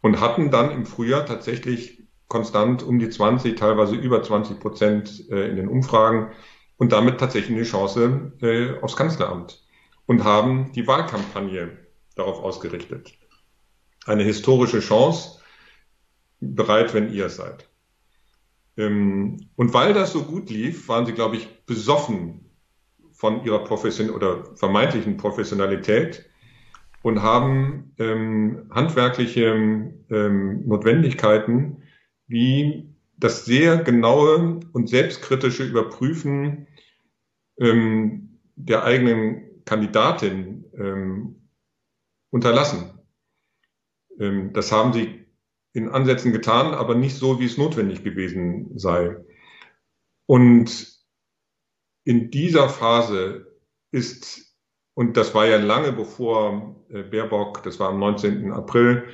[0.00, 5.48] und hatten dann im Frühjahr tatsächlich konstant um die 20, teilweise über 20 Prozent äh,
[5.48, 6.32] in den Umfragen
[6.76, 9.64] und damit tatsächlich eine Chance äh, aufs Kanzleramt
[10.06, 11.78] und haben die Wahlkampagne
[12.14, 13.12] darauf ausgerichtet.
[14.06, 15.40] Eine historische Chance,
[16.40, 17.68] bereit, wenn ihr seid.
[18.76, 22.50] Ähm, und weil das so gut lief, waren sie, glaube ich, besoffen
[23.12, 26.28] von ihrer Profession oder vermeintlichen Professionalität
[27.06, 29.44] und haben ähm, handwerkliche
[30.10, 31.84] ähm, Notwendigkeiten
[32.26, 36.66] wie das sehr genaue und selbstkritische Überprüfen
[37.60, 41.48] ähm, der eigenen Kandidatin ähm,
[42.30, 42.98] unterlassen.
[44.18, 45.26] Ähm, das haben sie
[45.74, 49.16] in Ansätzen getan, aber nicht so, wie es notwendig gewesen sei.
[50.26, 50.92] Und
[52.02, 53.56] in dieser Phase
[53.92, 54.45] ist,
[54.96, 58.50] und das war ja lange bevor äh, Baerbock, das war am 19.
[58.50, 59.04] April,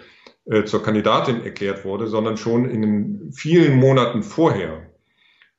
[0.44, 4.86] äh, zur Kandidatin erklärt wurde, sondern schon in den vielen Monaten vorher.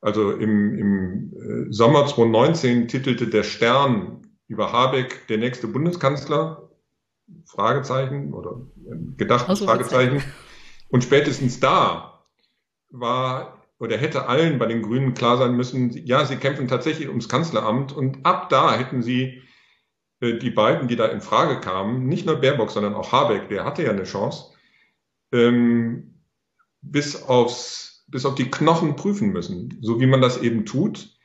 [0.00, 1.32] Also im, im
[1.68, 6.70] äh, Sommer 2019 titelte der Stern über Habeck der nächste Bundeskanzler,
[7.44, 8.62] Fragezeichen oder
[9.18, 10.22] gedachtes Fragezeichen.
[10.88, 12.24] Und spätestens da
[12.88, 17.28] war oder hätte allen bei den Grünen klar sein müssen, ja, sie kämpfen tatsächlich ums
[17.28, 19.42] Kanzleramt und ab da hätten sie
[20.32, 23.82] die beiden, die da in Frage kamen, nicht nur Baerbock, sondern auch Habeck, der hatte
[23.82, 24.52] ja eine Chance,
[25.32, 26.20] ähm,
[26.80, 31.16] bis aufs, bis auf die Knochen prüfen müssen, so wie man das eben tut,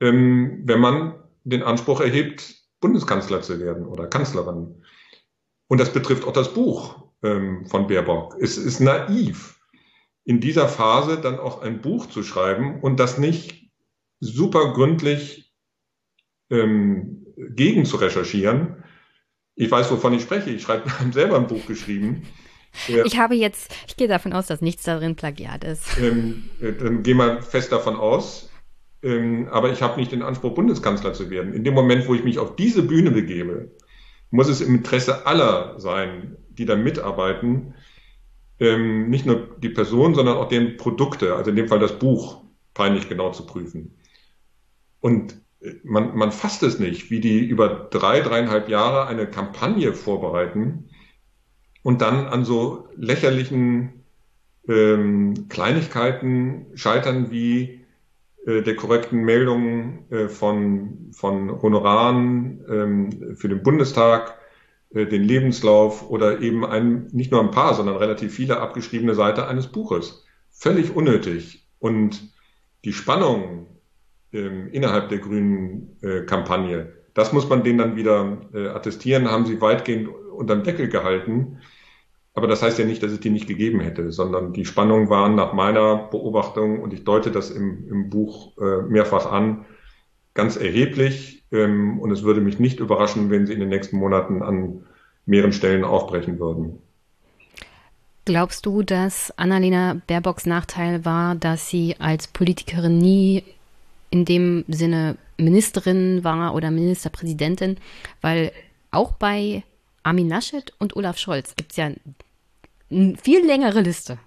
[0.00, 1.14] ähm, wenn man
[1.44, 4.82] den Anspruch erhebt, Bundeskanzler zu werden oder Kanzlerin.
[5.68, 8.36] Und das betrifft auch das Buch ähm, von Baerbock.
[8.40, 9.60] Es ist naiv,
[10.24, 13.70] in dieser Phase dann auch ein Buch zu schreiben und das nicht
[14.20, 15.54] super gründlich
[16.50, 18.82] ähm, gegen zu recherchieren.
[19.54, 20.50] Ich weiß, wovon ich spreche.
[20.50, 22.22] Ich schreibe selber ein Buch geschrieben.
[23.04, 25.98] Ich habe jetzt, ich gehe davon aus, dass nichts darin Plagiat ist.
[25.98, 28.50] Ähm, äh, dann gehen wir fest davon aus.
[29.02, 31.54] Ähm, aber ich habe nicht den Anspruch, Bundeskanzler zu werden.
[31.54, 33.70] In dem Moment, wo ich mich auf diese Bühne begebe,
[34.30, 37.74] muss es im Interesse aller sein, die da mitarbeiten,
[38.58, 42.42] ähm, nicht nur die Person, sondern auch deren Produkte, also in dem Fall das Buch,
[42.74, 43.98] peinlich genau zu prüfen.
[45.00, 45.40] Und
[45.82, 50.88] man, man fasst es nicht, wie die über drei, dreieinhalb Jahre eine Kampagne vorbereiten
[51.82, 54.04] und dann an so lächerlichen
[54.68, 57.84] ähm, Kleinigkeiten scheitern wie
[58.46, 64.38] äh, der korrekten Meldung äh, von, von Honoraren ähm, für den Bundestag,
[64.90, 69.46] äh, den Lebenslauf oder eben ein, nicht nur ein paar, sondern relativ viele abgeschriebene Seite
[69.46, 70.24] eines Buches.
[70.50, 71.66] Völlig unnötig.
[71.78, 72.32] Und
[72.84, 73.66] die Spannung
[74.36, 79.46] ähm, innerhalb der grünen äh, Kampagne, das muss man denen dann wieder äh, attestieren, haben
[79.46, 81.58] sie weitgehend unterm Deckel gehalten.
[82.34, 85.34] Aber das heißt ja nicht, dass es die nicht gegeben hätte, sondern die Spannungen waren
[85.34, 89.64] nach meiner Beobachtung, und ich deute das im, im Buch äh, mehrfach an,
[90.34, 91.44] ganz erheblich.
[91.50, 94.84] Ähm, und es würde mich nicht überraschen, wenn sie in den nächsten Monaten an
[95.24, 96.78] mehreren Stellen aufbrechen würden.
[98.26, 103.44] Glaubst du, dass Annalena Baerbocks Nachteil war, dass sie als Politikerin nie
[104.10, 107.76] in dem Sinne Ministerin war oder Ministerpräsidentin?
[108.20, 108.52] Weil
[108.90, 109.62] auch bei
[110.02, 111.90] Armin Laschet und Olaf Scholz gibt es ja
[112.90, 114.18] eine viel längere Liste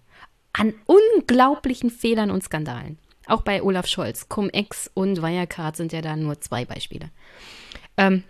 [0.53, 2.97] an unglaublichen Fehlern und Skandalen.
[3.27, 7.09] Auch bei Olaf Scholz, Cum-Ex und Wirecard sind ja da nur zwei Beispiele.
[7.95, 8.23] Ähm,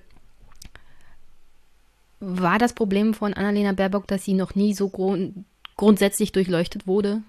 [2.20, 5.46] war das Problem von Annalena Baerbock, dass sie noch nie so grund
[5.78, 7.22] grundsätzlich durchleuchtet wurde,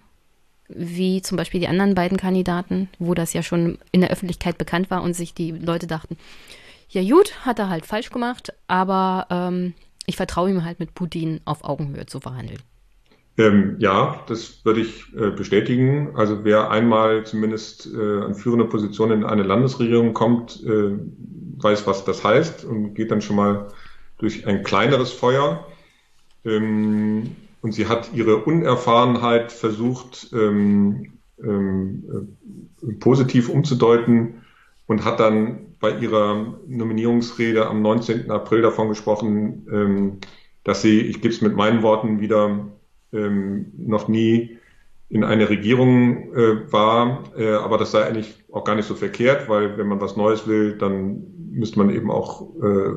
[0.74, 4.90] wie zum Beispiel die anderen beiden Kandidaten, wo das ja schon in der Öffentlichkeit bekannt
[4.90, 6.16] war und sich die Leute dachten,
[6.88, 9.74] ja gut, hat er halt falsch gemacht, aber ähm,
[10.06, 12.60] ich vertraue ihm halt mit Putin auf Augenhöhe zu verhandeln.
[13.38, 16.10] Ähm, ja, das würde ich äh, bestätigen.
[16.16, 20.98] Also wer einmal zumindest äh, an führende Position in eine Landesregierung kommt, äh,
[21.58, 23.68] weiß, was das heißt und geht dann schon mal
[24.18, 25.66] durch ein kleineres Feuer.
[26.44, 32.36] Ähm, und sie hat ihre Unerfahrenheit versucht, ähm, ähm,
[32.82, 34.42] äh, positiv umzudeuten
[34.86, 38.30] und hat dann bei ihrer Nominierungsrede am 19.
[38.30, 40.18] April davon gesprochen, ähm,
[40.64, 42.68] dass sie, ich gebe es mit meinen Worten wieder,
[43.12, 44.58] ähm, noch nie
[45.08, 49.48] in einer Regierung äh, war, äh, aber das sei eigentlich auch gar nicht so verkehrt,
[49.48, 52.92] weil wenn man was Neues will, dann müsste man eben auch, äh,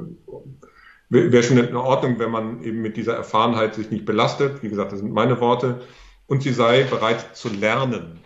[1.09, 4.63] wäre schon in Ordnung, wenn man eben mit dieser Erfahrenheit sich nicht belastet.
[4.63, 5.81] Wie gesagt, das sind meine Worte.
[6.27, 8.19] Und sie sei bereit zu lernen.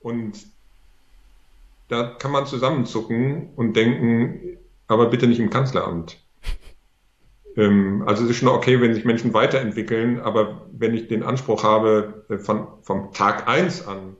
[0.00, 0.46] Und
[1.88, 6.20] da kann man zusammenzucken und denken, aber bitte nicht im Kanzleramt.
[7.56, 11.62] Ähm, also es ist schon okay, wenn sich Menschen weiterentwickeln, aber wenn ich den Anspruch
[11.62, 14.16] habe, äh, von, vom Tag eins an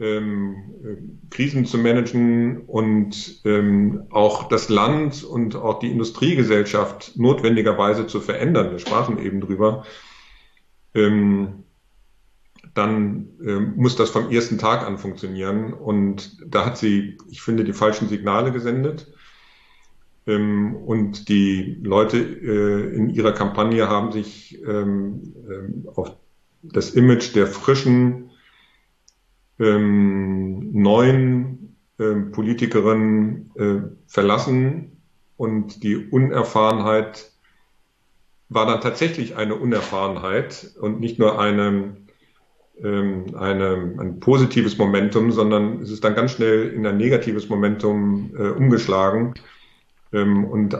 [0.00, 0.96] ähm, äh,
[1.30, 8.70] Krisen zu managen und ähm, auch das Land und auch die Industriegesellschaft notwendigerweise zu verändern,
[8.70, 9.84] wir sprachen eben drüber,
[10.94, 11.64] ähm,
[12.74, 15.72] dann ähm, muss das vom ersten Tag an funktionieren.
[15.72, 19.12] Und da hat sie, ich finde, die falschen Signale gesendet.
[20.26, 26.16] Ähm, und die Leute äh, in ihrer Kampagne haben sich ähm, ähm, auf
[26.62, 28.30] das Image der frischen,
[29.58, 31.52] neuen
[32.32, 33.76] Politikerin äh,
[34.06, 35.02] verlassen
[35.36, 37.30] und die Unerfahrenheit
[38.48, 41.96] war dann tatsächlich eine Unerfahrenheit und nicht nur eine,
[42.82, 48.48] eine, ein positives Momentum, sondern es ist dann ganz schnell in ein negatives Momentum äh,
[48.48, 49.34] umgeschlagen.
[50.12, 50.76] Ähm, und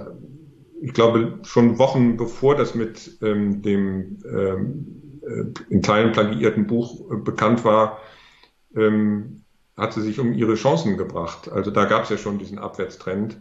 [0.82, 7.10] ich glaube, schon Wochen bevor das mit ähm, dem ähm, äh, in Teilen plagiierten Buch
[7.10, 7.98] äh, bekannt war,
[8.76, 9.44] ähm,
[9.76, 11.50] hat sie sich um ihre Chancen gebracht.
[11.50, 13.40] Also da gab es ja schon diesen Abwärtstrend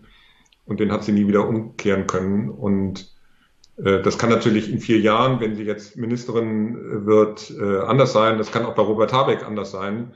[0.65, 2.49] und den hat sie nie wieder umkehren können.
[2.49, 3.13] Und
[3.77, 8.13] äh, das kann natürlich in vier Jahren, wenn sie jetzt Ministerin äh, wird, äh, anders
[8.13, 8.37] sein.
[8.37, 10.13] Das kann auch bei Robert Habeck anders sein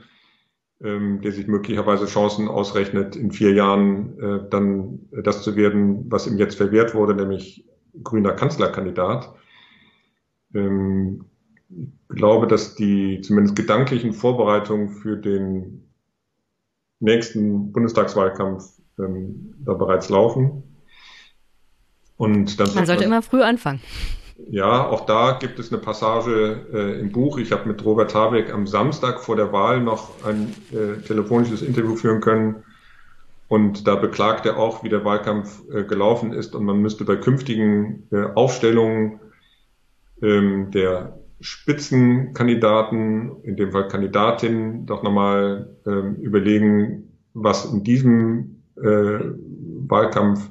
[0.82, 6.26] ähm, der sich möglicherweise Chancen ausrechnet, in vier Jahren äh, dann das zu werden, was
[6.26, 7.66] ihm jetzt verwehrt wurde, nämlich
[8.02, 9.34] grüner Kanzlerkandidat.
[10.54, 11.24] Ähm,
[12.08, 15.88] glaube, dass die zumindest gedanklichen Vorbereitungen für den
[17.00, 18.64] nächsten Bundestagswahlkampf
[18.98, 20.62] ähm, da bereits laufen.
[22.16, 23.80] Und dann Man sollte man, immer früh anfangen.
[24.50, 27.38] Ja, auch da gibt es eine Passage äh, im Buch.
[27.38, 31.96] Ich habe mit Robert Habeck am Samstag vor der Wahl noch ein äh, telefonisches Interview
[31.96, 32.64] führen können.
[33.48, 36.54] Und da beklagt er auch, wie der Wahlkampf äh, gelaufen ist.
[36.54, 39.20] Und man müsste bei künftigen äh, Aufstellungen
[40.22, 49.18] ähm, der Spitzenkandidaten, in dem Fall Kandidatinnen, doch nochmal ähm, überlegen, was in diesem äh,
[49.88, 50.50] Wahlkampf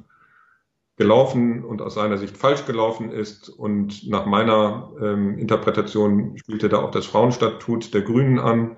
[0.98, 3.50] gelaufen und aus seiner Sicht falsch gelaufen ist.
[3.50, 8.78] Und nach meiner ähm, Interpretation spielte da auch das Frauenstatut der Grünen an.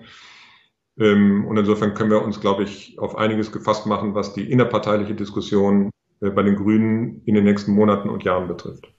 [0.97, 5.14] Ähm, und insofern können wir uns, glaube ich, auf einiges gefasst machen, was die innerparteiliche
[5.14, 5.91] Diskussion
[6.22, 8.91] äh, bei den Grünen in den nächsten Monaten und Jahren betrifft.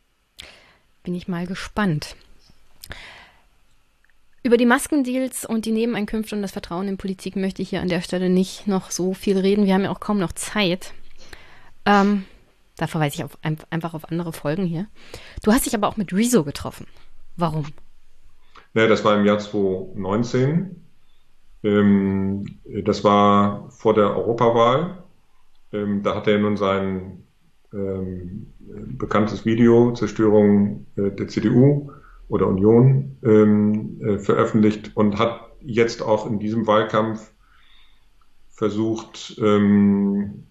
[1.03, 2.15] Bin ich mal gespannt.
[4.49, 7.91] Über die Maskendeals und die Nebeneinkünfte und das Vertrauen in Politik möchte ich hier an
[7.91, 9.67] der Stelle nicht noch so viel reden.
[9.67, 10.95] Wir haben ja auch kaum noch Zeit.
[11.85, 12.25] Ähm,
[12.79, 13.37] da verweise ich auf,
[13.69, 14.87] einfach auf andere Folgen hier.
[15.45, 16.87] Du hast dich aber auch mit Rezo getroffen.
[17.37, 17.67] Warum?
[18.73, 20.83] Naja, das war im Jahr 2019.
[21.63, 22.47] Ähm,
[22.87, 25.03] das war vor der Europawahl.
[25.75, 27.23] Ähm, da hat er nun sein
[27.75, 31.93] ähm, bekanntes Video Zerstörung äh, der CDU
[32.29, 37.33] oder Union ähm, äh, veröffentlicht und hat jetzt auch in diesem Wahlkampf
[38.49, 40.45] versucht, ähm,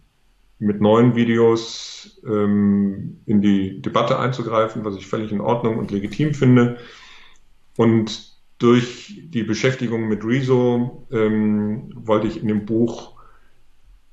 [0.59, 6.34] mit neuen Videos ähm, in die Debatte einzugreifen, was ich völlig in Ordnung und legitim
[6.34, 6.78] finde.
[7.75, 13.17] Und durch die Beschäftigung mit Rezo ähm, wollte ich in dem Buch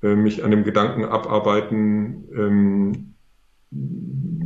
[0.02, 3.14] äh, mich an dem Gedanken abarbeiten, ähm,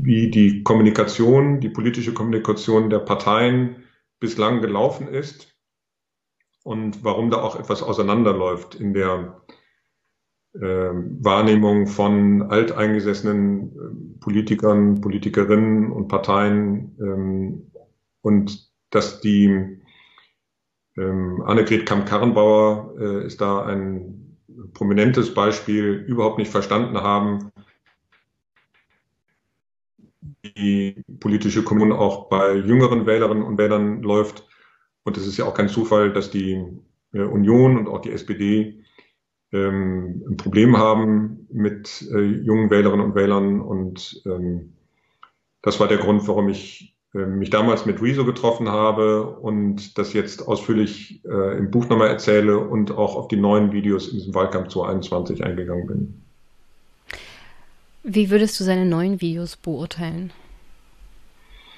[0.02, 3.84] wie die Kommunikation, die politische Kommunikation der Parteien
[4.20, 5.56] bislang gelaufen ist
[6.64, 9.42] und warum da auch etwas auseinanderläuft in der
[10.54, 17.70] äh, Wahrnehmung von alteingesessenen äh, Politikern, Politikerinnen und Parteien ähm,
[18.22, 19.80] und dass die
[20.96, 24.38] ähm, Annegret Kamp-Karrenbauer äh, ist da ein
[24.72, 27.52] prominentes Beispiel, überhaupt nicht verstanden haben,
[30.42, 34.46] die politische Kommune auch bei jüngeren Wählerinnen und Wählern läuft.
[35.04, 36.64] Und es ist ja auch kein Zufall, dass die
[37.12, 38.84] äh, Union und auch die SPD
[39.52, 43.60] ähm, ein Problem haben mit äh, jungen Wählerinnen und Wählern.
[43.60, 44.74] Und ähm,
[45.62, 50.12] das war der Grund, warum ich äh, mich damals mit Rezo getroffen habe und das
[50.12, 54.34] jetzt ausführlich äh, im Buch nochmal erzähle und auch auf die neuen Videos in diesem
[54.34, 56.27] Wahlkampf 2021 eingegangen bin.
[58.10, 60.32] Wie würdest du seine neuen Videos beurteilen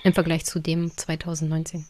[0.05, 1.87] im Vergleich zu dem 2019?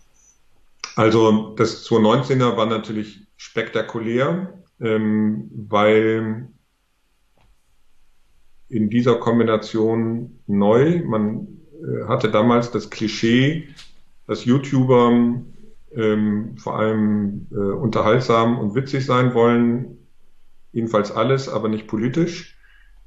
[0.96, 6.48] Also das 2019er war natürlich spektakulär, ähm, weil
[8.70, 13.68] in dieser Kombination neu, man äh, hatte damals das Klischee,
[14.26, 15.42] dass YouTuber
[15.94, 19.98] ähm, vor allem äh, unterhaltsam und witzig sein wollen,
[20.72, 22.56] jedenfalls alles, aber nicht politisch.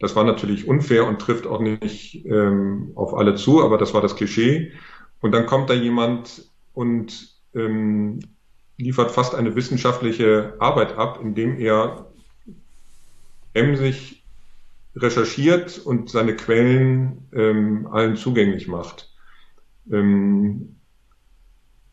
[0.03, 4.01] Das war natürlich unfair und trifft auch nicht ähm, auf alle zu, aber das war
[4.01, 4.73] das Klischee.
[5.21, 8.19] Und dann kommt da jemand und ähm,
[8.77, 12.11] liefert fast eine wissenschaftliche Arbeit ab, indem er
[13.53, 14.25] emsig
[14.93, 19.09] recherchiert und seine Quellen ähm, allen zugänglich macht.
[19.89, 20.75] Ähm,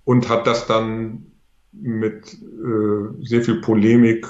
[0.03, 1.27] und hat das dann
[1.71, 4.27] mit äh, sehr viel Polemik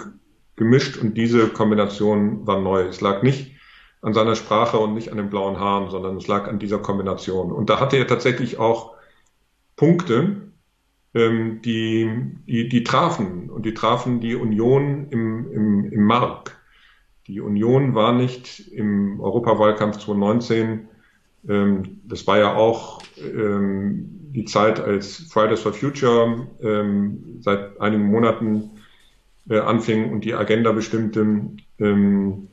[0.56, 2.82] gemischt und diese Kombination war neu.
[2.82, 3.49] Es lag nicht
[4.02, 7.52] an seiner Sprache und nicht an den blauen Haaren, sondern es lag an dieser Kombination.
[7.52, 8.94] Und da hatte er tatsächlich auch
[9.76, 10.50] Punkte,
[11.14, 12.10] ähm, die,
[12.46, 16.58] die, die trafen und die trafen die Union im, im, im Mark.
[17.26, 20.88] Die Union war nicht im Europawahlkampf 2019,
[21.48, 28.04] ähm, das war ja auch ähm, die Zeit, als Fridays for Future ähm, seit einigen
[28.04, 28.70] Monaten
[29.48, 31.20] äh, anfing und die Agenda bestimmte.
[31.78, 32.48] Ähm,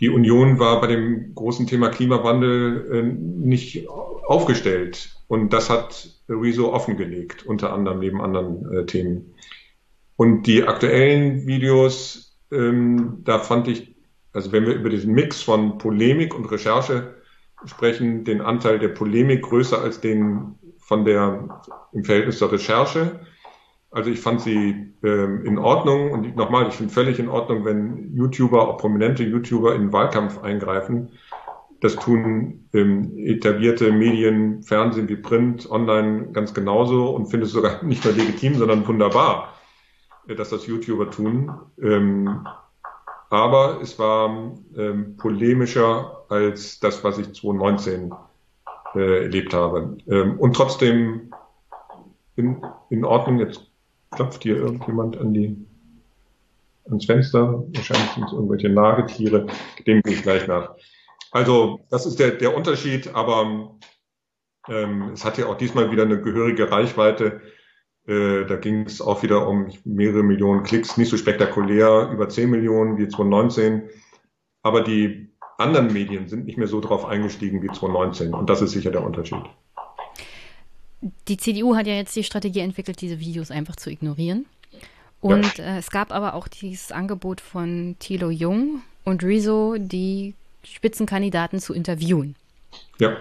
[0.00, 5.10] die Union war bei dem großen Thema Klimawandel äh, nicht aufgestellt.
[5.28, 9.34] Und das hat Rezo offengelegt, unter anderem neben anderen äh, Themen.
[10.16, 13.94] Und die aktuellen Videos ähm, da fand ich,
[14.32, 17.14] also wenn wir über diesen Mix von Polemik und Recherche
[17.64, 23.20] sprechen, den Anteil der Polemik größer als den von der im Verhältnis zur Recherche.
[23.90, 28.14] Also ich fand sie ähm, in Ordnung und nochmal, ich finde völlig in Ordnung, wenn
[28.14, 31.10] YouTuber, auch prominente YouTuber in Wahlkampf eingreifen.
[31.80, 37.82] Das tun ähm, etablierte Medien, Fernsehen wie Print, Online ganz genauso und finde es sogar
[37.82, 39.54] nicht nur legitim, sondern wunderbar
[40.36, 41.50] dass das YouTuber tun.
[41.80, 42.46] Ähm,
[43.30, 48.12] aber es war ähm, polemischer als das, was ich 2019
[48.94, 49.98] äh, erlebt habe.
[50.08, 51.32] Ähm, und trotzdem
[52.36, 53.38] in, in Ordnung.
[53.38, 53.69] Jetzt
[54.10, 55.56] klopft hier irgendjemand an die
[56.84, 57.64] ans Fenster.
[57.74, 59.46] Wahrscheinlich sind es irgendwelche Nagetiere.
[59.86, 60.74] Dem gehe ich gleich nach.
[61.30, 63.78] Also das ist der, der Unterschied, aber
[64.68, 67.40] ähm, es hat ja auch diesmal wieder eine gehörige Reichweite.
[68.06, 72.50] Äh, da ging es auch wieder um mehrere Millionen Klicks, nicht so spektakulär, über 10
[72.50, 73.88] Millionen wie 2019.
[74.62, 78.34] Aber die anderen Medien sind nicht mehr so drauf eingestiegen wie 2019.
[78.34, 79.44] Und das ist sicher der Unterschied.
[81.28, 84.46] Die CDU hat ja jetzt die Strategie entwickelt, diese Videos einfach zu ignorieren.
[85.20, 85.64] Und ja.
[85.64, 90.34] äh, es gab aber auch dieses Angebot von Thilo Jung und Rezo, die
[90.64, 92.36] Spitzenkandidaten zu interviewen.
[92.98, 93.16] Ja.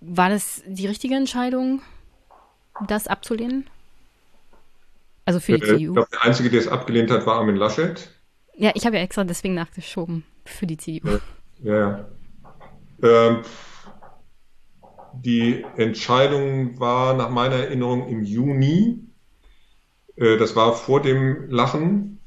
[0.00, 1.82] War das die richtige Entscheidung,
[2.86, 3.66] das abzulehnen?
[5.24, 5.90] Also für die äh, CDU?
[5.90, 8.08] Ich glaube, der Einzige, der es abgelehnt hat, war Armin Laschet.
[8.54, 11.18] Ja, ich habe ja extra deswegen nachgeschoben für die CDU.
[11.62, 12.08] Ja, ja.
[13.02, 13.42] Ähm,
[15.24, 19.00] die Entscheidung war nach meiner Erinnerung im Juni.
[20.16, 22.20] Äh, das war vor dem Lachen,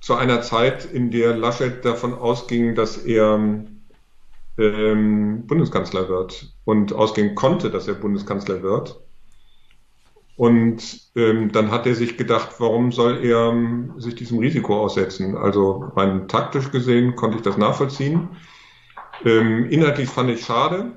[0.00, 3.38] zu einer Zeit, in der Laschet davon ausging, dass er
[4.58, 9.00] ähm, Bundeskanzler wird und ausgehen konnte, dass er Bundeskanzler wird.
[10.36, 15.36] Und ähm, dann hat er sich gedacht, warum soll er ähm, sich diesem Risiko aussetzen?
[15.36, 18.30] Also rein taktisch gesehen konnte ich das nachvollziehen.
[19.22, 20.92] Ähm, inhaltlich fand ich schade,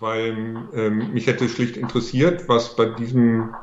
[0.00, 3.54] weil ähm, mich hätte schlicht interessiert, was bei diesem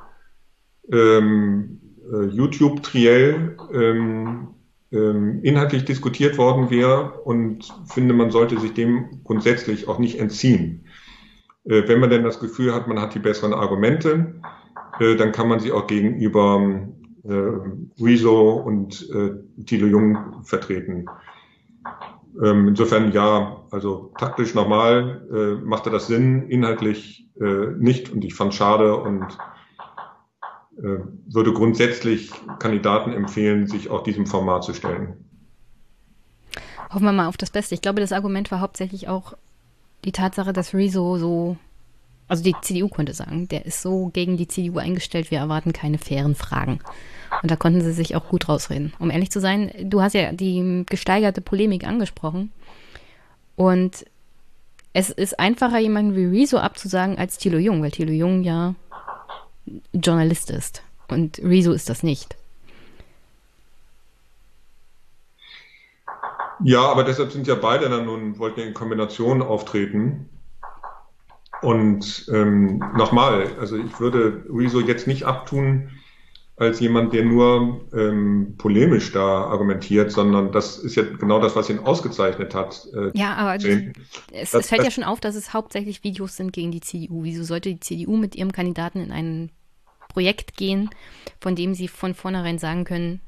[0.92, 1.80] ähm,
[2.12, 4.48] äh, YouTube-Triell ähm,
[4.92, 10.86] ähm, inhaltlich diskutiert worden wäre und finde, man sollte sich dem grundsätzlich auch nicht entziehen.
[11.66, 14.36] Äh, wenn man denn das Gefühl hat, man hat die besseren Argumente,
[15.00, 16.88] äh, dann kann man sie auch gegenüber
[17.24, 17.34] äh,
[18.00, 21.06] Rezo und äh, Thilo Jung vertreten.
[22.44, 28.34] Ähm, insofern ja, also taktisch normal äh, machte das Sinn, inhaltlich äh, nicht und ich
[28.34, 29.38] fand schade und
[30.78, 35.26] äh, würde grundsätzlich Kandidaten empfehlen, sich auch diesem Format zu stellen.
[36.90, 37.76] Hoffen wir mal auf das Beste.
[37.76, 39.34] Ich glaube, das Argument war hauptsächlich auch
[40.06, 41.58] die Tatsache, dass Rezo so,
[42.30, 45.98] also die CDU konnte sagen, der ist so gegen die CDU eingestellt, wir erwarten keine
[45.98, 46.80] fairen Fragen.
[47.42, 48.94] Und da konnten sie sich auch gut rausreden.
[49.00, 52.54] Um ehrlich zu sein, du hast ja die gesteigerte Polemik angesprochen.
[53.56, 54.06] Und
[54.94, 58.76] es ist einfacher, jemanden wie Rezo abzusagen, als Thilo Jung, weil Thilo Jung ja
[59.94, 60.84] Journalist ist.
[61.08, 62.36] Und Rezo ist das nicht.
[66.64, 70.30] Ja, aber deshalb sind ja beide dann nun, wollten in Kombination auftreten.
[71.62, 75.90] Und ähm, nochmal, also ich würde Rezo jetzt nicht abtun
[76.58, 81.70] als jemand, der nur ähm, polemisch da argumentiert, sondern das ist ja genau das, was
[81.70, 82.88] ihn ausgezeichnet hat.
[82.94, 83.64] Äh, ja, aber es,
[84.32, 87.24] das, es, fällt das, ja schon auf, dass es hauptsächlich Videos sind gegen die CDU.
[87.24, 89.52] Wieso sollte die CDU mit ihrem Kandidaten in ein
[90.08, 90.90] Projekt gehen,
[91.42, 93.20] von dem sie von vornherein sagen können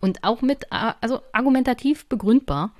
[0.00, 2.74] und auch mit, also argumentativ begründbar,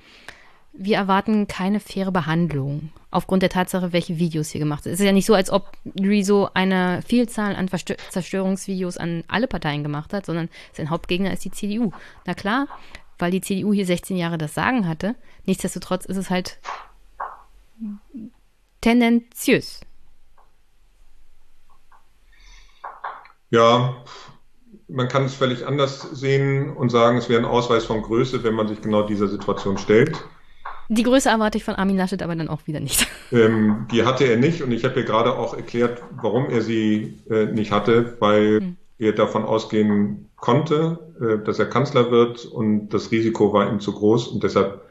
[0.77, 4.93] wir erwarten keine faire Behandlung aufgrund der Tatsache, welche Videos hier gemacht sind.
[4.93, 9.47] Es ist ja nicht so, als ob Rezo eine Vielzahl an Verstö Zerstörungsvideos an alle
[9.47, 11.91] Parteien gemacht hat, sondern sein Hauptgegner ist die CDU.
[12.25, 12.67] Na klar,
[13.17, 15.15] weil die CDU hier 16 Jahre das Sagen hatte.
[15.45, 16.59] Nichtsdestotrotz ist es halt
[18.81, 19.81] tendenziös.
[23.49, 24.03] Ja,
[24.87, 28.53] man kann es völlig anders sehen und sagen, es wäre ein Ausweis von Größe, wenn
[28.53, 30.25] man sich genau dieser Situation stellt.
[30.89, 33.07] Die Größe erwarte ich von Armin Laschet aber dann auch wieder nicht.
[33.31, 37.17] Ähm, die hatte er nicht und ich habe ja gerade auch erklärt, warum er sie
[37.27, 38.77] äh, nicht hatte, weil hm.
[38.99, 43.93] er davon ausgehen konnte, äh, dass er Kanzler wird und das Risiko war ihm zu
[43.93, 44.85] groß und deshalb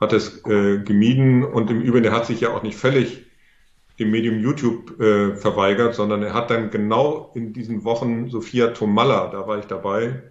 [0.00, 3.26] hat er es äh, gemieden und im Übrigen, er hat sich ja auch nicht völlig
[3.98, 9.28] dem Medium YouTube äh, verweigert, sondern er hat dann genau in diesen Wochen Sophia Tomalla,
[9.28, 10.22] da war ich dabei,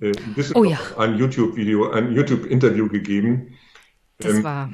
[0.00, 0.78] äh, ein bisschen oh ja.
[0.98, 3.55] ein YouTube-Video, ein YouTube-Interview gegeben.
[4.18, 4.70] Das ähm, war.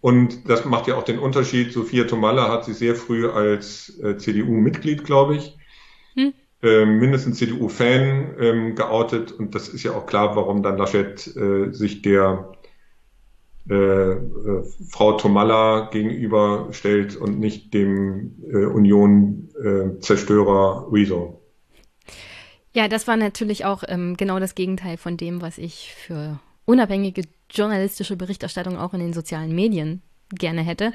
[0.00, 1.72] Und das macht ja auch den Unterschied.
[1.72, 5.56] Sophia Tomalla hat sich sehr früh als äh, CDU-Mitglied, glaube ich,
[6.14, 6.32] hm.
[6.62, 9.32] äh, mindestens CDU-Fan ähm, geoutet.
[9.32, 12.52] Und das ist ja auch klar, warum dann Laschet äh, sich der
[13.68, 21.42] äh, äh, Frau Tomalla gegenüberstellt und nicht dem äh, Union-Zerstörer äh, Rezo.
[22.72, 27.24] Ja, das war natürlich auch ähm, genau das Gegenteil von dem, was ich für unabhängige
[27.50, 30.92] journalistische Berichterstattung auch in den sozialen Medien gerne hätte.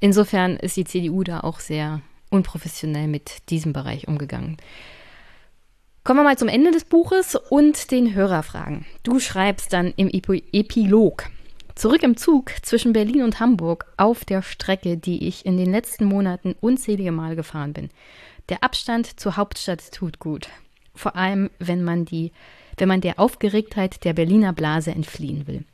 [0.00, 2.00] Insofern ist die CDU da auch sehr
[2.30, 4.56] unprofessionell mit diesem Bereich umgegangen.
[6.04, 8.84] Kommen wir mal zum Ende des Buches und den Hörerfragen.
[9.04, 11.28] Du schreibst dann im Epilog.
[11.76, 16.04] Zurück im Zug zwischen Berlin und Hamburg auf der Strecke, die ich in den letzten
[16.04, 17.90] Monaten unzählige Mal gefahren bin.
[18.48, 20.48] Der Abstand zur Hauptstadt tut gut.
[20.94, 22.32] Vor allem, wenn man die,
[22.82, 25.64] wenn man der Aufgeregtheit der Berliner Blase entfliehen will.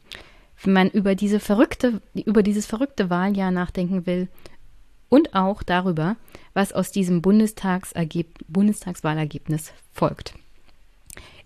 [0.63, 4.29] Wenn man über diese verrückte, über dieses verrückte Wahljahr nachdenken will
[5.09, 6.17] und auch darüber,
[6.53, 10.35] was aus diesem Bundestagswahlergebnis folgt.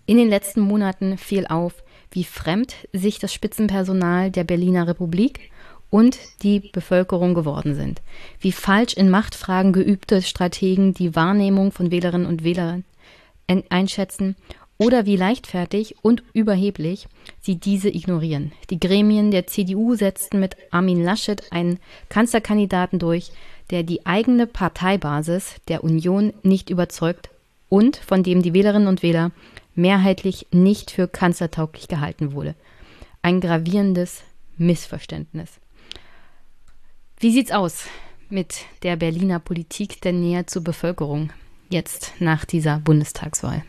[0.05, 5.49] In den letzten Monaten fiel auf, wie fremd sich das Spitzenpersonal der Berliner Republik
[5.89, 8.01] und die Bevölkerung geworden sind,
[8.41, 12.83] wie falsch in Machtfragen geübte Strategen die Wahrnehmung von Wählerinnen und Wählern
[13.69, 14.35] einschätzen
[14.77, 17.07] oder wie leichtfertig und überheblich
[17.39, 18.51] sie diese ignorieren.
[18.69, 23.31] Die Gremien der CDU setzten mit Armin Laschet einen Kanzlerkandidaten durch,
[23.69, 27.29] der die eigene Parteibasis der Union nicht überzeugt
[27.69, 29.31] und von dem die Wählerinnen und Wähler
[29.75, 32.55] mehrheitlich nicht für kanzlertauglich gehalten wurde.
[33.21, 34.23] Ein gravierendes
[34.57, 35.59] Missverständnis.
[37.19, 37.85] Wie sieht's aus
[38.29, 41.31] mit der Berliner Politik der Nähe zur Bevölkerung
[41.69, 43.63] jetzt nach dieser Bundestagswahl?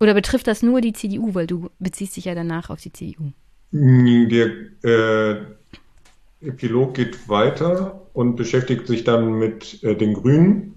[0.00, 3.32] Oder betrifft das nur die CDU, weil du beziehst dich ja danach auf die CDU?
[3.72, 4.50] Der
[4.82, 5.36] äh,
[6.40, 10.76] Epilog geht weiter und beschäftigt sich dann mit äh, den Grünen.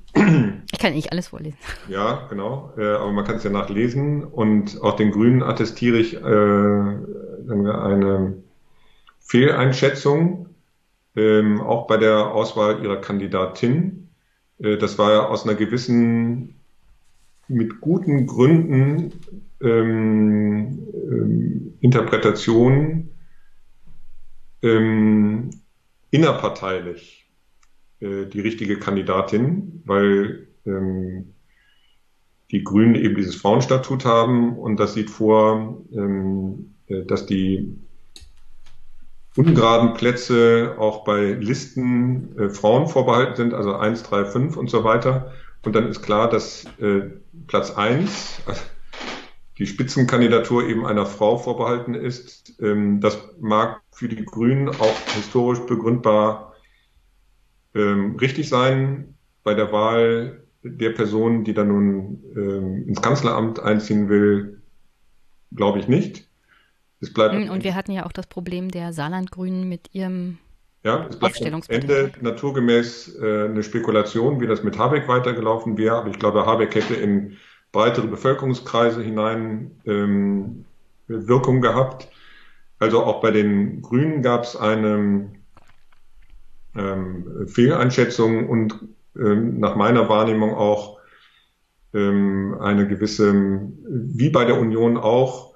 [0.72, 1.58] Ich kann nicht alles vorlesen.
[1.88, 6.16] Ja, genau, äh, aber man kann es ja nachlesen und auch den Grünen attestiere ich
[6.16, 8.36] äh, eine
[9.22, 10.50] Fehleinschätzung,
[11.16, 14.10] ähm, auch bei der Auswahl ihrer Kandidatin.
[14.60, 16.53] Äh, das war ja aus einer gewissen
[17.48, 19.14] mit guten Gründen
[19.62, 23.10] ähm, ähm, Interpretation
[24.62, 25.50] ähm,
[26.12, 27.30] innerparteilich
[28.00, 31.34] äh, die richtige Kandidatin, weil ähm,
[32.52, 37.76] die Grünen eben dieses Frauenstatut haben und das sieht vor, ähm, äh, dass die
[39.36, 44.84] ungeraden Plätze auch bei Listen äh, Frauen vorbehalten sind, also 1, 3, 5 und so
[44.84, 45.32] weiter.
[45.64, 47.10] Und dann ist klar, dass äh,
[47.48, 48.42] Platz eins,
[49.58, 52.60] die Spitzenkandidatur eben einer Frau vorbehalten ist.
[52.62, 56.54] Ähm, das mag für die Grünen auch historisch begründbar
[57.76, 59.16] ähm, richtig sein.
[59.44, 64.62] Bei der Wahl der Person, die dann nun ähm, ins Kanzleramt einziehen will,
[65.56, 66.28] glaube ich nicht.
[67.02, 70.38] Es bleibt Und wir hatten ja auch das Problem der Saarlandgrünen mit ihrem
[70.84, 75.96] ja, es bleibt am Ende naturgemäß äh, eine Spekulation, wie das mit Habeck weitergelaufen wäre.
[75.96, 77.38] Aber ich glaube, Habeck hätte in
[77.72, 80.66] breitere Bevölkerungskreise hinein ähm,
[81.08, 82.10] Wirkung gehabt.
[82.80, 85.32] Also auch bei den Grünen gab es eine
[86.76, 88.80] ähm, Fehleinschätzung und
[89.16, 91.00] ähm, nach meiner Wahrnehmung auch
[91.94, 93.34] ähm, eine gewisse,
[93.88, 95.54] wie bei der Union auch,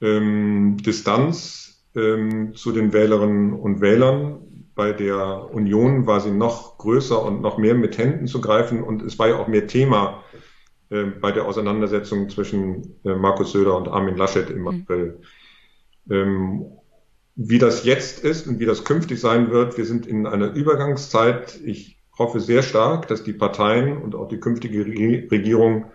[0.00, 4.66] ähm, Distanz ähm, zu den Wählerinnen und Wählern.
[4.74, 9.02] Bei der Union war sie noch größer und noch mehr mit Händen zu greifen und
[9.02, 10.24] es war ja auch mehr Thema
[10.90, 14.68] äh, bei der Auseinandersetzung zwischen äh, Markus Söder und Armin Laschet im mhm.
[14.68, 15.20] April.
[16.06, 16.14] Mhm.
[16.14, 16.66] Ähm,
[17.34, 21.58] wie das jetzt ist und wie das künftig sein wird, wir sind in einer Übergangszeit.
[21.64, 25.86] Ich hoffe sehr stark, dass die Parteien und auch die künftige Regierung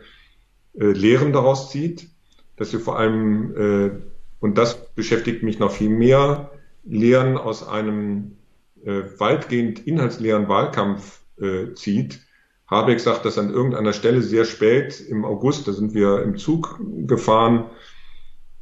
[0.73, 2.09] äh, Lehren daraus zieht,
[2.55, 3.91] dass sie vor allem, äh,
[4.39, 6.51] und das beschäftigt mich noch viel mehr,
[6.83, 8.37] Lehren aus einem
[8.83, 12.21] äh, weitgehend inhaltsleeren Wahlkampf äh, zieht,
[12.69, 16.79] Habeck sagt das an irgendeiner Stelle sehr spät im August, da sind wir im Zug
[17.07, 17.65] gefahren.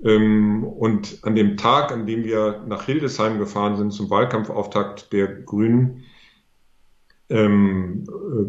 [0.03, 5.27] Ähm, und an dem Tag, an dem wir nach Hildesheim gefahren sind zum Wahlkampfauftakt der
[5.27, 6.03] Grünen,
[7.29, 8.03] ähm,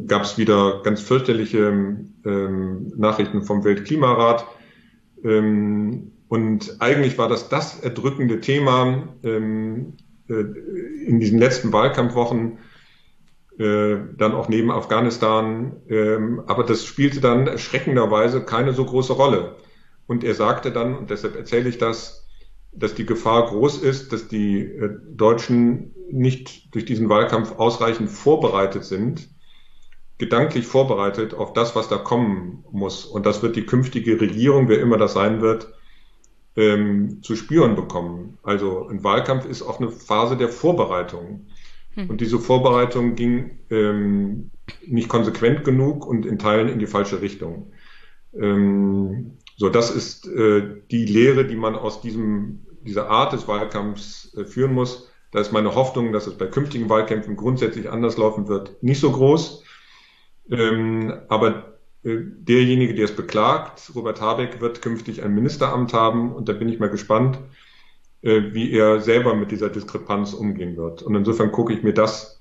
[0.06, 1.96] gab es wieder ganz fürchterliche
[2.26, 4.46] ähm, Nachrichten vom Weltklimarat.
[5.24, 9.94] Ähm, und eigentlich war das das erdrückende Thema ähm,
[10.28, 10.42] äh,
[11.06, 12.58] in diesen letzten Wahlkampfwochen
[13.58, 15.76] äh, dann auch neben Afghanistan.
[15.88, 19.56] Ähm, aber das spielte dann erschreckenderweise keine so große Rolle.
[20.06, 22.26] Und er sagte dann, und deshalb erzähle ich das,
[22.72, 28.84] dass die Gefahr groß ist, dass die äh, Deutschen nicht durch diesen Wahlkampf ausreichend vorbereitet
[28.84, 29.28] sind,
[30.18, 33.04] gedanklich vorbereitet auf das, was da kommen muss.
[33.04, 35.72] Und das wird die künftige Regierung, wer immer das sein wird,
[36.56, 38.38] ähm, zu spüren bekommen.
[38.42, 41.46] Also ein Wahlkampf ist auch eine Phase der Vorbereitung.
[41.94, 42.10] Hm.
[42.10, 44.50] Und diese Vorbereitung ging ähm,
[44.86, 47.72] nicht konsequent genug und in Teilen in die falsche Richtung.
[48.34, 54.34] Ähm, so, das ist äh, die Lehre, die man aus diesem, dieser Art des Wahlkampfs
[54.36, 55.10] äh, führen muss.
[55.32, 59.12] Da ist meine Hoffnung, dass es bei künftigen Wahlkämpfen grundsätzlich anders laufen wird, nicht so
[59.12, 59.64] groß.
[60.50, 61.75] Ähm, aber
[62.06, 66.78] derjenige, der es beklagt, Robert Habeck, wird künftig ein Ministeramt haben und da bin ich
[66.78, 67.38] mal gespannt,
[68.22, 71.02] äh, wie er selber mit dieser Diskrepanz umgehen wird.
[71.02, 72.40] Und insofern gucke ich mir das,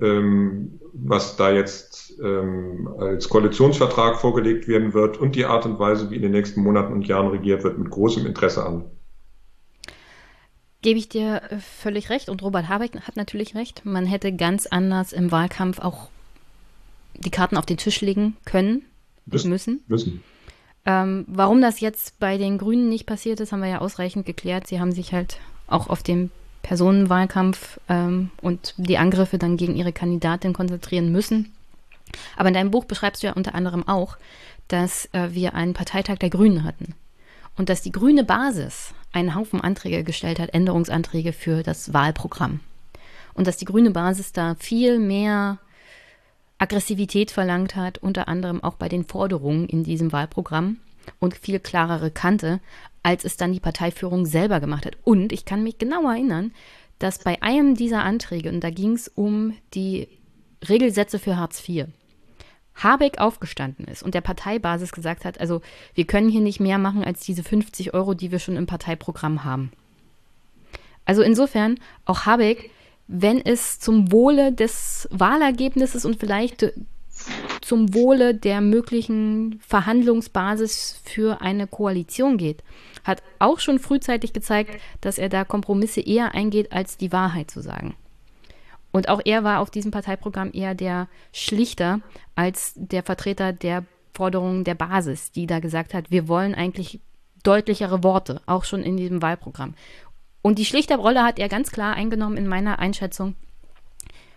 [0.00, 6.10] ähm, was da jetzt ähm, als Koalitionsvertrag vorgelegt werden wird und die Art und Weise,
[6.10, 8.84] wie in den nächsten Monaten und Jahren regiert wird, mit großem Interesse an.
[10.82, 13.86] Gebe ich dir äh, völlig recht und Robert Habeck hat natürlich recht.
[13.86, 16.10] Man hätte ganz anders im Wahlkampf auch
[17.18, 18.82] die Karten auf den Tisch legen können
[19.26, 19.50] müssen.
[19.50, 19.82] Müssen.
[19.88, 20.22] müssen.
[20.84, 24.68] Ähm, warum das jetzt bei den Grünen nicht passiert ist, haben wir ja ausreichend geklärt.
[24.68, 26.30] Sie haben sich halt auch auf den
[26.62, 31.52] Personenwahlkampf ähm, und die Angriffe dann gegen ihre Kandidatin konzentrieren müssen.
[32.36, 34.16] Aber in deinem Buch beschreibst du ja unter anderem auch,
[34.68, 36.94] dass äh, wir einen Parteitag der Grünen hatten
[37.56, 42.60] und dass die grüne Basis einen Haufen Anträge gestellt hat, Änderungsanträge für das Wahlprogramm.
[43.34, 45.58] Und dass die grüne Basis da viel mehr
[46.58, 50.78] Aggressivität verlangt hat, unter anderem auch bei den Forderungen in diesem Wahlprogramm
[51.20, 52.60] und viel klarere Kante,
[53.02, 54.96] als es dann die Parteiführung selber gemacht hat.
[55.04, 56.52] Und ich kann mich genau erinnern,
[56.98, 60.08] dass bei einem dieser Anträge, und da ging es um die
[60.66, 61.86] Regelsätze für Hartz IV,
[62.74, 65.62] Habeck aufgestanden ist und der Parteibasis gesagt hat, also
[65.94, 69.44] wir können hier nicht mehr machen als diese 50 Euro, die wir schon im Parteiprogramm
[69.44, 69.72] haben.
[71.04, 72.70] Also insofern, auch Habeck
[73.08, 76.72] wenn es zum Wohle des Wahlergebnisses und vielleicht
[77.60, 82.62] zum Wohle der möglichen Verhandlungsbasis für eine Koalition geht,
[83.04, 87.60] hat auch schon frühzeitig gezeigt, dass er da Kompromisse eher eingeht, als die Wahrheit zu
[87.60, 87.94] sagen.
[88.92, 92.00] Und auch er war auf diesem Parteiprogramm eher der Schlichter
[92.34, 93.84] als der Vertreter der
[94.14, 97.00] Forderungen der Basis, die da gesagt hat, wir wollen eigentlich
[97.42, 99.74] deutlichere Worte, auch schon in diesem Wahlprogramm.
[100.46, 103.34] Und die Schlichterrolle hat er ganz klar eingenommen in meiner Einschätzung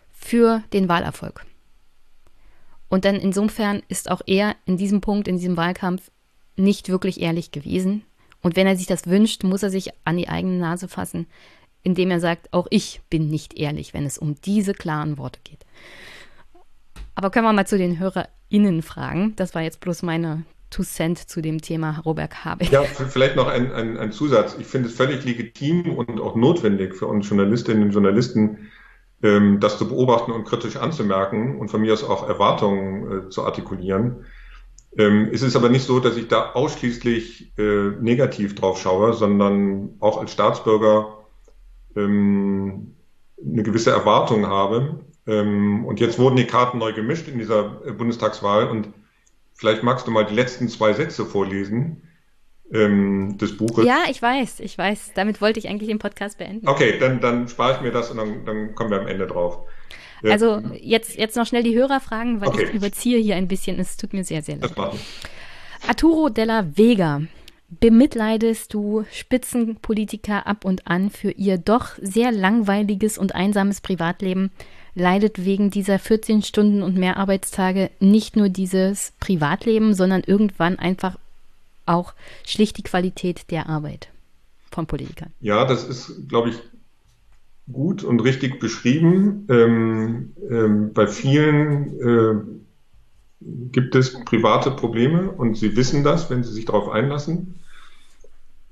[0.09, 1.45] für den Wahlerfolg.
[2.87, 6.09] Und dann insofern ist auch er in diesem Punkt, in diesem Wahlkampf,
[6.55, 8.01] nicht wirklich ehrlich gewesen.
[8.41, 11.27] Und wenn er sich das wünscht, muss er sich an die eigene Nase fassen,
[11.83, 15.63] indem er sagt, auch ich bin nicht ehrlich, wenn es um diese klaren Worte geht.
[17.13, 19.35] Aber können wir mal zu den HörerInnen fragen?
[19.35, 22.71] Das war jetzt bloß meine Two Cent zu dem Thema Robert Habeck.
[22.71, 24.55] Ja, vielleicht noch ein, ein, ein Zusatz.
[24.59, 28.69] Ich finde es völlig legitim und auch notwendig für uns Journalistinnen und Journalisten,
[29.23, 33.43] ähm, das zu beobachten und kritisch anzumerken und von mir aus auch Erwartungen äh, zu
[33.43, 34.25] artikulieren.
[34.97, 39.95] Ähm, es ist aber nicht so, dass ich da ausschließlich äh, negativ drauf schaue, sondern
[39.99, 41.17] auch als Staatsbürger
[41.95, 42.95] ähm,
[43.43, 44.99] eine gewisse Erwartung habe.
[45.27, 48.89] Ähm, und jetzt wurden die Karten neu gemischt in dieser äh, Bundestagswahl und
[49.59, 52.03] Vielleicht magst du mal die letzten zwei Sätze vorlesen
[52.71, 53.85] ähm, des Buches.
[53.85, 55.11] Ja, ich weiß, ich weiß.
[55.15, 56.65] Damit wollte ich eigentlich den Podcast beenden.
[56.65, 59.67] Okay, dann, dann spare ich mir das und dann, dann kommen wir am Ende drauf.
[60.23, 60.31] Ja.
[60.31, 62.67] Also jetzt, jetzt noch schnell die Hörer fragen, weil okay.
[62.69, 63.77] ich überziehe hier ein bisschen.
[63.81, 64.71] Es tut mir sehr, sehr leid.
[65.85, 67.23] Arturo della Vega.
[67.67, 74.51] Bemitleidest du Spitzenpolitiker ab und an für ihr doch sehr langweiliges und einsames Privatleben?
[74.95, 81.17] Leidet wegen dieser 14 Stunden und mehr Arbeitstage nicht nur dieses Privatleben, sondern irgendwann einfach
[81.85, 82.13] auch
[82.45, 84.09] schlicht die Qualität der Arbeit
[84.71, 85.31] von Politikern.
[85.41, 86.59] Ja, das ist, glaube ich,
[87.71, 89.45] gut und richtig beschrieben.
[89.49, 92.59] Ähm, ähm, bei vielen äh,
[93.71, 97.55] gibt es private Probleme und sie wissen das, wenn sie sich darauf einlassen.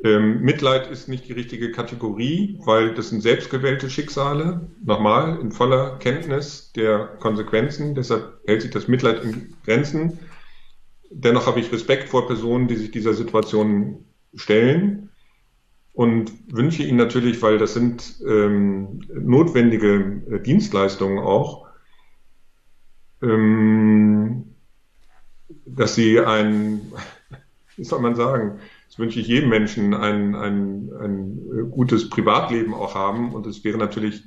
[0.03, 5.97] Ähm, Mitleid ist nicht die richtige Kategorie, weil das sind selbstgewählte Schicksale, nochmal in voller
[5.97, 7.95] Kenntnis der Konsequenzen.
[7.95, 10.19] Deshalb hält sich das Mitleid in Grenzen.
[11.09, 14.05] Dennoch habe ich Respekt vor Personen, die sich dieser Situation
[14.35, 15.09] stellen
[15.93, 21.65] und wünsche ihnen natürlich, weil das sind ähm, notwendige äh, Dienstleistungen auch,
[23.23, 24.53] ähm,
[25.65, 26.91] dass sie ein,
[27.75, 32.95] wie soll man sagen, das wünsche ich jedem Menschen, ein, ein, ein gutes Privatleben auch
[32.95, 33.34] haben.
[33.34, 34.23] Und es wäre natürlich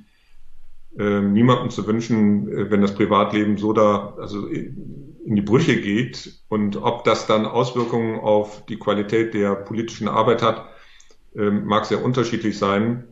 [0.99, 6.43] äh, niemandem zu wünschen, äh, wenn das Privatleben so da, also in die Brüche geht.
[6.49, 10.67] Und ob das dann Auswirkungen auf die Qualität der politischen Arbeit hat,
[11.35, 13.05] äh, mag sehr unterschiedlich sein.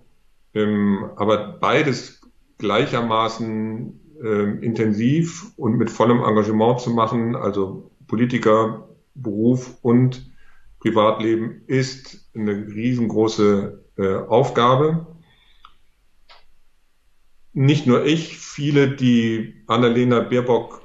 [0.54, 2.20] Ähm, aber beides
[2.58, 10.27] gleichermaßen äh, intensiv und mit vollem Engagement zu machen, also Politiker, Beruf und
[10.80, 15.06] Privatleben ist eine riesengroße äh, Aufgabe.
[17.52, 20.82] Nicht nur ich, viele, die Annalena Baerbock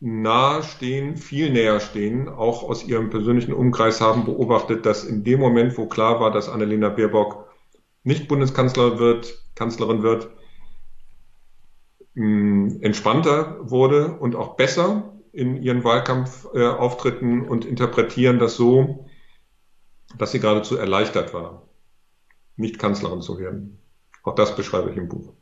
[0.00, 5.76] nahestehen, viel näher stehen, auch aus ihrem persönlichen Umkreis haben beobachtet, dass in dem Moment,
[5.78, 7.48] wo klar war, dass Annalena Baerbock
[8.04, 10.28] nicht Bundeskanzler wird, Kanzlerin wird,
[12.14, 19.06] mh, entspannter wurde und auch besser in ihren Wahlkampfauftritten äh, und interpretieren das so,
[20.18, 21.62] dass sie geradezu erleichtert war,
[22.56, 23.78] nicht Kanzlerin zu werden.
[24.22, 25.32] Auch das beschreibe ich im Buch.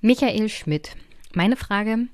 [0.00, 0.96] Michael Schmidt,
[1.32, 2.08] meine Frage,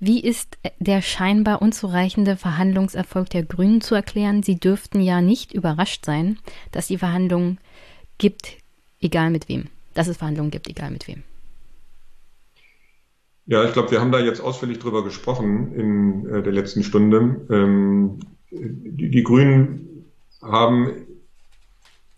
[0.00, 4.42] wie ist der scheinbar unzureichende Verhandlungserfolg der Grünen zu erklären?
[4.42, 6.38] Sie dürften ja nicht überrascht sein,
[6.70, 7.58] dass die Verhandlungen
[8.18, 8.58] gibt,
[9.00, 9.66] egal mit wem.
[9.94, 11.24] Dass es Verhandlungen gibt, egal mit wem.
[13.46, 17.46] Ja, ich glaube, wir haben da jetzt ausführlich drüber gesprochen in äh, der letzten Stunde.
[17.50, 18.20] Ähm,
[18.50, 20.06] die, die Grünen
[20.42, 21.06] haben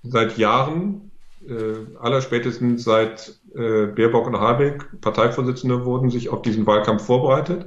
[0.02, 1.10] seit Jahren,
[1.46, 7.66] äh, allerspätestens seit äh, Baerbock und Habeck Parteivorsitzende wurden, sich auf diesen Wahlkampf vorbereitet,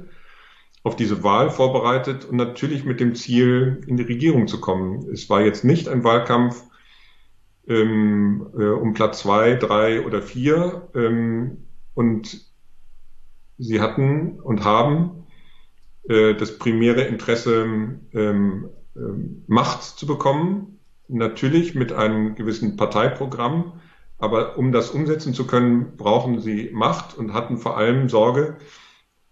[0.82, 5.08] auf diese Wahl vorbereitet und natürlich mit dem Ziel, in die Regierung zu kommen.
[5.12, 6.64] Es war jetzt nicht ein Wahlkampf
[7.66, 11.64] ähm, äh, um Platz zwei, drei oder vier ähm,
[11.94, 12.44] und
[13.58, 15.23] sie hatten und haben
[16.08, 17.64] äh, das primäre Interesse,
[18.12, 20.78] ähm, ähm, Macht zu bekommen,
[21.08, 23.80] natürlich mit einem gewissen Parteiprogramm,
[24.18, 28.56] aber um das umsetzen zu können, brauchen sie Macht und hatten vor allem Sorge,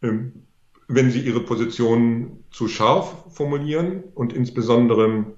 [0.03, 0.47] ähm,
[0.89, 5.35] wenn sie ihre Position zu scharf formulieren und insbesondere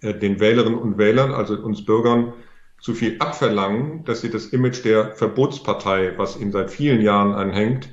[0.00, 2.32] äh, den Wählerinnen und Wählern, also uns Bürgern,
[2.80, 7.90] zu viel abverlangen, dass sie das Image der Verbotspartei, was ihnen seit vielen Jahren anhängt,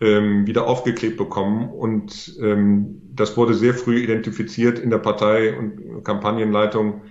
[0.00, 1.70] ähm, wieder aufgeklebt bekommen.
[1.70, 7.02] Und ähm, das wurde sehr früh identifiziert in der Partei und Kampagnenleitung,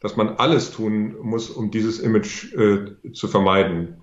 [0.00, 4.02] dass man alles tun muss, um dieses Image äh, zu vermeiden.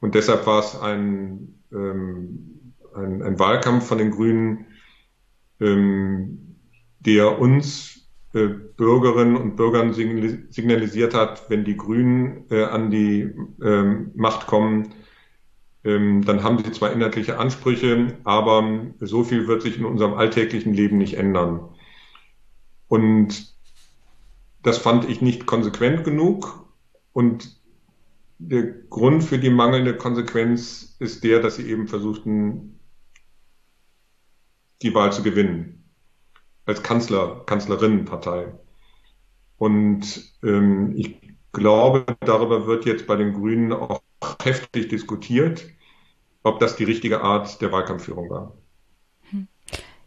[0.00, 4.66] Und deshalb war es ein, ähm, ein, ein Wahlkampf von den Grünen,
[5.60, 6.56] ähm,
[7.00, 13.30] der uns äh, Bürgerinnen und Bürgern signalisiert hat, wenn die Grünen äh, an die
[13.62, 14.94] ähm, Macht kommen,
[15.84, 20.98] dann haben sie zwar inhaltliche Ansprüche, aber so viel wird sich in unserem alltäglichen Leben
[20.98, 21.68] nicht ändern.
[22.86, 23.52] Und
[24.62, 26.66] das fand ich nicht konsequent genug.
[27.12, 27.60] Und
[28.38, 32.78] der Grund für die mangelnde Konsequenz ist der, dass sie eben versuchten,
[34.82, 35.84] die Wahl zu gewinnen.
[36.64, 38.52] Als Kanzler, Kanzlerinnenpartei.
[39.56, 41.20] Und ähm, ich
[41.52, 44.00] glaube, darüber wird jetzt bei den Grünen auch
[44.44, 45.64] heftig diskutiert,
[46.42, 48.52] ob das die richtige Art der Wahlkampfführung war.
[49.30, 49.48] Hm.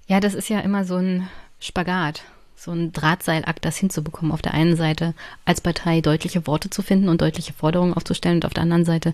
[0.08, 1.30] Ja, das ist ja immer so ein
[1.60, 2.24] Spagat,
[2.56, 4.32] so ein Drahtseilakt, das hinzubekommen.
[4.32, 5.14] Auf der einen Seite
[5.46, 9.14] als Partei deutliche Worte zu finden und deutliche Forderungen aufzustellen und auf der anderen Seite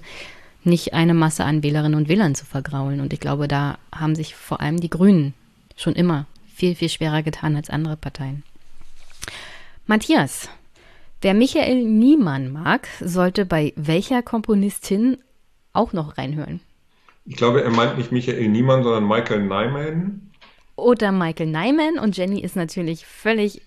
[0.64, 3.02] nicht eine Masse an Wählerinnen und Wählern zu vergraulen.
[3.02, 5.34] Und ich glaube, da haben sich vor allem die Grünen
[5.76, 8.44] schon immer viel, viel schwerer getan als andere Parteien.
[9.88, 10.50] Matthias,
[11.24, 15.20] Wer Michael Niemann mag, sollte bei welcher Komponistin
[15.72, 16.62] auch noch reinhören?
[17.26, 20.32] Ich glaube, er meint nicht Michael Niemann, sondern Michael Nyman.
[20.76, 23.62] Oder Michael Nyman und Jenny ist natürlich völlig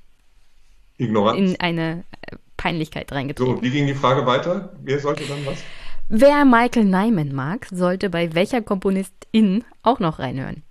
[0.98, 1.38] Ignorant.
[1.38, 2.02] in eine
[2.56, 3.54] Peinlichkeit reingetreten.
[3.54, 4.74] So, wie ging die Frage weiter?
[4.82, 5.62] Wer sollte dann was?
[6.08, 10.64] Wer Michael Nyman mag, sollte bei welcher Komponistin auch noch reinhören?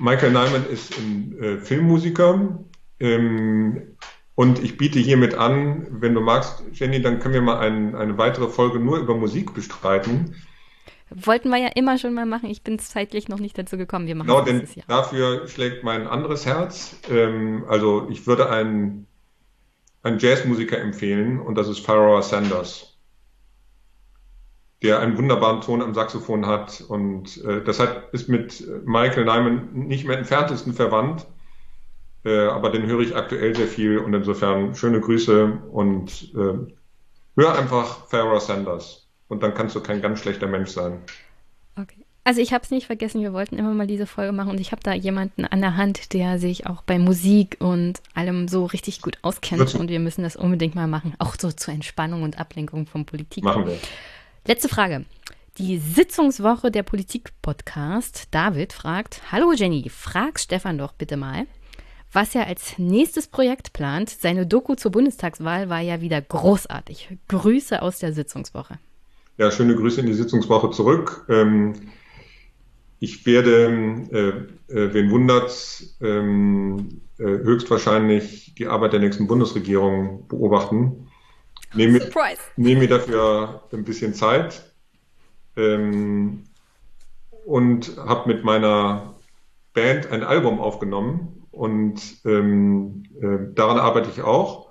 [0.00, 2.58] Michael Nyman ist ein äh, Filmmusiker,
[3.00, 3.96] ähm,
[4.34, 8.18] und ich biete hiermit an, wenn du magst, Jenny, dann können wir mal ein, eine
[8.18, 10.36] weitere Folge nur über Musik bestreiten.
[11.10, 12.48] Wollten wir ja immer schon mal machen.
[12.50, 14.06] Ich bin zeitlich noch nicht dazu gekommen.
[14.06, 14.84] Wir machen genau, denn Jahr.
[14.86, 16.96] dafür schlägt mein anderes Herz.
[17.10, 19.06] Ähm, also ich würde einen,
[20.02, 22.96] einen Jazzmusiker empfehlen und das ist Pharaoh Sanders,
[24.82, 29.70] der einen wunderbaren Ton am Saxophon hat und äh, das hat, ist mit Michael Nyman
[29.72, 31.26] nicht mehr entferntesten verwandt
[32.28, 36.74] äh, aber den höre ich aktuell sehr viel und insofern schöne Grüße und äh,
[37.36, 41.00] hör einfach Farrah Sanders und dann kannst du kein ganz schlechter Mensch sein.
[41.76, 42.04] Okay.
[42.24, 44.72] Also ich habe es nicht vergessen, wir wollten immer mal diese Folge machen und ich
[44.72, 49.00] habe da jemanden an der Hand, der sich auch bei Musik und allem so richtig
[49.00, 52.86] gut auskennt und wir müssen das unbedingt mal machen, auch so zur Entspannung und Ablenkung
[52.86, 53.44] von Politik.
[53.44, 53.78] Machen wir.
[54.46, 55.06] Letzte Frage.
[55.56, 58.28] Die Sitzungswoche der Politik-Podcast.
[58.30, 61.46] David fragt: Hallo Jenny, frag Stefan doch bitte mal,
[62.12, 64.10] was er als nächstes Projekt plant.
[64.10, 67.16] Seine Doku zur Bundestagswahl war ja wieder großartig.
[67.28, 68.78] Grüße aus der Sitzungswoche.
[69.36, 71.24] Ja, schöne Grüße in die Sitzungswoche zurück.
[71.28, 71.74] Ähm,
[72.98, 81.08] ich werde, äh, äh, wen wundert's, ähm, äh, höchstwahrscheinlich die Arbeit der nächsten Bundesregierung beobachten.
[81.74, 82.40] Nehme, Surprise.
[82.56, 84.72] nehme mir dafür ein bisschen Zeit
[85.56, 86.44] ähm,
[87.44, 89.14] und habe mit meiner
[89.74, 94.68] Band ein Album aufgenommen und ähm, äh, daran arbeite ich auch.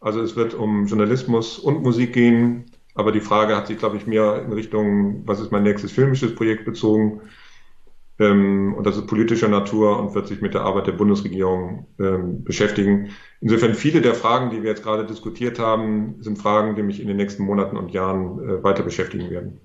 [0.00, 4.06] Also es wird um Journalismus und Musik gehen, aber die Frage hat sich, glaube ich,
[4.06, 7.22] mehr in Richtung, was ist mein nächstes filmisches Projekt bezogen.
[8.20, 12.44] Ähm, und das ist politischer Natur und wird sich mit der Arbeit der Bundesregierung ähm,
[12.44, 13.10] beschäftigen.
[13.40, 17.08] Insofern viele der Fragen, die wir jetzt gerade diskutiert haben, sind Fragen, die mich in
[17.08, 19.60] den nächsten Monaten und Jahren äh, weiter beschäftigen werden.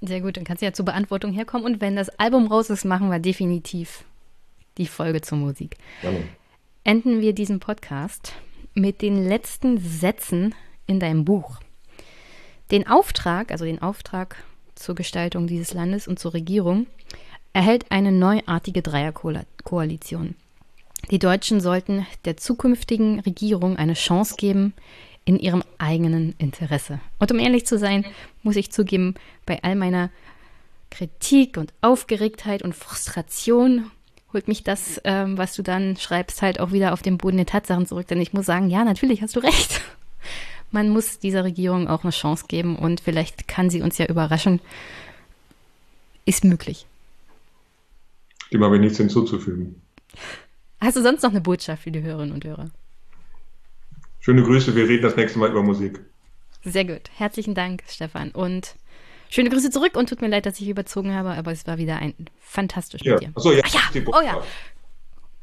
[0.00, 1.64] Sehr gut, dann kannst du ja zur Beantwortung herkommen.
[1.64, 4.04] Und wenn das Album raus ist, machen wir definitiv
[4.78, 5.76] die Folge zur Musik.
[6.00, 6.24] Gerne.
[6.84, 8.34] Enden wir diesen Podcast
[8.74, 10.54] mit den letzten Sätzen
[10.86, 11.60] in deinem Buch.
[12.70, 14.36] Den Auftrag, also den Auftrag
[14.74, 16.86] zur Gestaltung dieses Landes und zur Regierung,
[17.52, 20.34] erhält eine neuartige Dreierkoalition.
[21.10, 24.72] Die Deutschen sollten der zukünftigen Regierung eine Chance geben,
[25.24, 27.00] in ihrem eigenen Interesse.
[27.18, 28.04] Und um ehrlich zu sein,
[28.42, 29.14] muss ich zugeben,
[29.46, 30.10] bei all meiner
[30.90, 33.90] Kritik und Aufgeregtheit und Frustration
[34.32, 37.46] holt mich das, ähm, was du dann schreibst, halt auch wieder auf den Boden der
[37.46, 38.06] Tatsachen zurück.
[38.08, 39.80] Denn ich muss sagen, ja, natürlich hast du recht.
[40.70, 44.60] Man muss dieser Regierung auch eine Chance geben und vielleicht kann sie uns ja überraschen.
[46.24, 46.86] Ist möglich.
[48.52, 49.80] Dem habe ich nichts hinzuzufügen.
[50.80, 52.70] Hast du sonst noch eine Botschaft für die Hörerinnen und Hörer?
[54.20, 56.00] Schöne Grüße, wir reden das nächste Mal über Musik.
[56.64, 57.10] Sehr gut.
[57.16, 58.30] Herzlichen Dank, Stefan.
[58.30, 58.76] Und
[59.32, 61.96] schöne Grüße zurück und tut mir leid, dass ich überzogen habe, aber es war wieder
[61.96, 63.16] ein fantastisches ja.
[63.16, 63.30] Spiel.
[63.34, 63.62] Achso, ja.
[63.64, 64.02] Ach ja.
[64.06, 64.42] Oh ja.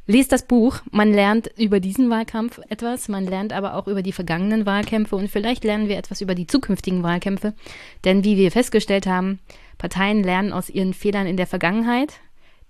[0.06, 0.80] Lest das Buch.
[0.92, 3.10] Man lernt über diesen Wahlkampf etwas.
[3.10, 6.48] Man lernt aber auch über die vergangenen Wahlkämpfe und vielleicht lernen wir etwas über die
[6.48, 7.54] zukünftigen Wahlkämpfe.
[8.06, 9.40] Denn wie wir festgestellt haben,
[9.78, 12.14] Parteien lernen aus ihren Fehlern in der Vergangenheit.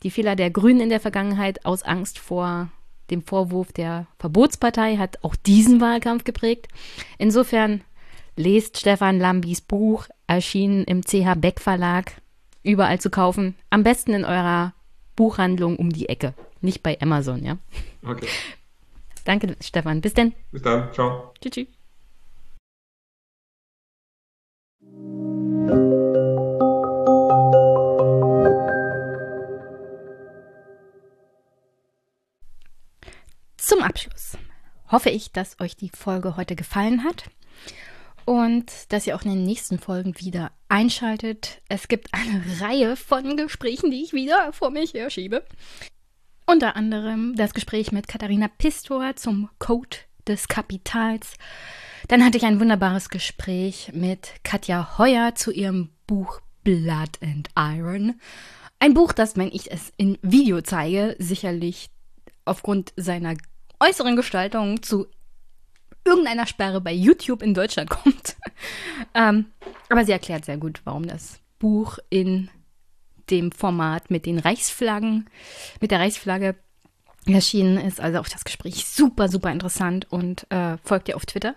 [0.04, 2.70] Die Fehler der Grünen in der Vergangenheit aus Angst vor
[3.10, 6.68] dem Vorwurf der Verbotspartei hat auch diesen Wahlkampf geprägt.
[7.18, 7.82] Insofern
[8.36, 12.22] lest Stefan Lambis Buch, erschienen im CH Beck Verlag,
[12.64, 13.56] überall zu kaufen.
[13.70, 14.74] Am besten in eurer
[15.16, 17.58] Buchhandlung um die Ecke, nicht bei Amazon, ja?
[18.06, 18.28] Okay.
[19.26, 20.02] Danke, Stefan.
[20.02, 20.34] Bis denn.
[20.52, 20.94] Bis dann.
[20.94, 21.34] Ciao.
[21.42, 21.52] Tschüss.
[21.52, 21.68] tschüss.
[33.58, 34.38] Zum Abschluss
[34.88, 37.26] hoffe ich, dass euch die Folge heute gefallen hat
[38.30, 41.64] und dass ihr auch in den nächsten Folgen wieder einschaltet.
[41.68, 45.44] Es gibt eine Reihe von Gesprächen, die ich wieder vor mich herschiebe.
[46.46, 49.98] Unter anderem das Gespräch mit Katharina Pistor zum Code
[50.28, 51.38] des Kapitals.
[52.08, 58.22] Dann hatte ich ein wunderbares Gespräch mit Katja Heuer zu ihrem Buch Blood and Iron.
[58.78, 61.90] Ein Buch, das, wenn ich es in Video zeige, sicherlich
[62.46, 63.34] aufgrund seiner
[63.80, 65.08] äußeren Gestaltung zu
[66.06, 68.36] irgendeiner Sperre bei YouTube in Deutschland kommt.
[69.14, 69.46] ähm,
[69.90, 72.50] aber sie erklärt sehr gut, warum das Buch in
[73.30, 75.30] dem Format mit den Reichsflaggen,
[75.82, 76.56] mit der Reichsflagge
[77.26, 78.00] erschienen ist.
[78.00, 81.56] Also auch das Gespräch super, super interessant und äh, folgt ihr auf Twitter.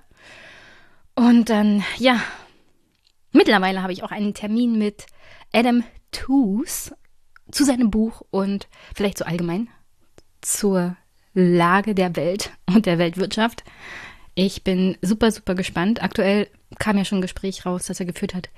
[1.14, 2.20] Und dann, ja,
[3.32, 5.06] mittlerweile habe ich auch einen Termin mit
[5.52, 6.92] Adam Toos
[7.50, 9.68] zu seinem Buch und vielleicht so allgemein
[10.40, 10.96] zur
[11.34, 13.64] Lage der Welt und der Weltwirtschaft.
[14.34, 16.02] Ich bin super, super gespannt.
[16.02, 16.48] Aktuell
[16.78, 18.48] kam ja schon ein Gespräch raus, das er geführt hat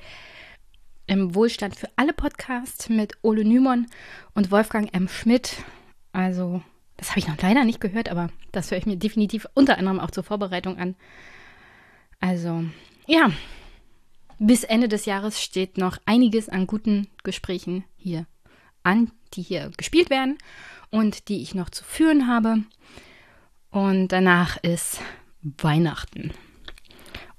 [1.07, 3.87] im Wohlstand für alle Podcast mit Ole Nymon
[4.35, 5.09] und Wolfgang M.
[5.09, 5.57] Schmidt.
[6.13, 6.63] Also,
[6.97, 10.01] das habe ich noch leider nicht gehört, aber das höre ich mir definitiv unter anderem
[10.01, 10.95] auch zur Vorbereitung an.
[12.21, 12.65] Also,
[13.07, 13.31] ja,
[14.39, 18.27] bis Ende des Jahres steht noch einiges an guten Gesprächen hier
[18.83, 20.39] an, die hier gespielt werden
[20.91, 22.65] und die ich noch zu führen habe.
[23.71, 25.01] Und danach ist
[25.59, 26.33] Weihnachten.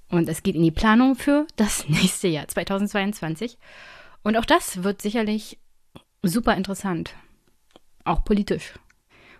[0.09, 3.57] Und es geht in die Planung für das nächste Jahr, 2022.
[4.23, 5.59] Und auch das wird sicherlich
[6.23, 7.13] super interessant.
[8.03, 8.73] Auch politisch.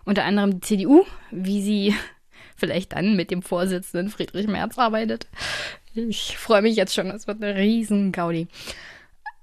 [0.04, 1.94] Unter anderem die CDU, wie sie
[2.56, 5.26] vielleicht dann mit dem Vorsitzenden Friedrich Merz arbeitet.
[5.94, 8.48] Ich freue mich jetzt schon, es wird eine riesen Gaudi.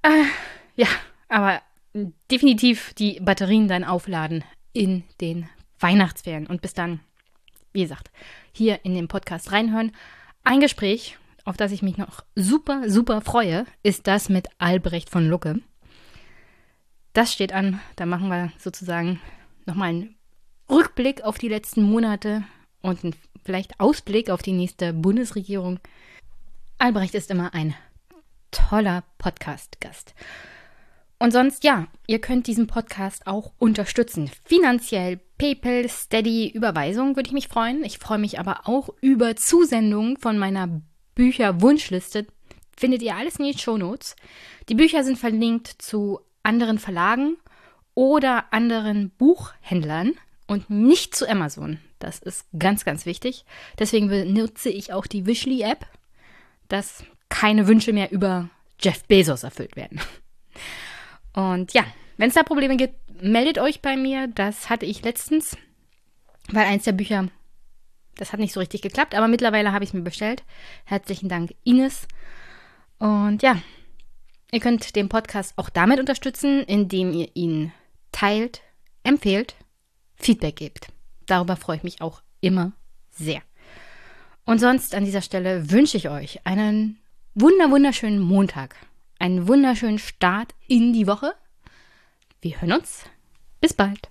[0.04, 0.26] Äh,
[0.76, 0.88] ja,
[1.30, 1.62] aber
[2.30, 6.48] definitiv die Batterien dann aufladen in den Weihnachtsferien.
[6.48, 7.00] Und bis dann,
[7.72, 8.12] wie gesagt,
[8.54, 9.92] hier in den Podcast reinhören.
[10.44, 15.28] Ein Gespräch, auf das ich mich noch super, super freue, ist das mit Albrecht von
[15.28, 15.60] Lucke.
[17.14, 17.80] Das steht an.
[17.96, 19.20] Da machen wir sozusagen
[19.66, 20.16] nochmal einen
[20.70, 22.44] Rückblick auf die letzten Monate
[22.82, 25.80] und einen vielleicht Ausblick auf die nächste Bundesregierung.
[26.78, 27.76] Albrecht ist immer ein
[28.52, 30.14] toller Podcast-Gast.
[31.24, 34.30] Und sonst, ja, ihr könnt diesen Podcast auch unterstützen.
[34.44, 37.86] Finanziell, PayPal, Steady, Überweisung würde ich mich freuen.
[37.86, 40.82] Ich freue mich aber auch über Zusendungen von meiner
[41.16, 42.28] Bücher-Wunschliste.
[42.76, 44.18] Findet ihr alles in den Shownotes.
[44.68, 47.38] Die Bücher sind verlinkt zu anderen Verlagen
[47.94, 50.16] oder anderen Buchhändlern
[50.48, 51.80] und nicht zu Amazon.
[52.00, 53.46] Das ist ganz, ganz wichtig.
[53.80, 55.86] Deswegen benutze ich auch die Wishly-App,
[56.68, 60.02] dass keine Wünsche mehr über Jeff Bezos erfüllt werden.
[61.34, 61.84] Und ja,
[62.18, 64.28] wenn es da Probleme gibt, meldet euch bei mir.
[64.28, 65.58] Das hatte ich letztens,
[66.50, 67.28] weil eins der Bücher,
[68.16, 70.44] das hat nicht so richtig geklappt, aber mittlerweile habe ich es mir bestellt.
[70.86, 72.08] Herzlichen Dank, Ines.
[73.00, 73.58] Und ja,
[74.52, 77.72] ihr könnt den Podcast auch damit unterstützen, indem ihr ihn
[78.12, 78.62] teilt,
[79.04, 79.56] empfehlt,
[80.16, 80.88] Feedback gebt.
[81.26, 82.74] Darüber freue ich mich auch immer
[83.10, 83.42] sehr.
[84.46, 87.00] Und sonst an dieser Stelle wünsche ich euch einen
[87.34, 88.76] wunder wunderschönen Montag
[89.24, 91.34] einen wunderschönen Start in die Woche.
[92.42, 93.06] Wir hören uns.
[93.62, 94.10] Bis bald.